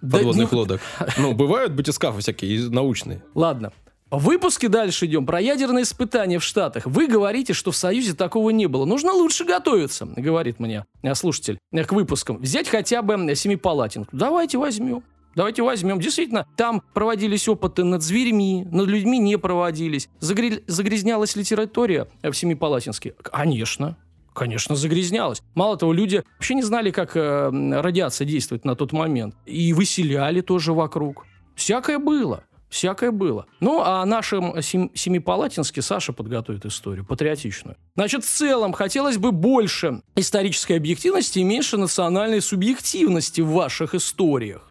Да 0.00 0.18
Подводных 0.18 0.52
не- 0.52 0.58
лодок? 0.58 0.80
Ну, 1.18 1.32
бывают 1.34 1.72
батискафы 1.74 2.20
всякие, 2.20 2.56
и 2.56 2.68
научные. 2.70 3.22
Ладно. 3.34 3.72
В 4.10 4.18
выпуске 4.24 4.68
дальше 4.68 5.06
идем 5.06 5.26
про 5.26 5.40
ядерные 5.40 5.82
испытания 5.82 6.38
в 6.38 6.44
Штатах. 6.44 6.86
Вы 6.86 7.08
говорите, 7.08 7.52
что 7.54 7.72
в 7.72 7.76
Союзе 7.76 8.14
такого 8.14 8.50
не 8.50 8.66
было. 8.68 8.84
Нужно 8.84 9.12
лучше 9.12 9.44
готовиться, 9.44 10.06
говорит 10.06 10.60
мне 10.60 10.84
э, 11.02 11.14
слушатель, 11.16 11.58
э, 11.72 11.84
к 11.84 11.90
выпускам. 11.92 12.36
Взять 12.38 12.68
хотя 12.68 13.02
бы 13.02 13.14
э, 13.14 13.34
семипалатинку. 13.34 14.08
Давайте 14.16 14.58
возьмем. 14.58 15.02
Давайте 15.34 15.62
возьмем. 15.64 15.98
Действительно, 15.98 16.46
там 16.56 16.82
проводились 16.94 17.48
опыты 17.48 17.82
над 17.82 18.00
зверьми, 18.00 18.64
над 18.70 18.86
людьми 18.86 19.18
не 19.18 19.36
проводились. 19.38 20.08
Загре- 20.20 20.62
Загрязнялась 20.68 21.34
литературия 21.34 22.06
в 22.22 22.32
Семипалатинске? 22.32 23.14
Конечно. 23.20 23.96
Конечно, 24.32 24.76
загрязнялась. 24.76 25.42
Мало 25.56 25.76
того, 25.78 25.92
люди 25.92 26.22
вообще 26.36 26.54
не 26.54 26.62
знали, 26.62 26.92
как 26.92 27.16
э, 27.16 27.50
радиация 27.80 28.24
действует 28.24 28.64
на 28.64 28.76
тот 28.76 28.92
момент. 28.92 29.34
И 29.46 29.72
выселяли 29.72 30.42
тоже 30.42 30.72
вокруг. 30.72 31.26
Всякое 31.56 31.98
было. 31.98 32.44
Всякое 32.68 33.10
было. 33.12 33.46
Ну, 33.60 33.80
а 33.80 34.04
нашим 34.04 34.60
сем- 34.62 34.90
Семипалатинске 34.94 35.82
Саша 35.82 36.12
подготовит 36.12 36.66
историю, 36.66 37.04
патриотичную. 37.04 37.76
Значит, 37.94 38.24
в 38.24 38.28
целом, 38.28 38.72
хотелось 38.72 39.18
бы 39.18 39.32
больше 39.32 40.02
исторической 40.16 40.74
объективности 40.74 41.38
и 41.38 41.44
меньше 41.44 41.76
национальной 41.76 42.40
субъективности 42.40 43.40
в 43.40 43.50
ваших 43.50 43.94
историях. 43.94 44.70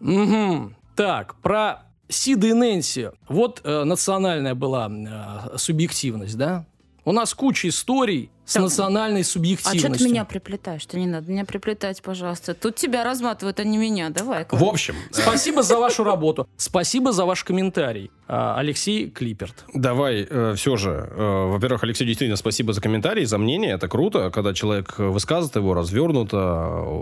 Угу. 0.00 0.72
Так, 0.96 1.34
про 1.40 1.82
Сида 2.08 2.48
и 2.48 2.52
Нэнси. 2.52 3.10
Вот 3.28 3.60
э, 3.64 3.84
национальная 3.84 4.54
была 4.54 4.90
э, 4.90 5.56
субъективность, 5.58 6.36
да? 6.36 6.66
У 7.04 7.10
нас 7.10 7.34
куча 7.34 7.68
историй 7.68 8.30
с 8.44 8.52
Так, 8.54 8.62
национальной 8.62 9.22
А 9.22 9.24
субъективностью. 9.24 9.94
что 9.94 9.98
ты 10.04 10.08
меня 10.10 10.24
приплетаешь? 10.24 10.86
Ты 10.86 11.00
не 11.00 11.06
надо 11.08 11.28
меня 11.32 11.44
приплетать, 11.44 12.00
пожалуйста. 12.00 12.54
Тут 12.54 12.76
тебя 12.76 13.02
разматывают, 13.02 13.58
а 13.58 13.64
не 13.64 13.76
меня. 13.76 14.10
Давай. 14.10 14.46
В 14.48 14.62
общем, 14.62 14.94
Спасибо 15.10 15.64
за 15.64 15.78
вашу 15.78 16.04
работу. 16.04 16.46
Спасибо 16.56 17.10
за 17.12 17.24
ваш 17.24 17.42
комментарий. 17.42 18.12
А, 18.28 18.56
Алексей 18.56 19.10
Клиперт. 19.10 19.64
Давай, 19.74 20.28
все 20.54 20.76
же. 20.76 20.90
э, 21.10 21.46
во-первых, 21.50 21.82
Алексей, 21.82 22.06
действительно, 22.06 22.36
спасибо 22.36 22.72
за 22.72 22.80
комментарий, 22.80 23.24
за 23.24 23.36
мнение. 23.38 23.72
Это 23.72 23.88
круто, 23.88 24.30
когда 24.30 24.54
человек 24.54 24.96
высказывает 24.98 25.56
его 25.56 25.74
развернуто. 25.74 26.36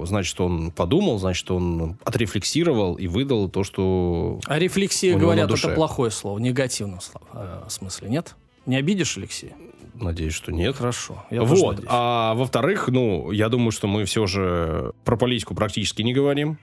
э, 0.03 0.07
Значит, 0.07 0.41
он 0.41 0.71
подумал, 0.71 1.19
значит, 1.19 1.51
он 1.51 1.99
отрефлексировал 2.05 2.95
и 2.95 3.07
выдал 3.07 3.51
то, 3.51 3.65
что... 3.65 4.41
А 4.47 4.59
рефлексия, 4.59 5.11
У 5.15 5.19
него 5.19 5.27
говорят, 5.27 5.45
на 5.45 5.49
душе. 5.49 5.67
это 5.69 5.77
плохое 5.77 6.11
слово, 6.11 6.39
негативное 6.39 7.01
слово. 7.01 7.27
э, 7.35 7.69
в 7.69 7.71
смысле, 7.73 8.09
нет? 8.09 8.35
Не 8.65 8.77
обидишь, 8.77 9.17
Алексей? 9.19 9.53
Надеюсь, 10.01 10.35
что 10.35 10.53
нет. 10.53 10.77
Хорошо. 10.77 11.25
Я 11.31 11.43
вот. 11.43 11.85
А 11.87 12.35
во-вторых, 12.35 12.89
ну, 12.89 13.31
я 13.31 13.49
думаю, 13.49 13.71
что 13.71 13.87
мы 13.87 14.05
все 14.05 14.27
же 14.27 14.93
про 15.05 15.17
политику 15.17 15.55
практически 15.55 16.03
не 16.03 16.13
говорим. 16.13 16.59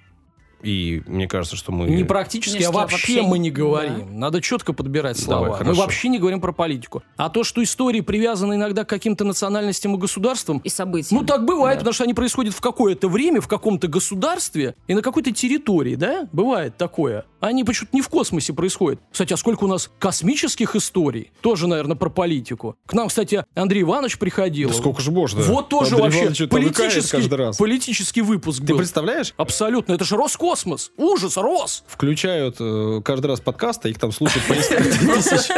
И 0.63 1.03
мне 1.05 1.27
кажется, 1.27 1.55
что 1.55 1.71
мы... 1.71 1.87
Не 1.87 2.03
практически, 2.03 2.55
Если 2.55 2.65
а 2.67 2.71
вообще 2.71 2.95
вообще 2.95 3.21
мы 3.21 3.37
не 3.37 3.51
говорим. 3.51 4.19
Надо 4.19 4.41
четко 4.41 4.73
подбирать 4.73 5.19
слова. 5.19 5.49
Давай, 5.49 5.63
мы 5.65 5.73
вообще 5.75 6.09
не 6.09 6.17
говорим 6.17 6.41
про 6.41 6.51
политику. 6.51 7.03
А 7.15 7.29
то, 7.29 7.43
что 7.43 7.61
истории 7.61 8.01
привязаны 8.01 8.55
иногда 8.55 8.83
к 8.83 8.89
каким-то 8.89 9.23
национальностям 9.23 9.93
и 9.95 9.99
государствам, 9.99 10.57
И 10.63 10.69
события. 10.69 11.13
ну 11.13 11.23
так 11.23 11.45
бывает, 11.45 11.77
Да. 11.77 11.81
потому 11.81 11.93
что 11.93 12.05
они 12.05 12.15
происходят 12.15 12.55
в 12.55 12.61
какое-то 12.61 13.07
время, 13.07 13.39
в 13.39 13.47
каком-то 13.47 13.87
государстве 13.87 14.73
и 14.87 14.95
на 14.95 15.03
какой-то 15.03 15.31
территории, 15.31 15.93
да? 15.93 16.27
Бывает 16.31 16.75
такое. 16.75 17.25
Они 17.39 17.63
почему-то 17.63 17.95
не 17.95 18.01
в 18.01 18.09
космосе 18.09 18.53
происходят. 18.53 18.99
Кстати, 19.11 19.33
а 19.33 19.37
сколько 19.37 19.65
у 19.65 19.67
нас 19.67 19.89
космических 19.99 20.75
историй? 20.75 21.31
Тоже, 21.41 21.67
наверное, 21.67 21.95
про 21.95 22.09
политику. 22.09 22.75
К 22.85 22.93
нам, 22.93 23.07
кстати, 23.09 23.43
Андрей 23.55 23.83
Иванович 23.83 24.17
приходил. 24.17 24.69
Да 24.69 24.75
сколько 24.75 25.01
же 25.01 25.11
можно? 25.11 25.41
Вот 25.43 25.69
тоже 25.69 25.95
Андрей 25.95 26.01
вообще 26.03 26.19
Иванович 26.21 26.49
политический, 26.49 27.11
каждый 27.17 27.35
раз. 27.35 27.57
политический 27.57 28.21
выпуск 28.21 28.61
Ты 28.61 28.67
был. 28.73 28.77
представляешь? 28.77 29.33
Абсолютно. 29.37 29.93
Это 29.93 30.03
же 30.05 30.17
Роскосмос. 30.17 30.91
Ужас, 30.97 31.37
Рос. 31.37 31.83
Включают 31.87 32.57
э, 32.59 33.01
каждый 33.03 33.27
раз 33.27 33.39
подкасты, 33.39 33.89
их 33.91 33.99
там 33.99 34.11
слушают 34.11 34.45
по 34.47 34.53
тысяч. 34.55 35.49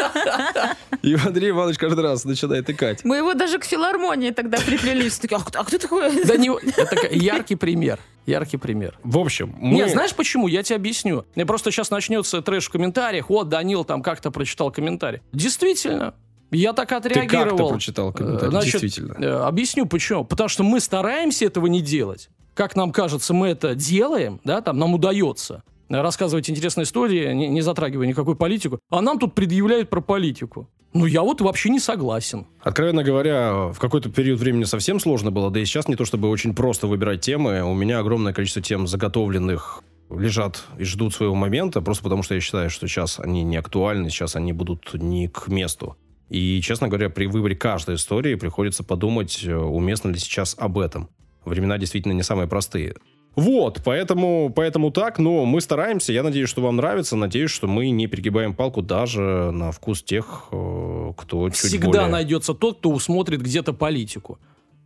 И 1.01 1.13
Андрей 1.15 1.51
Иванович 1.51 1.77
каждый 1.77 2.01
раз 2.01 2.25
начинает 2.25 2.69
икать. 2.69 3.03
Мы 3.05 3.17
его 3.17 3.33
даже 3.33 3.57
к 3.57 3.63
филармонии 3.63 4.31
тогда 4.31 4.57
приплели. 4.57 5.07
Все 5.09 5.21
такие, 5.21 5.37
а, 5.37 5.41
кто- 5.41 5.59
а 5.59 5.63
кто 5.63 5.77
такой? 5.77 6.23
Да 6.25 6.35
не... 6.35 6.49
Это 6.49 7.07
яркий 7.11 7.55
пример. 7.55 7.99
Яркий 8.25 8.57
пример. 8.57 8.97
В 9.03 9.17
общем, 9.17 9.55
мы... 9.57 9.75
Нет, 9.77 9.91
знаешь 9.91 10.13
почему? 10.13 10.47
Я 10.47 10.61
тебе 10.61 10.75
объясню. 10.75 11.25
И 11.35 11.43
просто 11.45 11.68
сейчас 11.71 11.91
начнется 11.91 12.41
трэш 12.41 12.65
в 12.67 12.69
комментариях. 12.71 13.29
Вот, 13.29 13.49
Данил 13.49 13.83
там 13.83 14.01
как-то 14.01 14.31
прочитал 14.31 14.71
комментарий. 14.71 15.21
Действительно, 15.33 16.13
я 16.51 16.73
так 16.73 16.89
Ты 16.89 16.95
отреагировал. 16.95 17.57
как-то 17.57 17.67
прочитал 17.73 18.13
комментарий, 18.13 18.47
Э, 18.47 18.51
значит, 18.51 18.81
действительно. 18.81 19.13
э, 19.23 19.29
Объясню 19.43 19.85
почему. 19.85 20.25
Потому 20.25 20.49
что 20.49 20.63
мы 20.63 20.79
стараемся 20.79 21.45
этого 21.45 21.67
не 21.67 21.81
делать. 21.81 22.29
Как 22.55 22.75
нам 22.75 22.91
кажется, 22.91 23.33
мы 23.33 23.47
это 23.49 23.75
делаем, 23.75 24.41
да, 24.43 24.61
там 24.61 24.77
нам 24.79 24.93
удается 24.93 25.63
рассказывать 25.89 26.49
интересные 26.49 26.83
истории, 26.83 27.33
не, 27.33 27.47
не 27.47 27.61
затрагивая 27.61 28.05
никакую 28.05 28.35
политику. 28.35 28.77
А 28.91 29.01
нам 29.01 29.17
тут 29.17 29.33
предъявляют 29.33 29.89
про 29.89 30.01
политику. 30.01 30.69
Ну, 30.93 31.05
я 31.05 31.21
вот 31.21 31.39
вообще 31.41 31.69
не 31.69 31.79
согласен. 31.79 32.47
Откровенно 32.61 33.03
говоря, 33.03 33.67
в 33.71 33.77
какой-то 33.79 34.09
период 34.09 34.39
времени 34.39 34.63
совсем 34.65 34.99
сложно 34.99 35.29
было, 35.31 35.49
да 35.51 35.59
и 35.59 35.65
сейчас 35.65 35.87
не 35.87 35.95
то 35.95 36.03
чтобы 36.05 36.29
очень 36.29 36.53
просто 36.55 36.87
выбирать 36.87 37.21
темы. 37.21 37.61
У 37.63 37.73
меня 37.75 37.99
огромное 37.99 38.33
количество 38.33 38.61
тем 38.61 38.87
заготовленных 38.87 39.83
лежат 40.09 40.63
и 40.77 40.83
ждут 40.83 41.13
своего 41.13 41.35
момента, 41.35 41.81
просто 41.81 42.03
потому 42.03 42.23
что 42.23 42.35
я 42.35 42.41
считаю, 42.41 42.69
что 42.69 42.87
сейчас 42.87 43.19
они 43.19 43.43
не 43.43 43.57
актуальны, 43.57 44.09
сейчас 44.09 44.35
они 44.35 44.53
будут 44.53 44.93
не 44.93 45.27
к 45.27 45.47
месту. 45.47 45.97
И, 46.29 46.61
честно 46.61 46.87
говоря, 46.87 47.09
при 47.09 47.25
выборе 47.25 47.55
каждой 47.55 47.95
истории 47.95 48.35
приходится 48.35 48.83
подумать, 48.83 49.43
э, 49.43 49.55
уместно 49.55 50.09
ли 50.09 50.19
сейчас 50.19 50.55
об 50.57 50.77
этом. 50.77 51.09
Времена 51.43 51.77
действительно 51.77 52.13
не 52.13 52.23
самые 52.23 52.47
простые. 52.47 52.95
Вот, 53.35 53.81
поэтому, 53.85 54.51
поэтому 54.55 54.91
так, 54.91 55.17
но 55.17 55.45
мы 55.45 55.61
стараемся, 55.61 56.11
я 56.11 56.23
надеюсь, 56.23 56.49
что 56.49 56.61
вам 56.61 56.75
нравится, 56.75 57.15
надеюсь, 57.15 57.51
что 57.51 57.67
мы 57.67 57.89
не 57.89 58.07
перегибаем 58.07 58.53
палку 58.53 58.81
даже 58.81 59.51
на 59.51 59.71
вкус 59.71 60.03
тех, 60.03 60.47
э, 60.51 61.13
кто 61.15 61.49
чуть 61.49 61.57
Всегда 61.57 61.87
более... 61.87 62.07
найдется 62.07 62.53
тот, 62.53 62.79
кто 62.79 62.91
усмотрит 62.91 63.41
где-то 63.41 63.73
политику. 63.73 64.39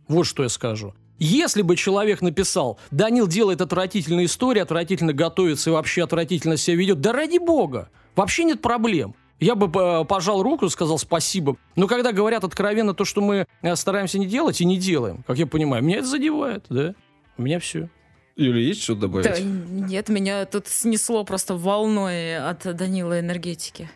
Вот 0.08 0.24
что 0.24 0.42
я 0.42 0.48
скажу. 0.48 0.94
Если 1.18 1.62
бы 1.62 1.76
человек 1.76 2.22
написал, 2.22 2.78
Данил 2.90 3.26
делает 3.26 3.60
отвратительные 3.60 4.26
истории, 4.26 4.60
отвратительно 4.60 5.12
готовится 5.12 5.70
и 5.70 5.72
вообще 5.72 6.02
отвратительно 6.02 6.56
себя 6.56 6.76
ведет, 6.76 7.00
да 7.00 7.12
ради 7.12 7.38
бога, 7.38 7.88
вообще 8.16 8.44
нет 8.44 8.60
проблем. 8.60 9.14
Я 9.40 9.54
бы 9.54 9.70
э, 9.78 10.04
пожал 10.04 10.42
руку 10.42 10.66
и 10.66 10.70
сказал 10.70 10.98
спасибо. 10.98 11.56
Но 11.76 11.86
когда 11.86 12.12
говорят 12.12 12.44
откровенно 12.44 12.94
то, 12.94 13.04
что 13.04 13.20
мы 13.20 13.46
э, 13.62 13.76
стараемся 13.76 14.18
не 14.18 14.26
делать 14.26 14.60
и 14.60 14.64
не 14.64 14.76
делаем, 14.76 15.24
как 15.26 15.38
я 15.38 15.46
понимаю, 15.46 15.82
меня 15.82 15.98
это 15.98 16.06
задевает, 16.06 16.64
да? 16.68 16.94
У 17.36 17.42
меня 17.42 17.58
все. 17.58 17.88
Юля, 18.36 18.60
есть 18.60 18.82
что 18.82 18.94
добавить? 18.94 19.26
Да, 19.26 19.38
нет, 19.40 20.08
меня 20.08 20.44
тут 20.46 20.66
снесло 20.66 21.24
просто 21.24 21.54
волной 21.54 22.38
от 22.38 22.62
Данила 22.76 23.20
энергетики. 23.20 23.88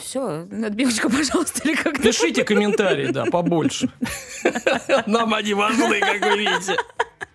Все, 0.00 0.46
отбивочку, 0.64 1.10
пожалуйста, 1.16 1.68
или 1.68 1.74
как 1.76 2.00
Пишите 2.00 2.44
комментарии, 2.44 3.10
да, 3.10 3.26
побольше. 3.26 3.90
Нам 5.06 5.34
они 5.34 5.54
важны, 5.54 6.00
как 6.00 6.24
вы 6.24 6.38
видите. 6.38 6.76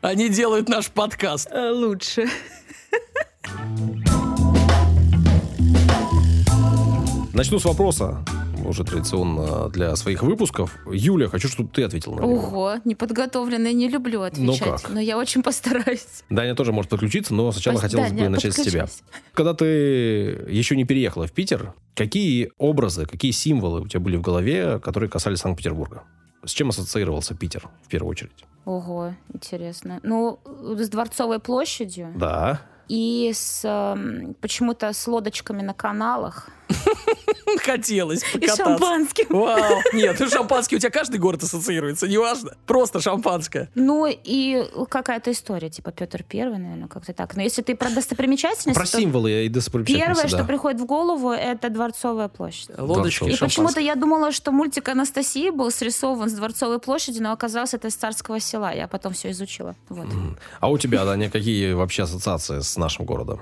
Они 0.02 0.30
делают 0.30 0.68
наш 0.68 0.88
подкаст. 0.88 1.50
Лучше. 1.54 2.28
Начну 7.34 7.60
с 7.60 7.66
вопроса, 7.66 8.26
уже 8.66 8.84
традиционно 8.84 9.70
для 9.70 9.96
своих 9.96 10.24
выпусков. 10.24 10.78
Юля, 10.92 11.28
хочу, 11.28 11.48
чтобы 11.48 11.70
ты 11.70 11.84
ответила 11.84 12.16
на 12.16 12.22
него. 12.22 12.34
Ого, 12.34 12.76
неподготовленная, 12.86 13.74
не 13.74 13.90
люблю 13.90 14.22
отвечать. 14.22 14.62
Ну 14.66 14.72
как? 14.78 14.90
Но 14.90 15.00
я 15.00 15.18
очень 15.18 15.44
постараюсь. 15.44 16.24
Даня 16.30 16.56
тоже 16.56 16.72
может 16.72 16.90
подключиться, 16.90 17.34
но 17.34 17.52
сначала 17.52 17.76
Пос- 17.76 17.82
хотелось 17.82 18.10
Даня, 18.10 18.24
бы 18.24 18.30
начать 18.30 18.54
с 18.54 18.64
тебя. 18.64 18.88
Когда 19.34 19.54
ты 19.54 19.66
еще 20.50 20.76
не 20.76 20.86
переехала 20.86 21.28
в 21.28 21.32
Питер, 21.32 21.74
какие 21.96 22.52
образы, 22.58 23.06
какие 23.06 23.32
символы 23.32 23.82
у 23.82 23.88
тебя 23.88 24.00
были 24.00 24.16
в 24.18 24.22
голове, 24.22 24.80
которые 24.80 25.10
касались 25.10 25.40
Санкт-Петербурга? 25.40 26.04
С 26.44 26.52
чем 26.52 26.70
ассоциировался 26.70 27.36
Питер 27.36 27.70
в 27.84 27.88
первую 27.88 28.12
очередь? 28.12 28.46
Ого, 28.66 29.16
интересно. 29.34 30.00
Ну, 30.04 30.40
с 30.46 30.88
Дворцовой 30.90 31.40
площадью 31.40 32.14
Да. 32.16 32.62
И 32.92 33.32
с 33.34 33.62
почему-то 34.42 34.92
с 34.92 35.08
лодочками 35.08 35.62
на 35.62 35.74
каналах. 35.74 36.50
Хотелось 37.66 38.24
И 38.34 38.40
покататься. 38.40 38.64
шампанским. 38.64 39.26
Вау. 39.30 39.82
Нет, 39.94 40.18
ну 40.20 40.30
шампанский 40.30 40.78
у 40.78 40.80
тебя 40.80 40.90
каждый 40.90 41.20
город 41.20 41.44
ассоциируется, 41.44 42.08
неважно. 42.08 42.56
Просто 42.66 43.00
шампанское. 43.00 43.70
Ну, 43.76 44.08
и 44.08 44.66
какая-то 44.90 45.32
история, 45.32 45.70
типа 45.70 45.92
Петр 45.92 46.24
Первый, 46.24 46.60
наверное, 46.60 46.88
как-то 46.88 47.14
так. 47.14 47.36
Но 47.36 47.42
если 47.42 47.62
ты 47.62 47.76
про 47.76 47.90
достопримечательности, 47.90 48.78
Про 48.78 48.86
то 48.86 49.00
символы 49.00 49.46
и 49.46 49.50
достопримечательности, 49.50 50.08
первое, 50.14 50.28
что 50.28 50.38
да. 50.38 50.44
приходит 50.46 50.82
в 50.82 50.86
голову, 50.86 51.32
это 51.32 51.70
Дворцовая 51.70 52.28
площадь. 52.28 52.70
Лодочки 52.78 53.26
И 53.26 53.30
И 53.32 53.34
и 53.34 53.38
почему-то 53.38 53.80
я 53.80 53.96
думала, 53.96 54.32
что 54.32 54.52
мультик 54.52 54.90
Анастасии 54.90 55.50
был 55.50 55.72
срисован 55.72 56.30
с 56.30 56.34
Дворцовой 56.34 56.80
площади, 56.80 57.20
но 57.20 57.32
оказалось, 57.32 57.74
это 57.74 57.88
из 57.88 57.96
Царского 57.96 58.40
села. 58.40 58.74
Я 58.74 58.88
потом 58.88 59.14
все 59.14 59.32
изучила. 59.32 59.76
Вот. 59.90 60.08
А 60.60 60.70
у 60.70 60.78
тебя, 60.78 61.06
Даня, 61.06 61.30
какие 61.30 61.74
вообще 61.74 62.04
ассоциации 62.04 62.60
с 62.62 62.78
нашим 62.82 63.06
городом? 63.06 63.40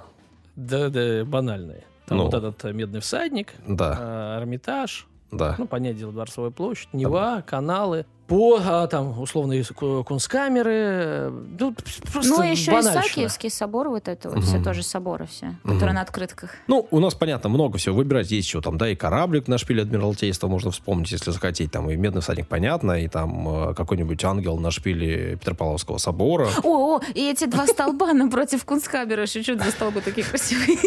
Да, 0.56 0.90
да, 0.90 1.26
банальные. 1.26 1.84
Там 2.06 2.18
Ну. 2.18 2.24
вот 2.26 2.34
этот 2.34 2.64
э, 2.66 2.74
медный 2.74 3.00
всадник, 3.00 3.54
Да, 3.68 3.98
э, 4.00 4.40
Эрмитаж, 4.40 5.08
да. 5.32 5.56
ну, 5.58 5.66
понятное 5.68 6.00
дело, 6.00 6.12
Дворцовая 6.12 6.52
площадь, 6.52 6.90
Нева, 6.94 7.44
каналы, 7.46 8.06
по, 8.28 8.60
а, 8.64 8.86
там, 8.86 9.20
условные 9.20 9.64
ку- 9.64 10.04
кунсткамеры, 10.04 10.72
э, 10.72 11.30
ну, 11.60 11.76
просто 12.14 12.30
Ну, 12.30 12.44
еще 12.44 12.70
и 12.72 12.76
банальщина. 12.76 13.02
Исаакиевский 13.02 13.50
собор, 13.50 13.90
вот 13.90 14.08
это 14.08 14.30
вот, 14.30 14.38
Мгм. 14.38 14.46
все 14.46 14.62
тоже 14.64 14.84
соборы 14.84 15.26
все, 15.26 15.56
Мгм. 15.64 15.74
которые 15.74 15.96
на 15.96 16.02
открытках. 16.02 16.52
Ну, 16.68 16.88
у 16.92 17.00
нас, 17.00 17.16
понятно, 17.16 17.50
много 17.50 17.80
всего. 17.80 17.96
Выбирать 17.96 18.30
есть 18.30 18.48
что 18.48 18.62
там, 18.62 18.78
да, 18.78 18.88
и 18.88 18.96
кораблик 18.96 19.48
на 19.48 19.58
шпиле 19.58 19.82
Адмиралтейства 19.82 20.48
можно 20.48 20.70
вспомнить, 20.70 21.12
если 21.12 21.32
захотеть. 21.32 21.72
Там 21.72 21.90
и 21.90 21.96
Медный 21.96 22.22
всадник, 22.22 22.48
понятно, 22.48 23.02
и 23.04 23.08
там 23.08 23.70
э, 23.72 23.74
какой-нибудь 23.74 24.24
ангел 24.24 24.60
на 24.60 24.70
шпиле 24.70 25.36
Петропавловского 25.38 25.98
собора. 25.98 26.50
О, 26.64 26.98
о, 26.98 27.02
и 27.16 27.32
эти 27.32 27.46
два 27.46 27.66
столба 27.66 28.14
напротив 28.14 28.64
Кунсткамера. 28.64 29.26
Шучу, 29.26 29.56
два 29.56 29.72
столба 29.72 30.02
такие 30.02 30.28
красивые. 30.28 30.78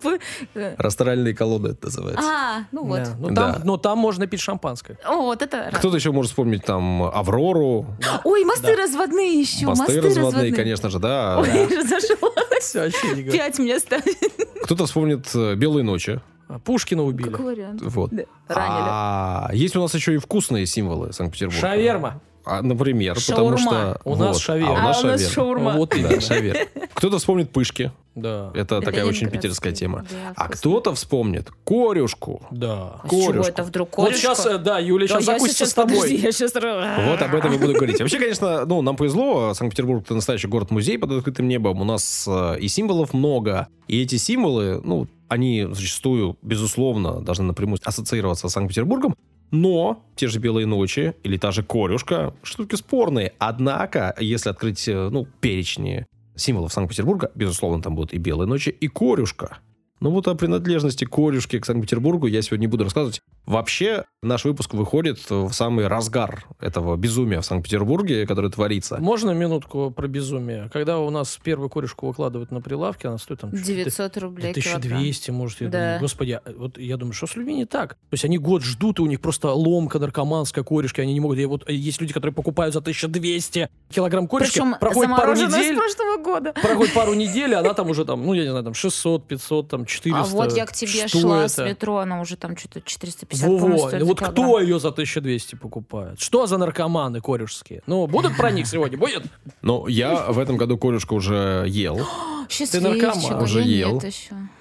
Столбы. 0.00 0.20
э, 0.54 0.74
Растральные 0.78 1.34
колоды 1.34 1.70
это 1.70 1.86
называется. 1.86 2.22
А, 2.24 2.64
ну 2.72 2.84
вот. 2.84 3.02
Да, 3.02 3.14
ну, 3.18 3.30
Да. 3.30 3.52
там, 3.54 3.62
но 3.64 3.76
там 3.76 3.98
можно 3.98 4.26
пить 4.26 4.40
шампанское. 4.40 4.98
О, 5.06 5.22
вот 5.22 5.42
это... 5.42 5.70
Кто-то 5.74 5.96
еще 5.96 6.12
может 6.12 6.30
вспомнить 6.30 6.64
там 6.64 7.02
Аврору, 7.04 7.86
Ой, 8.24 8.44
мосты 8.44 8.74
разводные 8.74 9.40
еще. 9.40 9.66
мосты 9.66 10.00
разводные, 10.00 10.52
конечно 10.52 10.90
же, 10.90 10.98
да. 10.98 11.38
Ой, 11.40 11.48
я 11.48 11.66
разошлась. 11.80 12.32
Все, 12.60 12.80
вообще 12.84 13.06
не 13.14 13.22
говорю. 13.22 13.32
Пять 13.38 13.58
мне 13.58 13.78
ставит. 13.78 14.16
Кто-то 14.64 14.86
вспомнит 14.86 15.28
э, 15.34 15.54
«Белые 15.54 15.84
ночи». 15.84 16.20
А, 16.48 16.58
Пушкина 16.58 17.02
убили. 17.04 17.28
Как 17.30 17.40
вариант. 17.40 17.82
Вот. 17.82 18.10
Да, 18.12 18.22
Ранили. 18.48 18.86
А 18.88 19.50
есть 19.52 19.76
у 19.76 19.80
нас 19.80 19.94
еще 19.94 20.14
и 20.14 20.18
вкусные 20.18 20.64
символы 20.66 21.12
Санкт-Петербурга. 21.12 21.60
Шаверма. 21.60 22.20
А, 22.46 22.62
например, 22.62 23.18
Шаурма. 23.18 23.56
потому 23.56 23.58
что... 23.58 24.00
У 24.04 24.14
нас 24.16 24.36
вот. 24.36 24.42
шаверма. 24.42 24.70
А 24.70 24.78
у 24.78 24.82
нас 24.84 24.96
А 24.96 25.00
у 25.00 25.10
нас 25.10 25.20
шаверма. 25.20 25.34
шаурма. 25.34 25.72
Вот 25.78 25.90
Да, 25.90 25.96
именно. 25.98 26.20
шаверма. 26.20 26.60
Кто-то 26.94 27.18
вспомнит 27.18 27.50
пышки. 27.50 27.90
Да. 28.14 28.50
Это 28.54 28.80
такая 28.80 29.04
очень 29.04 29.28
питерская 29.28 29.72
тема. 29.72 30.06
да, 30.10 30.32
А 30.36 30.48
кто-то 30.48 30.94
вспомнит 30.94 31.50
корюшку. 31.66 32.46
Да. 32.50 33.00
А 33.02 33.06
с 33.06 33.10
чего 33.10 33.26
корюшку. 33.26 33.50
это 33.50 33.62
вдруг 33.64 33.98
Вот 33.98 34.06
корюшка? 34.10 34.34
сейчас, 34.36 34.60
да, 34.62 34.78
Юля, 34.78 35.06
Да, 35.06 35.14
сейчас 35.14 35.26
я 35.26 35.32
закончится 35.34 35.58
сейчас, 35.58 35.70
с 35.70 35.74
тобой. 35.74 35.96
подожди, 35.96 36.16
я 36.16 36.32
сейчас... 36.32 36.54
Вот 36.54 37.22
об 37.22 37.34
этом 37.34 37.52
и 37.52 37.58
буду 37.58 37.74
говорить. 37.74 37.98
Вообще, 38.00 38.18
конечно, 38.18 38.64
ну, 38.64 38.80
нам 38.80 38.96
повезло. 38.96 39.52
Санкт-Петербург— 39.52 40.02
это 40.04 40.14
настоящий 40.14 40.46
город-музей 40.48 40.98
под 40.98 41.10
открытым 41.10 41.48
небом. 41.48 41.80
У 41.80 41.84
нас 41.84 42.26
э, 42.26 42.58
и 42.60 42.68
символов 42.68 43.12
много. 43.12 43.66
И 43.88 44.00
эти 44.02 44.16
символы, 44.16 44.80
ну, 44.82 45.08
они 45.28 45.66
зачастую, 45.72 46.38
безусловно, 46.42 47.20
должны 47.20 47.44
напрямую 47.44 47.78
ассоциироваться 47.84 48.48
с 48.48 48.52
Санкт-Петербургом. 48.52 49.14
Но 49.50 50.04
те 50.16 50.28
же 50.28 50.38
«Белые 50.38 50.66
ночи» 50.66 51.14
или 51.22 51.36
та 51.36 51.50
же 51.50 51.62
«Корюшка»— 51.62 52.34
штуки 52.42 52.74
спорные. 52.74 53.32
Однако, 53.38 54.14
если 54.18 54.50
открыть, 54.50 54.88
э, 54.88 55.08
ну, 55.10 55.26
перечни 55.40 56.06
символов 56.34 56.72
Санкт-Петербурга, 56.72 57.30
безусловно, 57.34 57.82
там 57.82 57.94
будут 57.94 58.12
и 58.12 58.18
«Белые 58.18 58.48
ночи», 58.48 58.70
и 58.70 58.88
«Корюшка». 58.88 59.58
Ну 60.00 60.10
вот 60.10 60.28
о 60.28 60.34
принадлежности 60.34 61.04
корюшки 61.06 61.58
к 61.58 61.64
Санкт-Петербургу 61.64 62.26
я 62.26 62.42
сегодня 62.42 62.62
не 62.62 62.70
буду 62.70 62.84
рассказывать. 62.84 63.22
Вообще, 63.46 64.04
наш 64.22 64.44
выпуск 64.44 64.74
выходит 64.74 65.18
в 65.30 65.52
самый 65.52 65.86
разгар 65.86 66.44
этого 66.60 66.96
безумия 66.96 67.40
в 67.40 67.46
Санкт-Петербурге, 67.46 68.26
которое 68.26 68.50
творится. 68.50 68.98
Можно 68.98 69.30
минутку 69.30 69.92
про 69.92 70.08
безумие? 70.08 70.68
Когда 70.72 70.98
у 70.98 71.10
нас 71.10 71.38
первую 71.42 71.70
корешку 71.70 72.08
выкладывают 72.08 72.50
на 72.50 72.60
прилавке, 72.60 73.06
она 73.06 73.18
стоит 73.18 73.40
там... 73.40 73.52
чуть 73.52 73.68
ли 73.68 73.76
900 73.76 74.16
рублей 74.18 74.52
килограмм. 74.52 74.98
1200, 74.98 75.30
может, 75.30 75.60
я 75.60 75.68
Да. 75.68 75.78
думаю, 75.78 76.00
господи, 76.00 76.40
а 76.44 76.52
вот 76.56 76.76
я 76.78 76.96
думаю, 76.96 77.12
что 77.14 77.28
с 77.28 77.36
людьми 77.36 77.54
не 77.54 77.66
так? 77.66 77.90
То 77.94 77.96
есть 78.12 78.24
они 78.24 78.38
год 78.38 78.64
ждут, 78.64 78.98
и 78.98 79.02
у 79.02 79.06
них 79.06 79.20
просто 79.20 79.52
ломка 79.52 80.00
наркоманская 80.00 80.64
корешки, 80.64 81.00
они 81.00 81.14
не 81.14 81.20
могут, 81.20 81.38
и 81.38 81.44
вот 81.44 81.68
есть 81.70 82.00
люди, 82.00 82.12
которые 82.12 82.34
покупают 82.34 82.74
за 82.74 82.80
1200 82.80 83.68
килограмм 83.90 84.26
корешки, 84.26 84.54
Причем 84.54 84.74
проходит 84.80 85.16
пару 85.16 85.34
недель, 85.34 85.76
с 85.76 85.78
прошлого 85.78 86.16
года. 86.22 86.52
проходит 86.52 86.94
пару 86.94 87.14
недель, 87.14 87.54
она 87.54 87.74
там 87.74 87.88
уже 87.90 88.04
там, 88.04 88.26
ну, 88.26 88.34
я 88.34 88.42
не 88.42 88.50
знаю, 88.50 88.64
там 88.64 88.74
600, 88.74 89.28
500, 89.28 89.68
там 89.68 89.86
400. 89.86 90.20
А 90.20 90.24
вот 90.24 90.56
я 90.56 90.66
к 90.66 90.72
тебе 90.72 91.06
шла 91.06 91.44
это? 91.44 91.48
с 91.48 91.58
метро, 91.58 91.98
она 91.98 92.20
уже 92.20 92.36
там 92.36 92.56
что-то 92.56 92.80
450 92.80 93.35
Во-во, 93.42 93.58
по-моему, 93.58 93.88
стоит 93.88 94.02
вот 94.02 94.18
килограмм. 94.18 94.46
кто 94.46 94.60
ее 94.60 94.80
за 94.80 94.88
1200 94.88 95.56
покупает? 95.56 96.20
Что 96.20 96.46
за 96.46 96.58
наркоманы 96.58 97.20
корешские? 97.20 97.82
Ну, 97.86 98.06
будут 98.06 98.36
про 98.36 98.50
них 98.50 98.66
сегодня? 98.66 98.98
Будет? 98.98 99.24
Но 99.62 99.88
я 99.88 100.26
в 100.30 100.38
этом 100.38 100.56
году 100.56 100.78
корюшку 100.78 101.16
уже 101.16 101.64
ел. 101.68 102.00
Счастливчик, 102.48 103.02
наркоман. 103.02 103.34
а 103.34 103.42
Уже 103.42 103.62
ел. 103.62 104.02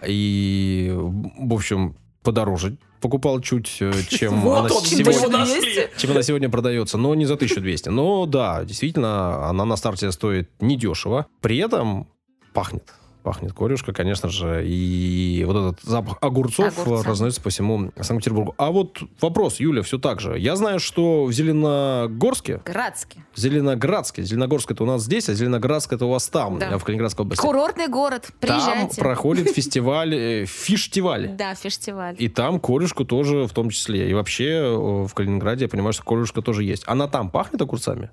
И, 0.06 0.94
в 0.96 1.54
общем, 1.54 1.96
подороже 2.24 2.78
покупал 3.02 3.40
чуть, 3.40 3.78
э, 3.82 3.94
чем 4.10 4.42
Вот 4.42 4.66
она 4.66 4.76
он, 4.76 4.82
сегодня... 4.84 5.06
мы 5.06 5.12
его 5.12 5.38
нашли. 5.38 5.62
200? 5.62 5.90
чем 5.98 6.12
она 6.12 6.24
сегодня 6.24 6.50
продается, 6.50 6.98
но 6.98 7.14
не 7.14 7.26
за 7.26 7.36
1200. 7.36 7.90
Но 7.90 8.26
да, 8.26 8.64
действительно, 8.64 9.48
она 9.48 9.66
на 9.66 9.76
старте 9.76 10.12
стоит 10.12 10.50
недешево. 10.60 11.28
При 11.42 11.58
этом 11.58 12.08
пахнет. 12.54 12.94
Пахнет 13.26 13.54
корюшка, 13.54 13.92
конечно 13.92 14.30
же, 14.30 14.64
и 14.68 15.44
вот 15.48 15.56
этот 15.56 15.82
запах 15.82 16.20
огурцов 16.22 16.78
Огурца. 16.78 17.10
разносится 17.10 17.42
по 17.42 17.50
всему 17.50 17.92
Санкт-Петербургу. 18.00 18.54
А 18.60 18.70
вот 18.70 19.00
вопрос, 19.20 19.60
Юля, 19.60 19.82
все 19.82 19.98
так 19.98 20.20
же. 20.22 20.38
Я 20.38 20.56
знаю, 20.56 20.80
что 20.80 21.26
в 21.26 21.32
Зеленогорске, 21.32 22.62
Градский. 22.64 23.24
Зеленоградске, 23.36 24.22
Зеленогорск 24.22 24.70
это 24.70 24.84
у 24.84 24.86
нас 24.86 25.02
здесь, 25.02 25.28
а 25.28 25.34
Зеленоградск 25.34 25.92
это 25.94 26.06
у 26.06 26.12
вас 26.12 26.28
там, 26.30 26.60
Да. 26.60 26.78
в 26.78 26.84
Калининградской 26.84 27.26
области. 27.26 27.42
Курортный 27.42 27.88
город. 27.88 28.28
Там 28.42 28.60
Приезжайте. 28.62 29.02
проходит 29.02 29.50
фестиваль, 29.56 30.14
э, 30.14 30.46
фиштиваль. 30.46 31.30
Да, 31.30 31.56
фестиваль. 31.56 32.16
И 32.20 32.30
там 32.30 32.60
корюшку 32.60 33.06
тоже 33.06 33.48
в 33.48 33.54
том 33.54 33.72
числе. 33.72 34.08
И 34.08 34.14
вообще 34.14 34.50
э, 34.50 34.76
в 35.08 35.12
Калининграде 35.16 35.66
я 35.66 35.70
понимаю, 35.70 35.94
что 35.94 36.04
корюшка 36.04 36.44
тоже 36.44 36.64
есть. 36.64 36.84
Она 36.86 37.08
там 37.08 37.32
пахнет 37.32 37.60
огурцами? 37.60 38.12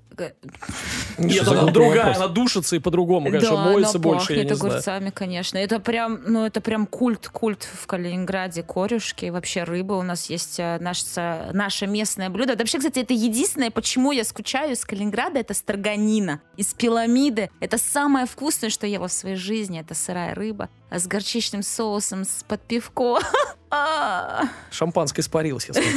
Нет, 1.19 1.47
она 1.47 1.65
другая, 1.71 2.15
она 2.15 2.27
душится 2.29 2.75
и 2.75 2.79
по-другому, 2.79 3.29
конечно, 3.29 3.57
моется 3.57 3.99
больше, 3.99 4.33
я 4.33 4.43
не 4.43 4.55
знаю. 4.55 4.81
Огурцами, 5.03 5.09
конечно. 5.09 5.57
Это 5.57 5.79
прям, 5.79 6.21
ну, 6.25 6.45
это 6.45 6.61
прям 6.61 6.85
культ, 6.87 7.27
культ 7.27 7.63
в 7.63 7.87
Калининграде, 7.87 8.63
корюшки, 8.63 9.29
вообще 9.29 9.63
рыба. 9.63 9.93
У 9.93 10.03
нас 10.03 10.29
есть 10.29 10.59
а, 10.59 10.79
наше, 10.79 11.49
наше 11.53 11.87
местное 11.87 12.29
блюдо. 12.29 12.53
Это 12.53 12.63
вообще, 12.63 12.77
кстати, 12.77 12.99
это 12.99 13.13
единственное, 13.13 13.71
почему 13.71 14.11
я 14.11 14.23
скучаю 14.23 14.73
из 14.73 14.85
Калининграда, 14.85 15.39
это 15.39 15.53
строганина 15.53 16.41
из 16.57 16.73
пиламиды. 16.73 17.49
Это 17.59 17.77
самое 17.77 18.25
вкусное, 18.25 18.69
что 18.69 18.87
ела 18.87 19.07
в 19.07 19.13
своей 19.13 19.35
жизни. 19.35 19.79
Это 19.79 19.93
сырая 19.93 20.35
рыба 20.35 20.69
с 20.91 21.07
горчичным 21.07 21.63
соусом, 21.63 22.23
с 22.23 22.43
под 22.47 22.61
пивко. 22.61 23.17
А. 23.17 23.55
Шампанское 24.71 25.21
испарилось, 25.21 25.67
я 25.67 25.73
смотрю. 25.73 25.91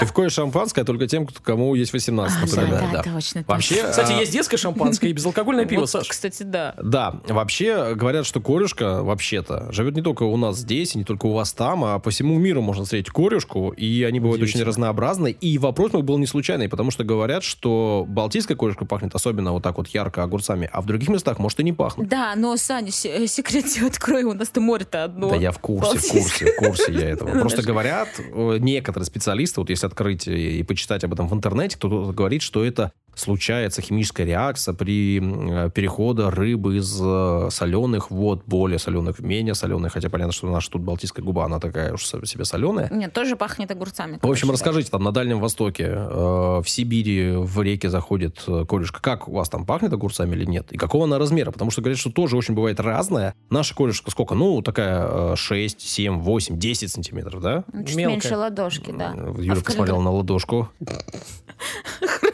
Пивко 0.00 0.24
и 0.24 0.28
шампанское 0.30 0.84
только 0.84 1.06
тем, 1.06 1.26
кому 1.44 1.74
есть 1.76 1.92
18, 1.92 2.50
Да, 2.56 2.60
например. 2.62 2.80
да, 2.92 3.02
да. 3.04 3.12
точно. 3.14 3.44
Вообще. 3.46 3.86
Кстати, 3.88 4.12
а, 4.12 4.18
есть 4.20 4.32
детское 4.32 4.56
шампанское 4.56 5.10
и 5.10 5.12
безалкогольное 5.12 5.64
пиво, 5.64 5.84
Саш. 5.86 6.08
Кстати, 6.08 6.42
да. 6.42 6.74
Да, 6.82 7.20
вообще 7.28 7.94
говорят, 7.94 8.26
что 8.26 8.40
корюшка 8.40 9.02
вообще-то 9.04 9.70
живет 9.70 9.94
не 9.94 10.02
только 10.02 10.24
у 10.24 10.36
нас 10.36 10.56
здесь, 10.58 10.96
и 10.96 10.98
не 10.98 11.04
только 11.04 11.26
у 11.26 11.32
вас 11.34 11.52
там, 11.52 11.84
а 11.84 11.98
по 12.00 12.10
всему 12.10 12.36
миру 12.38 12.62
можно 12.62 12.82
встретить 12.84 13.10
корюшку, 13.12 13.70
и 13.70 14.02
они 14.02 14.18
бывают 14.18 14.42
очень 14.42 14.52
Удивительно. 14.54 14.68
разнообразные. 14.70 15.34
И 15.34 15.58
вопрос 15.58 15.92
мой 15.92 16.02
был 16.02 16.18
не 16.18 16.26
случайный, 16.26 16.68
потому 16.68 16.90
что 16.90 17.04
говорят, 17.04 17.44
что 17.44 18.04
балтийская 18.08 18.56
корюшка 18.56 18.84
пахнет 18.86 19.14
особенно 19.14 19.52
вот 19.52 19.62
так 19.62 19.76
вот 19.76 19.86
ярко 19.88 20.24
огурцами, 20.24 20.68
а 20.72 20.80
в 20.80 20.86
других 20.86 21.10
местах 21.10 21.38
может 21.38 21.60
и 21.60 21.64
не 21.64 21.72
пахнуть. 21.72 22.08
Да, 22.08 22.34
но, 22.34 22.56
Саня, 22.56 22.90
се- 22.90 23.28
секрет 23.28 23.66
тебе 23.72 23.86
открою, 23.86 24.30
у 24.30 24.34
нас-то 24.34 24.60
море-то 24.60 25.04
одно. 25.04 25.30
Да 25.30 25.36
я 25.36 25.52
в 25.52 25.58
курсе, 25.60 25.98
в 25.98 26.08
курсе, 26.10 26.46
в 26.46 26.56
курсе 26.56 26.91
я 26.92 27.10
этого. 27.10 27.30
Просто 27.40 27.62
говорят, 27.62 28.08
э, 28.18 28.56
некоторые 28.60 29.06
специалисты, 29.06 29.60
вот 29.60 29.70
если 29.70 29.86
открыть 29.86 30.26
и, 30.26 30.60
и 30.60 30.62
почитать 30.62 31.04
об 31.04 31.12
этом 31.12 31.28
в 31.28 31.34
интернете, 31.34 31.76
кто-то 31.76 32.12
говорит, 32.12 32.42
что 32.42 32.64
это 32.64 32.92
случается 33.14 33.82
химическая 33.82 34.26
реакция 34.26 34.74
при 34.74 35.20
э, 35.20 35.70
переходе 35.70 36.28
рыбы 36.28 36.76
из 36.78 36.98
э, 37.02 37.48
соленых 37.50 38.10
вод, 38.10 38.42
более 38.46 38.78
соленых 38.78 39.18
в 39.18 39.24
менее 39.24 39.54
соленые, 39.54 39.90
хотя 39.90 40.08
понятно, 40.08 40.32
что 40.32 40.50
наша 40.50 40.70
тут 40.70 40.82
Балтийская 40.82 41.24
губа, 41.24 41.44
она 41.44 41.60
такая 41.60 41.92
уж 41.92 42.04
себе 42.06 42.44
соленая. 42.44 42.88
Нет, 42.90 43.12
тоже 43.12 43.36
пахнет 43.36 43.70
огурцами. 43.70 44.18
В 44.22 44.30
общем, 44.30 44.50
расскажите, 44.50 44.90
там 44.90 45.02
на 45.02 45.12
Дальнем 45.12 45.40
Востоке, 45.40 45.84
э, 45.88 46.60
в 46.62 46.64
Сибири, 46.66 47.32
в 47.36 47.60
реке 47.62 47.90
заходит 47.90 48.42
корюшка. 48.68 49.00
Как 49.00 49.28
у 49.28 49.32
вас 49.32 49.48
там 49.48 49.66
пахнет 49.66 49.92
огурцами 49.92 50.34
или 50.34 50.44
нет? 50.44 50.72
И 50.72 50.78
какого 50.78 51.04
она 51.04 51.18
размера? 51.18 51.50
Потому 51.50 51.70
что 51.70 51.82
говорят, 51.82 51.98
что 51.98 52.10
тоже 52.10 52.36
очень 52.36 52.54
бывает 52.54 52.80
разная. 52.80 53.34
Наша 53.50 53.74
корюшка 53.74 54.10
сколько? 54.10 54.34
Ну, 54.34 54.62
такая 54.62 55.32
э, 55.32 55.36
6, 55.36 55.80
7, 55.80 56.20
8, 56.20 56.58
10 56.58 56.90
сантиметров, 56.90 57.42
да? 57.42 57.64
Ну, 57.72 57.84
Чуть 57.84 57.96
Мелкая. 57.96 58.14
меньше 58.16 58.36
ладошки, 58.36 58.90
да. 58.90 59.12
Э, 59.14 59.34
А 59.50 59.56
посмотрела 59.62 60.00
на 60.00 60.10
ладошку. 60.10 60.70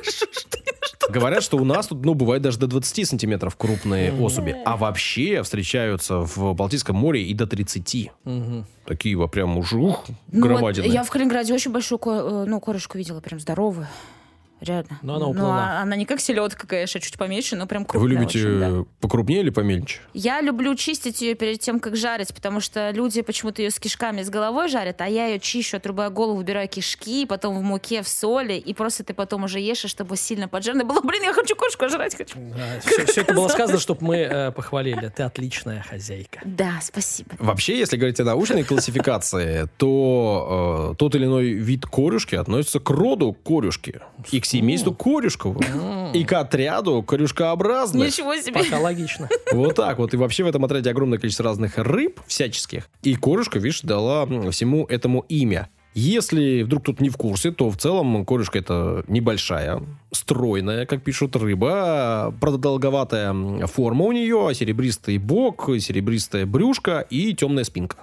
Говорят, 1.09 1.43
что 1.43 1.57
у 1.57 1.65
нас 1.65 1.87
тут, 1.87 2.05
ну, 2.05 2.15
бывает 2.15 2.43
даже 2.43 2.59
до 2.59 2.67
20 2.67 3.09
сантиметров 3.09 3.57
крупные 3.57 4.13
особи. 4.13 4.57
А 4.65 4.77
вообще 4.77 5.43
встречаются 5.43 6.19
в 6.19 6.55
Балтийском 6.55 6.97
море 6.97 7.23
и 7.23 7.35
до 7.35 7.47
30. 7.47 8.11
Мгм. 8.25 8.67
Такие 8.85 9.17
вот 9.17 9.31
прям 9.31 9.57
уж 9.59 9.73
ух, 9.73 10.05
Ну, 10.31 10.41
вот 10.41 10.49
громадины. 10.49 10.87
я 10.87 11.05
в 11.05 11.11
Калининграде 11.11 11.55
очень 11.55 11.73
большую 11.73 12.01
э, 12.05 12.45
ну, 12.47 12.61
корешку 12.61 12.99
видела, 12.99 13.21
прям 13.21 13.41
здоровую. 13.41 13.87
Реально. 14.61 14.99
Но 15.03 15.15
она 15.17 15.25
Ну, 15.27 15.31
уплыла. 15.31 15.79
а 15.79 15.83
она 15.83 15.95
не 15.97 16.05
как 16.05 16.21
селедка, 16.21 16.67
конечно, 16.67 17.01
чуть 17.01 17.17
поменьше, 17.17 17.57
но 17.57 17.67
прям 17.67 17.85
крупная 17.85 18.09
Вы 18.09 18.15
любите 18.15 18.39
очень, 18.39 18.59
да. 18.61 18.85
покрупнее 19.01 19.41
или 19.41 19.51
помельче? 19.51 20.01
Я 20.15 20.41
люблю 20.41 20.75
чистить 20.75 21.21
ее 21.23 21.35
перед 21.35 21.61
тем, 21.61 21.79
как 21.81 21.97
жарить, 21.97 22.35
потому 22.35 22.61
что 22.61 22.91
люди 22.91 23.23
почему-то 23.23 23.63
ее 23.63 23.71
с 23.71 23.79
кишками, 23.79 24.23
с 24.23 24.31
головой 24.31 24.69
жарят, 24.69 25.01
а 25.01 25.07
я 25.09 25.27
ее 25.27 25.39
чищу, 25.39 25.77
отрубаю 25.77 26.11
голову, 26.11 26.39
убираю 26.41 26.69
кишки, 26.69 27.25
потом 27.27 27.59
в 27.59 27.63
муке, 27.63 28.03
в 28.03 28.09
соли, 28.09 28.55
и 28.55 28.75
просто 28.75 29.05
ты 29.05 29.15
потом 29.15 29.45
уже 29.45 29.61
ешь, 29.61 29.79
чтобы 29.85 30.17
сильно 30.17 30.49
поджарено 30.49 30.85
было. 30.85 31.01
Блин, 31.03 31.23
я 31.23 31.33
хочу 31.33 31.55
кошку 31.55 31.89
жрать 31.89 32.17
хочу. 32.17 32.37
Да, 32.39 32.81
все, 33.07 33.21
это 33.21 33.35
было 33.35 33.49
сказано, 33.49 33.79
чтобы 33.79 34.05
мы 34.05 34.17
э, 34.17 34.51
похвалили. 34.53 35.13
Ты 35.15 35.23
отличная 35.23 35.83
хозяйка. 35.89 36.41
Да, 36.45 36.79
спасибо. 36.83 37.31
Вообще, 37.39 37.79
если 37.79 37.97
говорить 37.97 38.19
о 38.21 38.25
научной 38.25 38.65
классификации, 38.65 39.69
то 39.77 40.91
э, 40.93 40.97
тот 40.99 41.15
или 41.15 41.25
иной 41.27 41.51
вид 41.51 41.87
корюшки 41.87 42.35
относится 42.35 42.81
к 42.81 42.91
роду 42.91 43.33
корюшки 43.33 44.01
и 44.31 44.41
к 44.41 44.47
семейству 44.49 44.93
корюшковых, 44.95 45.67
и 46.15 46.25
к 46.25 46.33
отряду 46.33 47.03
корюшкообразных. 47.03 48.09
Ничего 48.09 48.35
себе. 48.37 48.55
Пока 48.55 48.79
логично. 48.79 49.29
Вот 49.53 49.77
так 49.77 49.99
вот. 49.99 50.15
И 50.15 50.17
вообще 50.17 50.45
в 50.45 50.47
этом 50.47 50.65
отряде 50.65 50.91
огромное 50.91 51.19
количество 51.19 51.45
разных 51.45 51.79
рыб 51.79 52.21
всяческих. 52.27 52.89
И 53.03 53.15
корюшка, 53.15 53.59
видишь, 53.59 53.83
дала 53.83 54.27
всему 54.51 54.87
этому 54.87 55.25
имя. 55.29 55.69
Если 55.95 56.63
вдруг 56.63 56.85
тут 56.85 57.01
не 57.01 57.09
в 57.09 57.17
курсе, 57.17 57.51
то 57.51 57.71
в 57.71 57.77
целом 57.77 58.25
корюшка 58.25 58.59
это 58.59 59.05
небольшая, 59.09 59.83
стройная, 60.13 60.87
как 60.87 61.03
пишут, 61.03 61.35
рыба, 61.35 62.33
продолговатая 62.41 63.35
форма 63.67 64.05
у 64.05 64.13
нее, 64.13 64.51
серебристый 64.55 65.19
бок, 65.19 65.69
серебристое 65.81 66.47
брюшко 66.47 67.01
и 67.01 67.35
темная 67.35 67.65
спинка. 67.65 67.97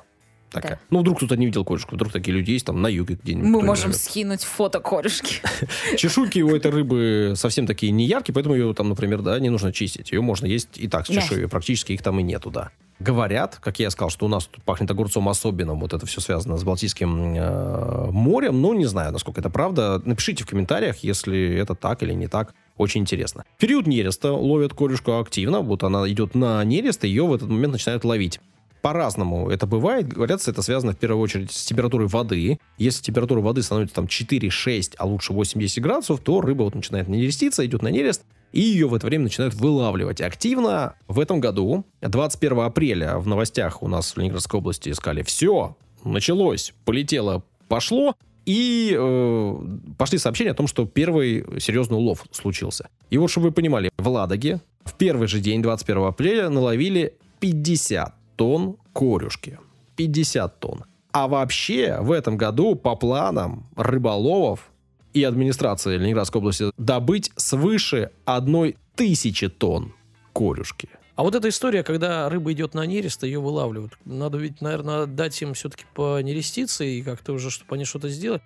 Такая. 0.56 0.72
Да. 0.74 0.80
Ну, 0.89 0.99
вдруг 0.99 1.18
кто-то 1.18 1.36
не 1.36 1.45
видел 1.45 1.66
корюшку, 1.66 1.95
вдруг 1.95 2.12
такие 2.12 2.36
люди 2.36 2.51
есть 2.51 2.66
там 2.66 2.82
на 2.82 2.88
юге 2.88 3.18
где-нибудь. 3.22 3.49
Мы 3.49 3.62
можем 3.62 3.91
живет. 3.91 4.01
скинуть 4.01 4.43
фото 4.43 4.80
корешки. 4.80 5.41
Чешуйки 5.97 6.39
у 6.39 6.56
этой 6.56 6.72
рыбы 6.72 7.34
совсем 7.36 7.68
такие 7.68 7.91
не 7.91 8.06
яркие, 8.06 8.34
поэтому 8.34 8.56
ее 8.56 8.74
там, 8.74 8.89
например, 8.89 9.22
да, 9.22 9.39
не 9.39 9.49
нужно 9.49 9.74
чистить. 9.74 10.12
Ее 10.12 10.22
можно 10.22 10.45
есть 10.45 10.70
и 10.76 10.88
так 10.88 11.06
с 11.06 11.10
чешуей. 11.10 11.47
Практически 11.47 11.91
их 11.91 12.01
там 12.01 12.20
и 12.20 12.24
нету, 12.24 12.49
да. 12.49 12.72
Говорят, 12.99 13.58
как 13.62 13.80
я 13.80 13.89
сказал, 13.89 14.10
что 14.10 14.26
у 14.26 14.30
нас 14.30 14.45
тут 14.45 14.64
пахнет 14.64 14.89
огурцом 14.89 15.28
особенным. 15.28 15.82
Вот 15.82 15.93
это 15.93 16.06
все 16.06 16.22
связано 16.22 16.56
с 16.56 16.64
Балтийским 16.64 17.36
э, 17.36 18.12
морем. 18.12 18.62
Ну, 18.62 18.74
не 18.74 18.86
знаю, 18.86 19.12
насколько 19.12 19.41
это 19.41 19.49
правда. 19.49 20.01
Напишите 20.06 20.45
в 20.45 20.47
комментариях, 20.47 20.99
если 20.99 21.56
это 21.56 21.76
так 21.76 22.03
или 22.03 22.14
не 22.14 22.28
так. 22.28 22.53
очень 22.78 23.01
интересно. 23.01 23.43
В 23.58 23.60
период 23.60 23.86
нереста 23.86 24.32
ловят 24.32 24.74
корюшку 24.74 25.20
активно. 25.20 25.60
Вот 25.60 25.84
она 25.84 26.10
идет 26.10 26.36
на 26.36 26.64
нерест, 26.64 27.03
и 27.03 27.10
ее 27.10 27.26
в 27.26 27.34
этот 27.34 27.49
момент 27.49 27.74
начинают 27.74 28.06
ловить. 28.06 28.39
По-разному 28.86 29.50
это 29.50 29.66
бывает. 29.66 30.08
Говорят, 30.08 30.48
это 30.48 30.62
связано 30.62 30.94
в 30.94 30.98
первую 30.98 31.20
очередь 31.20 31.52
с 31.52 31.66
температурой 31.66 32.08
воды. 32.08 32.60
Если 32.78 33.02
температура 33.02 33.42
воды 33.42 33.64
становится 33.64 33.96
там 33.96 34.06
4-6, 34.06 34.94
а 35.00 35.08
лучше 35.08 35.34
8-10 35.34 35.82
градусов, 35.82 36.20
то 36.20 36.40
рыба 36.40 36.62
вот 36.62 36.76
начинает 36.76 37.08
нереститься, 37.08 37.66
идет 37.66 37.82
на 37.82 37.88
нерест, 37.88 38.22
и 38.52 38.62
ее 38.62 38.88
в 38.88 38.94
это 38.94 39.08
время 39.08 39.24
начинают 39.24 39.56
вылавливать 39.56 40.22
активно. 40.22 40.94
В 41.08 41.20
этом 41.20 41.40
году, 41.40 41.84
21 42.02 42.60
апреля, 42.60 43.18
в 43.18 43.26
новостях 43.26 43.82
у 43.82 43.88
нас 43.88 44.12
в 44.12 44.18
Ленинградской 44.20 44.60
области 44.60 44.90
искали 44.90 45.24
все, 45.24 45.76
началось, 46.04 46.72
полетело, 46.86 47.44
пошло, 47.68 48.14
и 48.46 48.96
э, 48.96 49.56
пошли 49.98 50.20
сообщения 50.20 50.52
о 50.52 50.54
том, 50.54 50.68
что 50.68 50.86
первый 50.86 51.44
серьезный 51.60 51.98
улов 51.98 52.24
случился. 52.30 52.90
И 53.10 53.18
вот, 53.18 53.32
чтобы 53.32 53.48
вы 53.48 53.52
понимали, 53.52 53.90
в 53.98 54.08
Ладоге 54.08 54.62
в 54.84 54.94
первый 54.94 55.28
же 55.28 55.40
день, 55.40 55.64
21 55.64 56.04
апреля, 56.04 56.50
наловили 56.50 57.16
50 57.40 58.14
тонн 58.36 58.78
корюшки. 58.94 59.60
50 59.96 60.60
тонн. 60.60 60.86
А 61.12 61.28
вообще 61.28 61.98
в 62.02 62.12
этом 62.12 62.38
году 62.38 62.76
по 62.76 62.96
планам 62.96 63.68
рыболовов 63.76 64.72
и 65.14 65.24
администрации 65.24 65.98
Ленинградской 65.98 66.40
области 66.40 66.72
добыть 66.78 67.32
свыше 67.38 68.12
одной 68.26 68.78
тысячи 68.96 69.48
тонн 69.48 69.94
корюшки. 70.34 70.90
А 71.16 71.24
вот 71.24 71.34
эта 71.34 71.48
история, 71.48 71.84
когда 71.84 72.28
рыба 72.28 72.52
идет 72.52 72.74
на 72.74 72.86
нерест, 72.86 73.24
ее 73.24 73.40
вылавливают. 73.40 73.98
Надо 74.04 74.38
ведь, 74.38 74.60
наверное, 74.60 75.06
дать 75.06 75.42
им 75.42 75.54
все-таки 75.54 75.86
понереститься 75.94 76.84
и 76.84 77.02
как-то 77.02 77.32
уже, 77.32 77.50
чтобы 77.50 77.76
они 77.76 77.86
что-то 77.86 78.10
сделали 78.10 78.42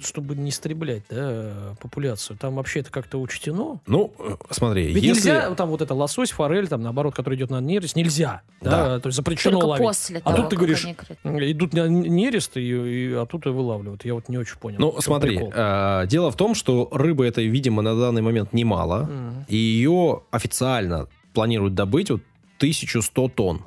чтобы 0.00 0.36
не 0.36 0.50
истреблять 0.50 1.02
да, 1.10 1.76
популяцию. 1.80 2.36
Там 2.38 2.54
вообще 2.56 2.80
это 2.80 2.90
как-то 2.90 3.20
учтено. 3.20 3.80
Ну, 3.86 4.12
э, 4.18 4.36
смотри, 4.50 4.92
Ведь 4.92 5.02
если... 5.02 5.30
нельзя, 5.30 5.54
там 5.54 5.68
вот 5.68 5.82
это 5.82 5.94
лосось, 5.94 6.30
форель, 6.30 6.68
там 6.68 6.82
наоборот, 6.82 7.14
который 7.14 7.36
идет 7.36 7.50
на 7.50 7.60
нерест, 7.60 7.96
нельзя. 7.96 8.42
Да. 8.60 8.70
да 8.70 9.00
то 9.00 9.08
есть 9.08 9.16
запрещено 9.16 9.58
Только 9.58 9.70
ловить. 9.70 9.86
после 9.86 10.18
а 10.18 10.30
того, 10.30 10.36
тут 10.36 10.50
ты 10.50 10.56
говоришь, 10.56 10.84
идут 10.84 11.72
на 11.74 11.88
нерест, 11.88 12.56
и, 12.56 12.60
и, 12.60 13.12
а 13.14 13.26
тут 13.26 13.46
и 13.46 13.50
вылавливают. 13.50 14.04
Я 14.04 14.14
вот 14.14 14.28
не 14.28 14.38
очень 14.38 14.58
понял. 14.58 14.78
Ну, 14.78 15.00
смотри, 15.00 15.40
э, 15.40 16.06
дело 16.06 16.30
в 16.30 16.36
том, 16.36 16.54
что 16.54 16.88
рыбы 16.92 17.26
это, 17.26 17.42
видимо, 17.42 17.82
на 17.82 17.98
данный 17.98 18.22
момент 18.22 18.52
немало, 18.52 19.08
mm. 19.10 19.44
и 19.48 19.56
ее 19.56 20.22
официально 20.30 21.08
планируют 21.34 21.74
добыть 21.74 22.10
вот 22.10 22.22
1100 22.58 23.28
тонн. 23.28 23.62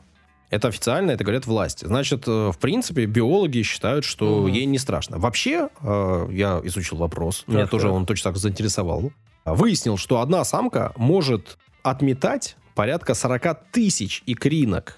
Это 0.52 0.68
официально, 0.68 1.12
это 1.12 1.24
говорят 1.24 1.48
власти. 1.48 1.86
Значит, 1.86 2.28
э, 2.28 2.52
в 2.52 2.58
принципе, 2.60 3.06
биологи 3.06 3.62
считают, 3.64 4.04
что 4.04 4.40
угу. 4.40 4.48
ей 4.48 4.66
не 4.66 4.78
страшно. 4.78 5.18
Вообще, 5.18 5.70
э, 5.82 6.28
я 6.30 6.60
изучил 6.66 6.98
вопрос, 6.98 7.44
так, 7.46 7.56
меня 7.56 7.68
тоже 7.68 7.90
он 7.90 8.06
точно 8.06 8.32
так 8.32 8.38
заинтересовал. 8.38 9.14
Выяснил, 9.46 9.96
что 9.98 10.20
одна 10.20 10.44
самка 10.44 10.92
может 10.98 11.58
отметать 11.84 12.58
порядка 12.76 13.14
40 13.14 13.72
тысяч 13.72 14.24
икринок. 14.26 14.98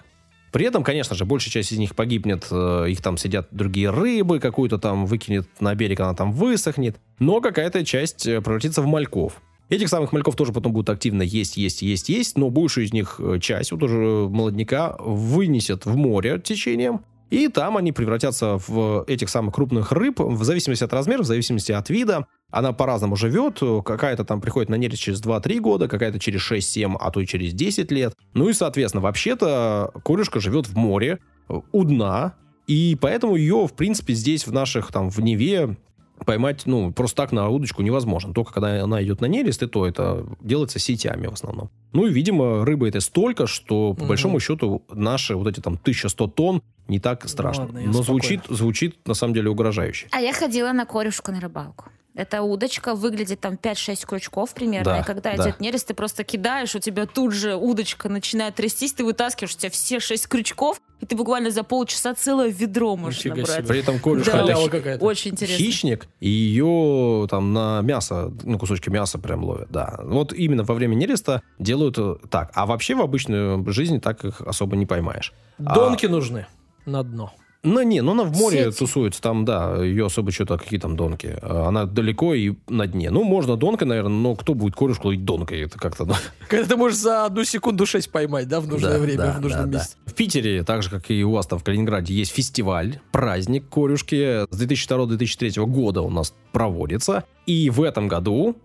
При 0.51 0.66
этом, 0.66 0.84
конечно 0.84 1.16
же, 1.16 1.24
большая 1.24 1.51
часть 1.51 1.72
из 1.72 1.78
них 1.78 1.95
погибнет, 1.95 2.47
э, 2.49 2.88
их 2.89 3.04
там 3.04 3.18
сидят 3.18 3.47
другие 3.51 3.91
рыбы, 3.91 4.39
какую-то 4.39 4.80
там 4.80 5.06
выкинет 5.06 5.47
на 5.60 5.76
берег, 5.76 5.99
она 5.99 6.16
там 6.16 6.32
высохнет. 6.32 6.97
Но 7.20 7.41
какая-то 7.41 7.86
часть 7.86 8.24
превратится 8.24 8.82
в 8.82 8.88
мальков. 8.88 9.39
Этих 9.74 9.89
самых 9.89 10.11
мальков 10.11 10.36
тоже 10.36 10.53
потом 10.53 10.71
будут 10.71 10.91
активно 10.91 11.24
есть, 11.24 11.57
есть, 11.57 11.82
есть, 11.82 12.07
есть, 12.07 12.38
но 12.38 12.51
большую 12.51 12.86
из 12.86 12.93
них 12.93 13.15
э, 13.17 13.39
часть, 13.39 13.71
вот 13.71 13.82
уже 13.82 14.30
молодняка, 14.30 14.95
вынесет 14.99 15.88
в 15.88 15.95
море 15.95 16.39
течением, 16.39 17.01
и 17.32 17.47
там 17.47 17.76
они 17.76 17.91
превратятся 17.91 18.59
в 18.67 19.03
этих 19.07 19.30
самых 19.30 19.55
крупных 19.55 19.91
рыб, 19.91 20.19
в 20.19 20.43
зависимости 20.43 20.84
от 20.84 20.93
размера, 20.93 21.24
в 21.24 21.26
зависимости 21.26 21.71
от 21.71 21.89
вида. 21.89 22.28
Она 22.51 22.71
по-разному 22.71 23.15
живет. 23.15 23.61
Какая-то 23.84 24.24
там 24.24 24.41
приходит 24.41 24.69
на 24.69 24.76
нерест 24.76 25.01
через 25.01 25.24
2-3 25.24 25.59
года, 25.59 25.88
какая-то 25.88 26.19
через 26.19 26.51
6-7, 26.51 26.95
а 26.99 27.09
то 27.09 27.19
и 27.19 27.26
через 27.26 27.55
10 27.55 27.91
лет. 27.91 28.13
Ну 28.36 28.49
и, 28.49 28.53
соответственно, 28.53 29.01
вообще-то 29.01 29.91
корюшка 30.05 30.39
живет 30.39 30.67
в 30.67 30.76
море, 30.76 31.17
у 31.47 31.84
дна, 31.84 32.36
и 32.67 32.95
поэтому 33.01 33.36
ее, 33.36 33.65
в 33.65 33.74
принципе, 33.74 34.13
здесь 34.13 34.45
в 34.45 34.53
наших, 34.53 34.91
там, 34.91 35.09
в 35.09 35.17
Неве 35.19 35.78
поймать, 36.26 36.63
ну, 36.65 36.91
просто 36.91 37.17
так 37.17 37.32
на 37.32 37.49
удочку 37.49 37.82
невозможно. 37.82 38.34
Только 38.34 38.53
когда 38.53 38.84
она 38.84 39.03
идет 39.03 39.21
на 39.21 39.26
нерест, 39.26 39.63
и 39.63 39.67
то 39.67 39.88
это 39.88 40.26
делается 40.41 40.80
сетями 40.80 41.28
в 41.28 41.34
основном. 41.34 41.69
Ну 41.93 42.07
и, 42.07 42.11
видимо, 42.11 42.65
рыбы 42.65 42.88
это 42.88 42.99
столько, 42.99 43.47
что, 43.47 43.93
по 43.93 44.01
угу. 44.01 44.05
большому 44.07 44.39
счету, 44.39 44.84
наши 44.91 45.36
вот 45.36 45.47
эти 45.47 45.59
там 45.59 45.74
1100 45.74 46.28
тонн 46.28 46.61
не 46.88 46.99
так 46.99 47.28
страшно. 47.28 47.65
Ладно, 47.65 47.82
Но 47.86 48.03
звучит, 48.03 48.41
звучит, 48.49 49.07
на 49.07 49.13
самом 49.13 49.34
деле, 49.34 49.49
угрожающе. 49.49 50.07
А 50.11 50.19
я 50.19 50.34
ходила 50.34 50.71
на 50.71 50.86
корюшку 50.86 51.32
на 51.32 51.39
рыбалку. 51.39 51.86
Эта 52.15 52.43
удочка 52.43 52.93
выглядит 52.93 53.39
там 53.39 53.55
5-6 53.55 54.05
крючков 54.05 54.53
примерно. 54.53 54.86
Да, 54.86 54.99
и 54.99 55.03
когда 55.03 55.36
да. 55.36 55.43
идет 55.43 55.59
нерест, 55.59 55.88
ты 55.88 55.93
просто 55.95 56.24
кидаешь, 56.24 56.76
у 56.76 56.80
тебя 56.80 57.07
тут 57.07 57.34
же 57.34 57.55
удочка 57.55 58.07
начинает 58.07 58.55
трястись, 58.55 58.93
ты 58.93 59.03
вытаскиваешь, 59.03 59.55
у 59.55 59.57
тебя 59.57 59.71
все 59.71 59.99
6 59.99 60.28
крючков, 60.28 60.80
и 61.04 61.06
ты 61.06 61.18
буквально 61.18 61.51
за 61.51 61.64
полчаса 61.64 62.14
целое 62.14 62.49
ведро 62.49 62.95
можешь 62.95 63.20
Нифига 63.20 63.36
набрать. 63.36 63.58
Себе. 63.58 63.68
При 63.68 63.80
этом 63.82 63.99
корюшка 63.99 64.45
да, 64.47 64.70
какая-то. 64.70 65.04
Очень 65.04 65.32
интересно. 65.32 65.58
Хищник, 65.58 66.08
и 66.22 66.30
ее 66.30 67.28
там 67.30 67.51
на 67.51 67.82
мясо, 67.82 68.32
ну, 68.43 68.58
кусочки 68.58 68.89
мяса 68.89 69.20
прям 69.20 69.43
ловят, 69.43 69.70
да. 69.70 69.99
Вот 70.01 70.32
именно 70.32 70.64
во 70.64 70.74
время 70.74 70.95
нереста 70.95 71.41
делают 71.60 71.97
э, 71.97 72.16
так. 72.30 72.51
А 72.54 72.66
вообще 72.66 72.95
в 72.95 73.01
обычной 73.01 73.70
жизни 73.74 73.99
так 73.99 74.24
их 74.24 74.39
особо 74.39 74.78
не 74.78 74.86
поймаешь. 74.86 75.34
Донки 75.58 76.06
а... 76.06 76.10
нужны 76.10 76.47
на 76.86 77.04
дно. 77.04 77.34
Ну, 77.66 77.82
не, 77.82 78.01
ну 78.01 78.11
она 78.11 78.24
в 78.24 78.38
море 78.38 78.66
Сеть. 78.66 78.80
тусуется, 78.80 79.22
там, 79.22 79.45
да, 79.45 79.82
ее 79.82 80.07
особо 80.07 80.32
что-то, 80.32 80.57
какие 80.57 80.80
там 80.80 80.97
донки. 80.97 81.38
Она 81.41 81.86
далеко 81.86 82.34
и 82.34 82.55
на 82.68 82.88
дне. 82.88 83.09
Ну, 83.09 83.24
можно 83.24 83.55
донкой, 83.55 83.88
наверное, 83.88 84.18
но 84.18 84.36
кто 84.36 84.53
будет 84.53 84.76
корюшку 84.76 85.07
ловить 85.07 85.24
донкой? 85.24 85.61
Это 85.61 85.80
как-то... 85.80 86.03
Ну... 86.03 86.14
Когда 86.49 86.68
ты 86.68 86.76
можешь 86.76 86.97
за 86.97 87.26
одну 87.26 87.45
секунду 87.45 87.86
шесть 87.86 88.11
поймать, 88.11 88.49
да, 88.49 88.59
в 88.59 88.68
нужное 88.68 88.93
да, 88.93 88.99
время, 88.99 89.18
да, 89.18 89.32
в 89.38 89.41
нужном 89.41 89.72
да, 89.72 89.78
месте. 89.78 89.95
Да. 90.05 90.11
В 90.11 90.14
Питере, 90.14 90.64
так 90.64 90.84
же, 90.84 90.89
как 90.89 91.09
и 91.09 91.24
у 91.24 91.32
вас 91.32 91.47
там 91.47 91.57
в 91.57 91.64
Калининграде, 91.64 92.14
есть 92.14 92.34
фестиваль, 92.34 92.99
праздник 93.14 93.70
корюшки. 93.70 94.45
С 94.53 94.61
2002-2003 94.61 95.66
года 95.66 96.01
у 96.01 96.09
нас 96.09 96.34
проводится. 96.51 97.24
И 97.45 97.70
в 97.70 97.82
этом 97.82 98.09
году 98.09 98.57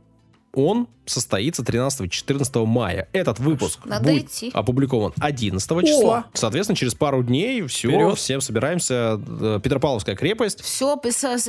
он 0.54 0.88
состоится 1.06 1.62
13-14 1.62 2.64
мая. 2.66 3.08
Этот 3.12 3.38
выпуск 3.38 3.80
Надо 3.84 4.10
будет 4.10 4.26
идти. 4.26 4.50
опубликован 4.52 5.12
11 5.20 5.86
числа. 5.86 6.18
О! 6.18 6.24
Соответственно, 6.34 6.76
через 6.76 6.94
пару 6.94 7.22
дней 7.22 7.62
все, 7.66 7.88
Вперед. 7.88 8.16
всем 8.18 8.40
собираемся. 8.40 9.20
Э, 9.40 9.60
Петропавловская 9.62 10.16
крепость. 10.16 10.60
Все, 10.60 10.98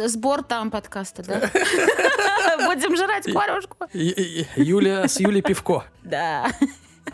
сбор 0.08 0.44
там 0.44 0.72
подкаста, 0.72 1.24
да? 1.24 1.40
Будем 2.66 2.96
жрать 2.96 3.26
корюшку. 3.26 3.78
Юля 3.94 5.08
с 5.08 5.20
Юлей 5.20 5.42
Пивко. 5.42 5.84
Да. 6.04 6.52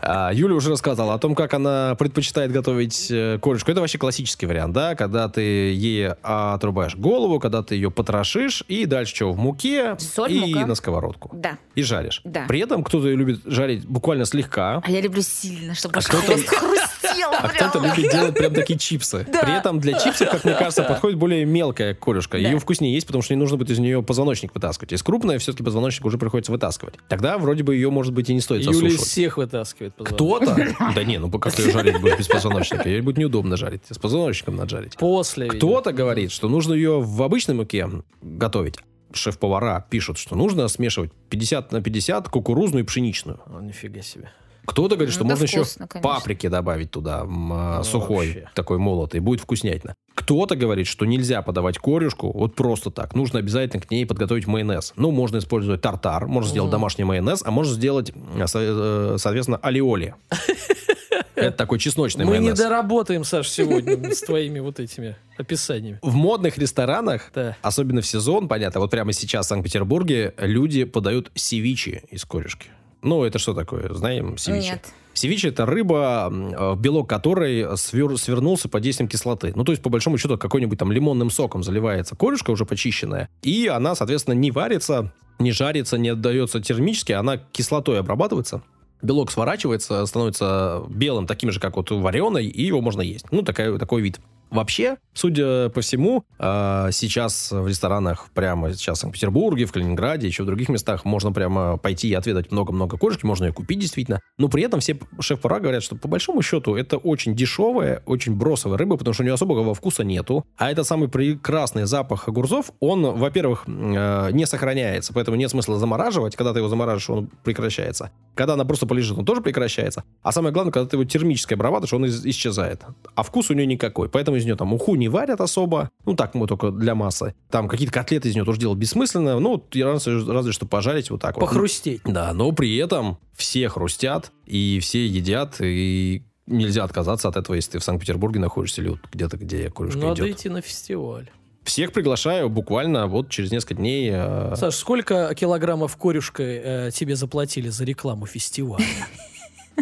А, 0.00 0.30
Юля 0.32 0.54
уже 0.54 0.70
рассказала 0.70 1.14
о 1.14 1.18
том, 1.18 1.34
как 1.34 1.54
она 1.54 1.94
предпочитает 1.96 2.52
готовить 2.52 3.08
э, 3.10 3.38
корешку. 3.40 3.70
Это 3.70 3.80
вообще 3.80 3.98
классический 3.98 4.46
вариант, 4.46 4.74
да, 4.74 4.94
когда 4.94 5.28
ты 5.28 5.40
ей 5.40 6.10
отрубаешь 6.22 6.96
голову, 6.96 7.40
когда 7.40 7.62
ты 7.62 7.74
ее 7.74 7.90
потрошишь, 7.90 8.64
и 8.68 8.86
дальше 8.86 9.14
что, 9.14 9.32
в 9.32 9.38
муке 9.38 9.96
Соль, 9.98 10.32
и 10.32 10.40
мука. 10.40 10.66
на 10.66 10.74
сковородку. 10.74 11.30
Да. 11.32 11.58
И 11.74 11.82
жаришь. 11.82 12.20
Да. 12.24 12.44
При 12.48 12.60
этом 12.60 12.82
кто-то 12.84 13.08
любит 13.08 13.40
жарить 13.44 13.86
буквально 13.86 14.24
слегка. 14.24 14.82
А 14.84 14.90
я 14.90 15.00
люблю 15.00 15.22
сильно, 15.22 15.74
чтобы 15.74 15.98
а 15.98 16.00
хруст 16.00 16.95
хрустел. 17.32 17.66
А 17.66 17.68
кто-то 17.70 17.86
любит 17.86 18.12
делать 18.12 18.34
прям 18.34 18.54
такие 18.54 18.78
чипсы. 18.78 19.26
Да. 19.28 19.42
При 19.42 19.56
этом 19.56 19.80
для 19.80 19.98
чипсов, 19.98 20.30
как 20.30 20.44
мне 20.44 20.54
кажется, 20.58 20.82
подходит 20.82 21.18
более 21.18 21.44
мелкая 21.44 21.94
корешка. 21.94 22.38
Да. 22.38 22.44
Ее 22.48 22.58
вкуснее 22.58 22.92
есть, 22.94 23.06
потому 23.06 23.22
что 23.22 23.34
не 23.34 23.40
нужно 23.40 23.56
будет 23.56 23.70
из 23.70 23.78
нее 23.78 24.02
позвоночник 24.02 24.54
вытаскивать. 24.54 24.92
Из 24.92 25.02
крупной 25.02 25.38
все-таки 25.38 25.64
позвоночник 25.64 26.04
уже 26.04 26.18
приходится 26.18 26.52
вытаскивать. 26.52 26.94
Тогда 27.08 27.38
вроде 27.38 27.62
бы 27.62 27.74
ее, 27.74 27.90
может 27.90 28.12
быть, 28.12 28.30
и 28.30 28.34
не 28.34 28.40
стоит 28.40 28.62
Юля 28.62 28.72
засушивать. 28.72 29.00
из 29.00 29.08
всех 29.08 29.36
вытаскивает 29.36 29.94
Кто-то? 29.98 30.74
Да 30.94 31.04
не, 31.04 31.18
ну 31.18 31.30
как 31.30 31.54
ты 31.54 31.62
ее 31.62 31.72
жарить 31.72 32.00
будешь 32.00 32.18
без 32.18 32.28
позвоночника? 32.28 32.88
Ее 32.88 33.02
будет 33.02 33.18
неудобно 33.18 33.56
жарить. 33.56 33.82
С 33.90 33.98
позвоночником 33.98 34.56
надо 34.56 34.70
жарить. 34.70 34.96
После. 34.96 35.48
Кто-то 35.48 35.92
говорит, 35.92 36.32
что 36.32 36.48
нужно 36.48 36.74
ее 36.74 37.00
в 37.00 37.22
обычной 37.22 37.54
муке 37.54 37.88
готовить. 38.22 38.78
Шеф-повара 39.12 39.86
пишут, 39.88 40.18
что 40.18 40.34
нужно 40.36 40.68
смешивать 40.68 41.12
50 41.30 41.72
на 41.72 41.80
50 41.80 42.28
кукурузную 42.28 42.84
и 42.84 42.86
пшеничную. 42.86 43.40
О, 43.46 43.60
нифига 43.60 44.02
себе. 44.02 44.30
Кто-то 44.66 44.96
говорит, 44.96 45.14
что 45.14 45.24
ну, 45.24 45.30
можно 45.30 45.46
вкусно, 45.46 45.84
еще 45.84 45.88
конечно. 45.88 46.00
паприки 46.00 46.48
добавить 46.48 46.90
туда, 46.90 47.24
ну, 47.24 47.82
сухой, 47.84 48.26
вообще. 48.26 48.50
такой 48.54 48.78
молотый, 48.78 49.20
будет 49.20 49.40
вкуснятина. 49.40 49.94
Кто-то 50.14 50.56
говорит, 50.56 50.86
что 50.86 51.06
нельзя 51.06 51.42
подавать 51.42 51.78
корюшку 51.78 52.32
вот 52.32 52.54
просто 52.54 52.90
так. 52.90 53.14
Нужно 53.14 53.38
обязательно 53.38 53.82
к 53.82 53.90
ней 53.90 54.06
подготовить 54.06 54.46
майонез. 54.46 54.92
Ну, 54.96 55.10
можно 55.10 55.38
использовать 55.38 55.80
тартар, 55.82 56.26
можно 56.26 56.50
сделать 56.50 56.70
домашний 56.70 57.04
майонез, 57.04 57.42
а 57.44 57.50
можно 57.50 57.72
сделать, 57.72 58.10
э, 58.10 58.44
э, 58.54 59.16
соответственно, 59.18 59.58
алиоли. 59.58 60.14
Это 61.36 61.56
такой 61.56 61.78
чесночный 61.78 62.24
Мы 62.24 62.32
майонез. 62.32 62.58
не 62.58 62.64
доработаем, 62.64 63.22
Саш, 63.22 63.48
сегодня 63.48 64.12
с 64.12 64.20
твоими 64.20 64.58
вот 64.58 64.80
этими 64.80 65.16
описаниями. 65.36 65.98
В 66.02 66.14
модных 66.14 66.56
ресторанах, 66.56 67.30
да. 67.34 67.56
особенно 67.60 68.00
в 68.00 68.06
сезон, 68.06 68.48
понятно, 68.48 68.80
вот 68.80 68.90
прямо 68.90 69.12
сейчас 69.12 69.46
в 69.46 69.48
Санкт-Петербурге 69.50 70.34
люди 70.38 70.84
подают 70.84 71.30
севичи 71.34 72.02
из 72.10 72.24
корешки. 72.24 72.70
Ну, 73.02 73.24
это 73.24 73.38
что 73.38 73.54
такое? 73.54 73.92
Знаем 73.92 74.36
севичи? 74.38 74.70
Нет. 74.70 74.92
Севиче 75.14 75.48
это 75.48 75.64
рыба, 75.64 76.30
э, 76.30 76.74
белок 76.76 77.08
которой 77.08 77.76
свер, 77.78 78.18
свернулся 78.18 78.68
под 78.68 78.82
действием 78.82 79.08
кислоты. 79.08 79.52
Ну, 79.54 79.64
то 79.64 79.72
есть, 79.72 79.82
по 79.82 79.88
большому 79.88 80.18
счету, 80.18 80.36
какой-нибудь 80.36 80.78
там 80.78 80.92
лимонным 80.92 81.30
соком 81.30 81.62
заливается 81.62 82.16
корюшка 82.16 82.50
уже 82.50 82.66
почищенная, 82.66 83.30
и 83.42 83.66
она, 83.66 83.94
соответственно, 83.94 84.34
не 84.34 84.50
варится, 84.50 85.12
не 85.38 85.52
жарится, 85.52 85.96
не 85.96 86.10
отдается 86.10 86.60
термически, 86.60 87.12
она 87.12 87.38
кислотой 87.38 87.98
обрабатывается 88.00 88.62
белок 89.02 89.30
сворачивается, 89.30 90.04
становится 90.06 90.82
белым, 90.88 91.26
таким 91.26 91.50
же, 91.50 91.60
как 91.60 91.76
вот 91.76 91.90
вареный, 91.90 92.46
и 92.46 92.62
его 92.64 92.80
можно 92.80 93.02
есть. 93.02 93.26
Ну, 93.30 93.42
такая, 93.42 93.78
такой 93.78 94.02
вид. 94.02 94.18
Вообще, 94.50 94.96
судя 95.12 95.68
по 95.70 95.80
всему, 95.80 96.24
а, 96.38 96.90
сейчас 96.92 97.50
в 97.50 97.66
ресторанах 97.66 98.28
прямо 98.32 98.72
сейчас 98.72 98.98
в 98.98 99.00
Санкт-Петербурге, 99.00 99.66
в 99.66 99.72
Калининграде, 99.72 100.26
еще 100.26 100.44
в 100.44 100.46
других 100.46 100.68
местах 100.68 101.04
можно 101.04 101.32
прямо 101.32 101.76
пойти 101.78 102.08
и 102.08 102.14
отведать 102.14 102.52
много-много 102.52 102.96
кошки, 102.96 103.26
можно 103.26 103.46
ее 103.46 103.52
купить 103.52 103.80
действительно. 103.80 104.20
Но 104.38 104.48
при 104.48 104.62
этом 104.62 104.80
все 104.80 104.98
шеф-повара 105.20 105.60
говорят, 105.60 105.82
что 105.82 105.96
по 105.96 106.08
большому 106.08 106.42
счету 106.42 106.76
это 106.76 106.96
очень 106.96 107.34
дешевая, 107.34 108.02
очень 108.06 108.34
бросовая 108.34 108.78
рыба, 108.78 108.96
потому 108.96 109.14
что 109.14 109.22
у 109.22 109.24
нее 109.24 109.34
особого 109.34 109.74
вкуса 109.74 110.04
нету. 110.04 110.46
А 110.56 110.70
этот 110.70 110.86
самый 110.86 111.08
прекрасный 111.08 111.86
запах 111.86 112.28
огурцов, 112.28 112.70
он, 112.80 113.02
во-первых, 113.02 113.64
а, 113.66 114.30
не 114.30 114.46
сохраняется, 114.46 115.12
поэтому 115.12 115.36
нет 115.36 115.50
смысла 115.50 115.78
замораживать. 115.78 116.36
Когда 116.36 116.52
ты 116.52 116.60
его 116.60 116.68
замораживаешь, 116.68 117.10
он 117.10 117.30
прекращается. 117.42 118.10
Когда 118.34 118.54
она 118.54 118.64
просто 118.64 118.86
полежит, 118.86 119.18
он 119.18 119.24
тоже 119.24 119.40
прекращается. 119.40 120.04
А 120.22 120.30
самое 120.30 120.52
главное, 120.52 120.72
когда 120.72 120.88
ты 120.88 120.96
его 120.96 121.04
термически 121.04 121.54
обрабатываешь, 121.54 121.92
он 121.92 122.06
исчезает. 122.30 122.84
А 123.14 123.22
вкус 123.22 123.50
у 123.50 123.54
нее 123.54 123.66
никакой. 123.66 124.08
Поэтому 124.08 124.35
из 124.38 124.44
нее 124.44 124.56
там 124.56 124.72
уху 124.72 124.94
не 124.94 125.08
варят 125.08 125.40
особо. 125.40 125.90
Ну, 126.04 126.14
так 126.14 126.34
мы 126.34 126.46
только 126.46 126.70
для 126.70 126.94
массы. 126.94 127.34
Там 127.50 127.68
какие-то 127.68 127.92
котлеты 127.92 128.28
из 128.28 128.34
нее 128.34 128.44
тоже 128.44 128.60
делать 128.60 128.78
бессмысленно. 128.78 129.38
Ну, 129.40 129.64
разве, 129.74 130.32
разве 130.32 130.52
что 130.52 130.66
пожарить 130.66 131.10
вот 131.10 131.20
так 131.20 131.38
Похрустеть. 131.38 132.00
вот. 132.04 132.14
Да, 132.14 132.32
но 132.32 132.52
при 132.52 132.76
этом 132.76 133.18
все 133.34 133.68
хрустят, 133.68 134.32
и 134.46 134.78
все 134.80 135.06
едят, 135.06 135.56
и 135.60 136.22
нельзя 136.46 136.84
отказаться 136.84 137.28
от 137.28 137.36
этого, 137.36 137.56
если 137.56 137.72
ты 137.72 137.78
в 137.78 137.84
Санкт-Петербурге 137.84 138.40
находишься 138.40 138.80
или 138.82 138.90
вот 138.90 139.00
где-то, 139.12 139.36
где 139.36 139.70
курюшка 139.70 139.98
Надо 140.00 140.26
идет. 140.26 140.38
идти 140.38 140.48
на 140.48 140.60
фестиваль. 140.60 141.30
Всех 141.64 141.92
приглашаю 141.92 142.48
буквально 142.48 143.08
вот 143.08 143.28
через 143.28 143.50
несколько 143.50 143.74
дней. 143.74 144.10
Э... 144.14 144.54
Саш, 144.54 144.76
сколько 144.76 145.34
килограммов 145.34 145.96
корюшкой 145.96 146.60
э, 146.62 146.90
тебе 146.92 147.16
заплатили 147.16 147.68
за 147.68 147.84
рекламу 147.84 148.26
фестиваля? 148.26 148.84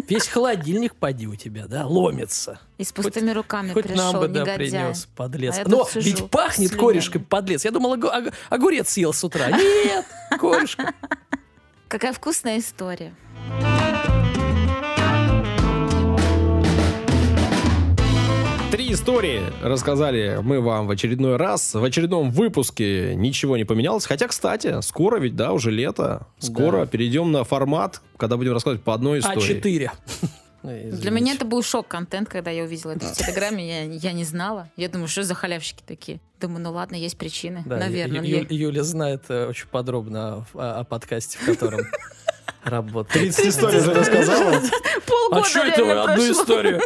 Весь 0.09 0.27
холодильник, 0.27 0.95
поди, 0.95 1.25
у 1.27 1.35
тебя, 1.35 1.67
да, 1.67 1.85
ломится. 1.85 2.59
И 2.77 2.83
с 2.83 2.91
пустыми 2.91 3.27
хоть, 3.29 3.35
руками 3.37 3.71
хоть 3.71 3.85
пришел, 3.85 4.11
нам 4.11 4.19
бы, 4.21 4.27
да, 4.27 4.39
негодяй. 4.41 4.57
принес, 4.57 5.07
подлец. 5.15 5.57
А 5.57 5.63
Но 5.67 5.87
ведь 5.95 6.29
пахнет 6.29 6.75
корешкой, 6.75 7.21
подлец. 7.21 7.63
Я 7.65 7.71
думал, 7.71 7.93
ог- 7.93 8.33
огурец 8.49 8.89
съел 8.89 9.13
с 9.13 9.23
утра. 9.23 9.49
Нет, 9.51 10.05
корешка. 10.39 10.93
Какая 11.87 12.13
вкусная 12.13 12.59
история. 12.59 13.15
Истории 18.95 19.41
рассказали 19.61 20.39
мы 20.41 20.59
вам 20.61 20.87
в 20.87 20.91
очередной 20.91 21.35
раз. 21.37 21.73
В 21.73 21.83
очередном 21.83 22.31
выпуске 22.31 23.13
ничего 23.15 23.57
не 23.57 23.63
поменялось. 23.65 24.05
Хотя, 24.05 24.27
кстати, 24.27 24.81
скоро 24.81 25.19
ведь, 25.19 25.35
да, 25.35 25.51
уже 25.53 25.69
лето. 25.71 26.27
Скоро 26.39 26.79
Да. 26.81 26.85
перейдем 26.87 27.31
на 27.31 27.43
формат, 27.43 28.01
когда 28.17 28.37
будем 28.37 28.53
рассказывать 28.53 28.83
по 28.83 28.93
одной 28.93 29.19
истории. 29.19 29.61
А4. 29.61 29.91
Для 30.63 31.11
меня 31.11 31.33
это 31.33 31.45
был 31.45 31.61
шок-контент, 31.61 32.27
когда 32.27 32.49
я 32.49 32.63
увидела 32.63 32.91
это 32.93 33.05
в 33.05 33.11
Телеграме. 33.13 33.67
Я, 33.67 33.83
я 33.83 34.11
не 34.13 34.23
знала. 34.23 34.69
Я 34.77 34.89
думаю, 34.89 35.07
что 35.07 35.21
за 35.23 35.35
халявщики 35.35 35.83
такие? 35.85 36.19
Думаю, 36.41 36.61
ну 36.63 36.71
ладно, 36.71 36.95
есть 36.95 37.17
причины. 37.17 37.61
Да, 37.67 37.77
Наверное. 37.77 38.21
Ю- 38.23 38.39
Ю- 38.49 38.67
Юля 38.69 38.83
знает 38.83 39.23
э, 39.29 39.45
очень 39.47 39.67
подробно 39.67 40.45
о, 40.55 40.79
о 40.79 40.83
подкасте, 40.83 41.37
в 41.37 41.45
котором 41.45 41.81
работает. 42.63 43.35
30 43.35 43.45
историй 43.47 43.79
уже 43.79 43.93
рассказала. 43.93 44.59
Полгода 45.05 45.41
А 45.41 45.43
что 45.43 45.59
это 45.63 45.85
вы? 45.85 45.91
Одну 45.91 46.31
историю. 46.31 46.81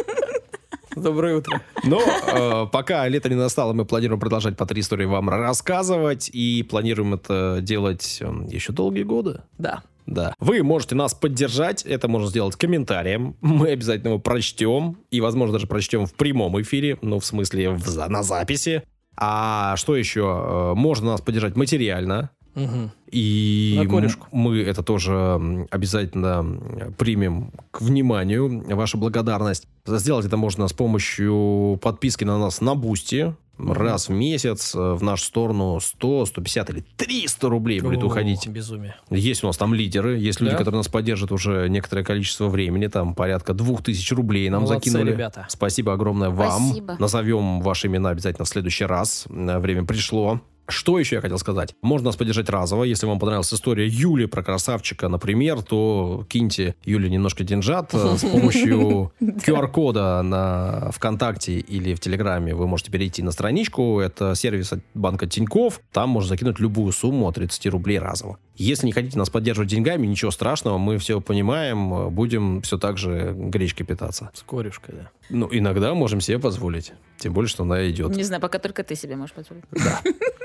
Доброе 0.96 1.36
утро. 1.36 1.60
Но 1.84 2.00
э, 2.00 2.66
пока 2.70 3.06
лето 3.08 3.28
не 3.28 3.36
настало, 3.36 3.72
мы 3.72 3.84
планируем 3.84 4.20
продолжать 4.20 4.56
по 4.56 4.66
три 4.66 4.80
истории 4.80 5.04
вам 5.04 5.28
рассказывать. 5.28 6.30
И 6.32 6.66
планируем 6.68 7.14
это 7.14 7.58
делать 7.62 8.18
э, 8.20 8.32
еще 8.48 8.72
долгие 8.72 9.04
годы. 9.04 9.42
Да. 9.58 9.82
Да. 10.06 10.34
Вы 10.40 10.62
можете 10.62 10.96
нас 10.96 11.14
поддержать. 11.14 11.82
Это 11.84 12.08
можно 12.08 12.28
сделать 12.28 12.56
комментарием. 12.56 13.36
Мы 13.40 13.68
обязательно 13.68 14.08
его 14.08 14.18
прочтем. 14.18 14.98
И, 15.10 15.20
возможно, 15.20 15.54
даже 15.54 15.66
прочтем 15.66 16.06
в 16.06 16.14
прямом 16.14 16.60
эфире. 16.62 16.98
Ну, 17.02 17.20
в 17.20 17.24
смысле, 17.24 17.70
в 17.70 18.08
на 18.08 18.22
записи. 18.22 18.82
А 19.16 19.76
что 19.76 19.94
еще? 19.94 20.22
Э, 20.22 20.74
Можно 20.74 21.12
нас 21.12 21.20
поддержать 21.20 21.54
материально. 21.54 22.30
Мгм. 22.54 22.90
И 23.10 23.74
На 23.82 23.86
корешку. 23.88 24.26
м- 24.32 24.38
мы 24.40 24.58
это 24.60 24.82
тоже 24.82 25.66
обязательно 25.70 26.92
примем 26.98 27.52
к 27.70 27.80
вниманию, 27.80 28.64
ваша 28.76 28.96
благодарность. 28.98 29.66
Сделать 29.86 30.26
это 30.26 30.36
можно 30.36 30.68
с 30.68 30.72
помощью 30.72 31.78
подписки 31.82 32.24
на 32.24 32.38
нас 32.38 32.60
на 32.60 32.74
Бусти. 32.74 33.34
Раз 33.62 34.08
в 34.08 34.12
месяц 34.12 34.74
э, 34.74 34.78
в 34.94 35.02
нашу 35.02 35.22
сторону 35.24 35.80
100, 35.80 36.24
150 36.24 36.70
или 36.70 36.80
300 36.96 37.46
рублей 37.50 37.80
будет 37.80 38.02
О, 38.02 38.06
уходить. 38.06 38.48
Безумие. 38.48 38.96
Есть 39.10 39.44
у 39.44 39.48
нас 39.48 39.58
там 39.58 39.74
лидеры, 39.74 40.16
есть 40.18 40.40
люди, 40.40 40.52
Да? 40.52 40.56
которые 40.58 40.78
нас 40.78 40.88
поддержат 40.88 41.30
уже 41.30 41.68
некоторое 41.68 42.02
количество 42.02 42.48
времени, 42.48 42.86
там 42.86 43.14
порядка 43.14 43.52
2000 43.52 44.14
рублей 44.14 44.48
нам 44.48 44.62
Молодцы, 44.62 44.88
закинули. 44.90 45.12
ребята. 45.12 45.44
Спасибо 45.50 45.92
огромное 45.92 46.30
вам. 46.30 46.68
Спасибо. 46.68 46.96
Назовем 46.98 47.60
ваши 47.60 47.88
имена 47.88 48.08
обязательно 48.08 48.46
в 48.46 48.48
следующий 48.48 48.86
раз. 48.86 49.26
Время 49.28 49.84
пришло. 49.84 50.40
Что 50.70 50.98
еще 50.98 51.16
я 51.16 51.20
хотел 51.20 51.38
сказать? 51.38 51.74
Можно 51.82 52.06
нас 52.06 52.16
поддержать 52.16 52.48
разово. 52.48 52.84
Если 52.84 53.06
вам 53.06 53.18
понравилась 53.18 53.52
история 53.52 53.86
Юли 53.86 54.26
про 54.26 54.42
красавчика, 54.42 55.08
например, 55.08 55.62
то 55.62 56.24
киньте 56.28 56.74
Юле 56.84 57.10
немножко 57.10 57.44
деньжат 57.44 57.90
э, 57.92 58.16
с 58.16 58.20
помощью 58.30 59.12
QR-кода 59.20 60.22
на 60.22 60.90
ВКонтакте 60.92 61.58
или 61.58 61.94
в 61.94 62.00
Телеграме. 62.00 62.54
Вы 62.54 62.66
можете 62.66 62.90
перейти 62.90 63.22
на 63.22 63.32
страничку. 63.32 64.00
Это 64.00 64.34
сервис 64.34 64.72
от 64.72 64.80
банка 64.94 65.26
Тиньков. 65.26 65.80
Там 65.92 66.10
можно 66.10 66.28
закинуть 66.28 66.58
любую 66.60 66.92
сумму 66.92 67.28
от 67.28 67.34
30 67.36 67.66
рублей 67.66 67.98
разово. 67.98 68.38
Если 68.56 68.86
не 68.86 68.92
хотите 68.92 69.18
нас 69.18 69.30
поддерживать 69.30 69.70
деньгами, 69.70 70.06
ничего 70.06 70.30
страшного, 70.30 70.78
мы 70.78 70.98
все 70.98 71.20
понимаем, 71.20 72.10
будем 72.10 72.60
все 72.62 72.78
так 72.78 72.98
же 72.98 73.32
гречкой 73.34 73.86
питаться. 73.86 74.30
С 74.34 74.42
корюшкой, 74.42 74.94
да. 74.96 75.10
Ну, 75.30 75.48
иногда 75.50 75.94
можем 75.94 76.20
себе 76.20 76.38
позволить. 76.38 76.92
Тем 77.18 77.32
более, 77.32 77.48
что 77.48 77.62
она 77.62 77.88
идет. 77.88 78.14
Не 78.16 78.24
знаю, 78.24 78.42
пока 78.42 78.58
только 78.58 78.82
ты 78.82 78.94
себе 78.94 79.16
можешь 79.16 79.34
позволить. 79.34 79.64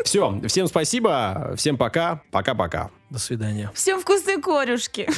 Все, 0.03 0.39
всем 0.47 0.67
спасибо, 0.67 1.53
всем 1.57 1.77
пока, 1.77 2.21
пока-пока. 2.31 2.91
До 3.09 3.19
свидания. 3.19 3.71
Всем 3.73 3.99
вкусные 3.99 4.37
корюшки. 4.37 5.09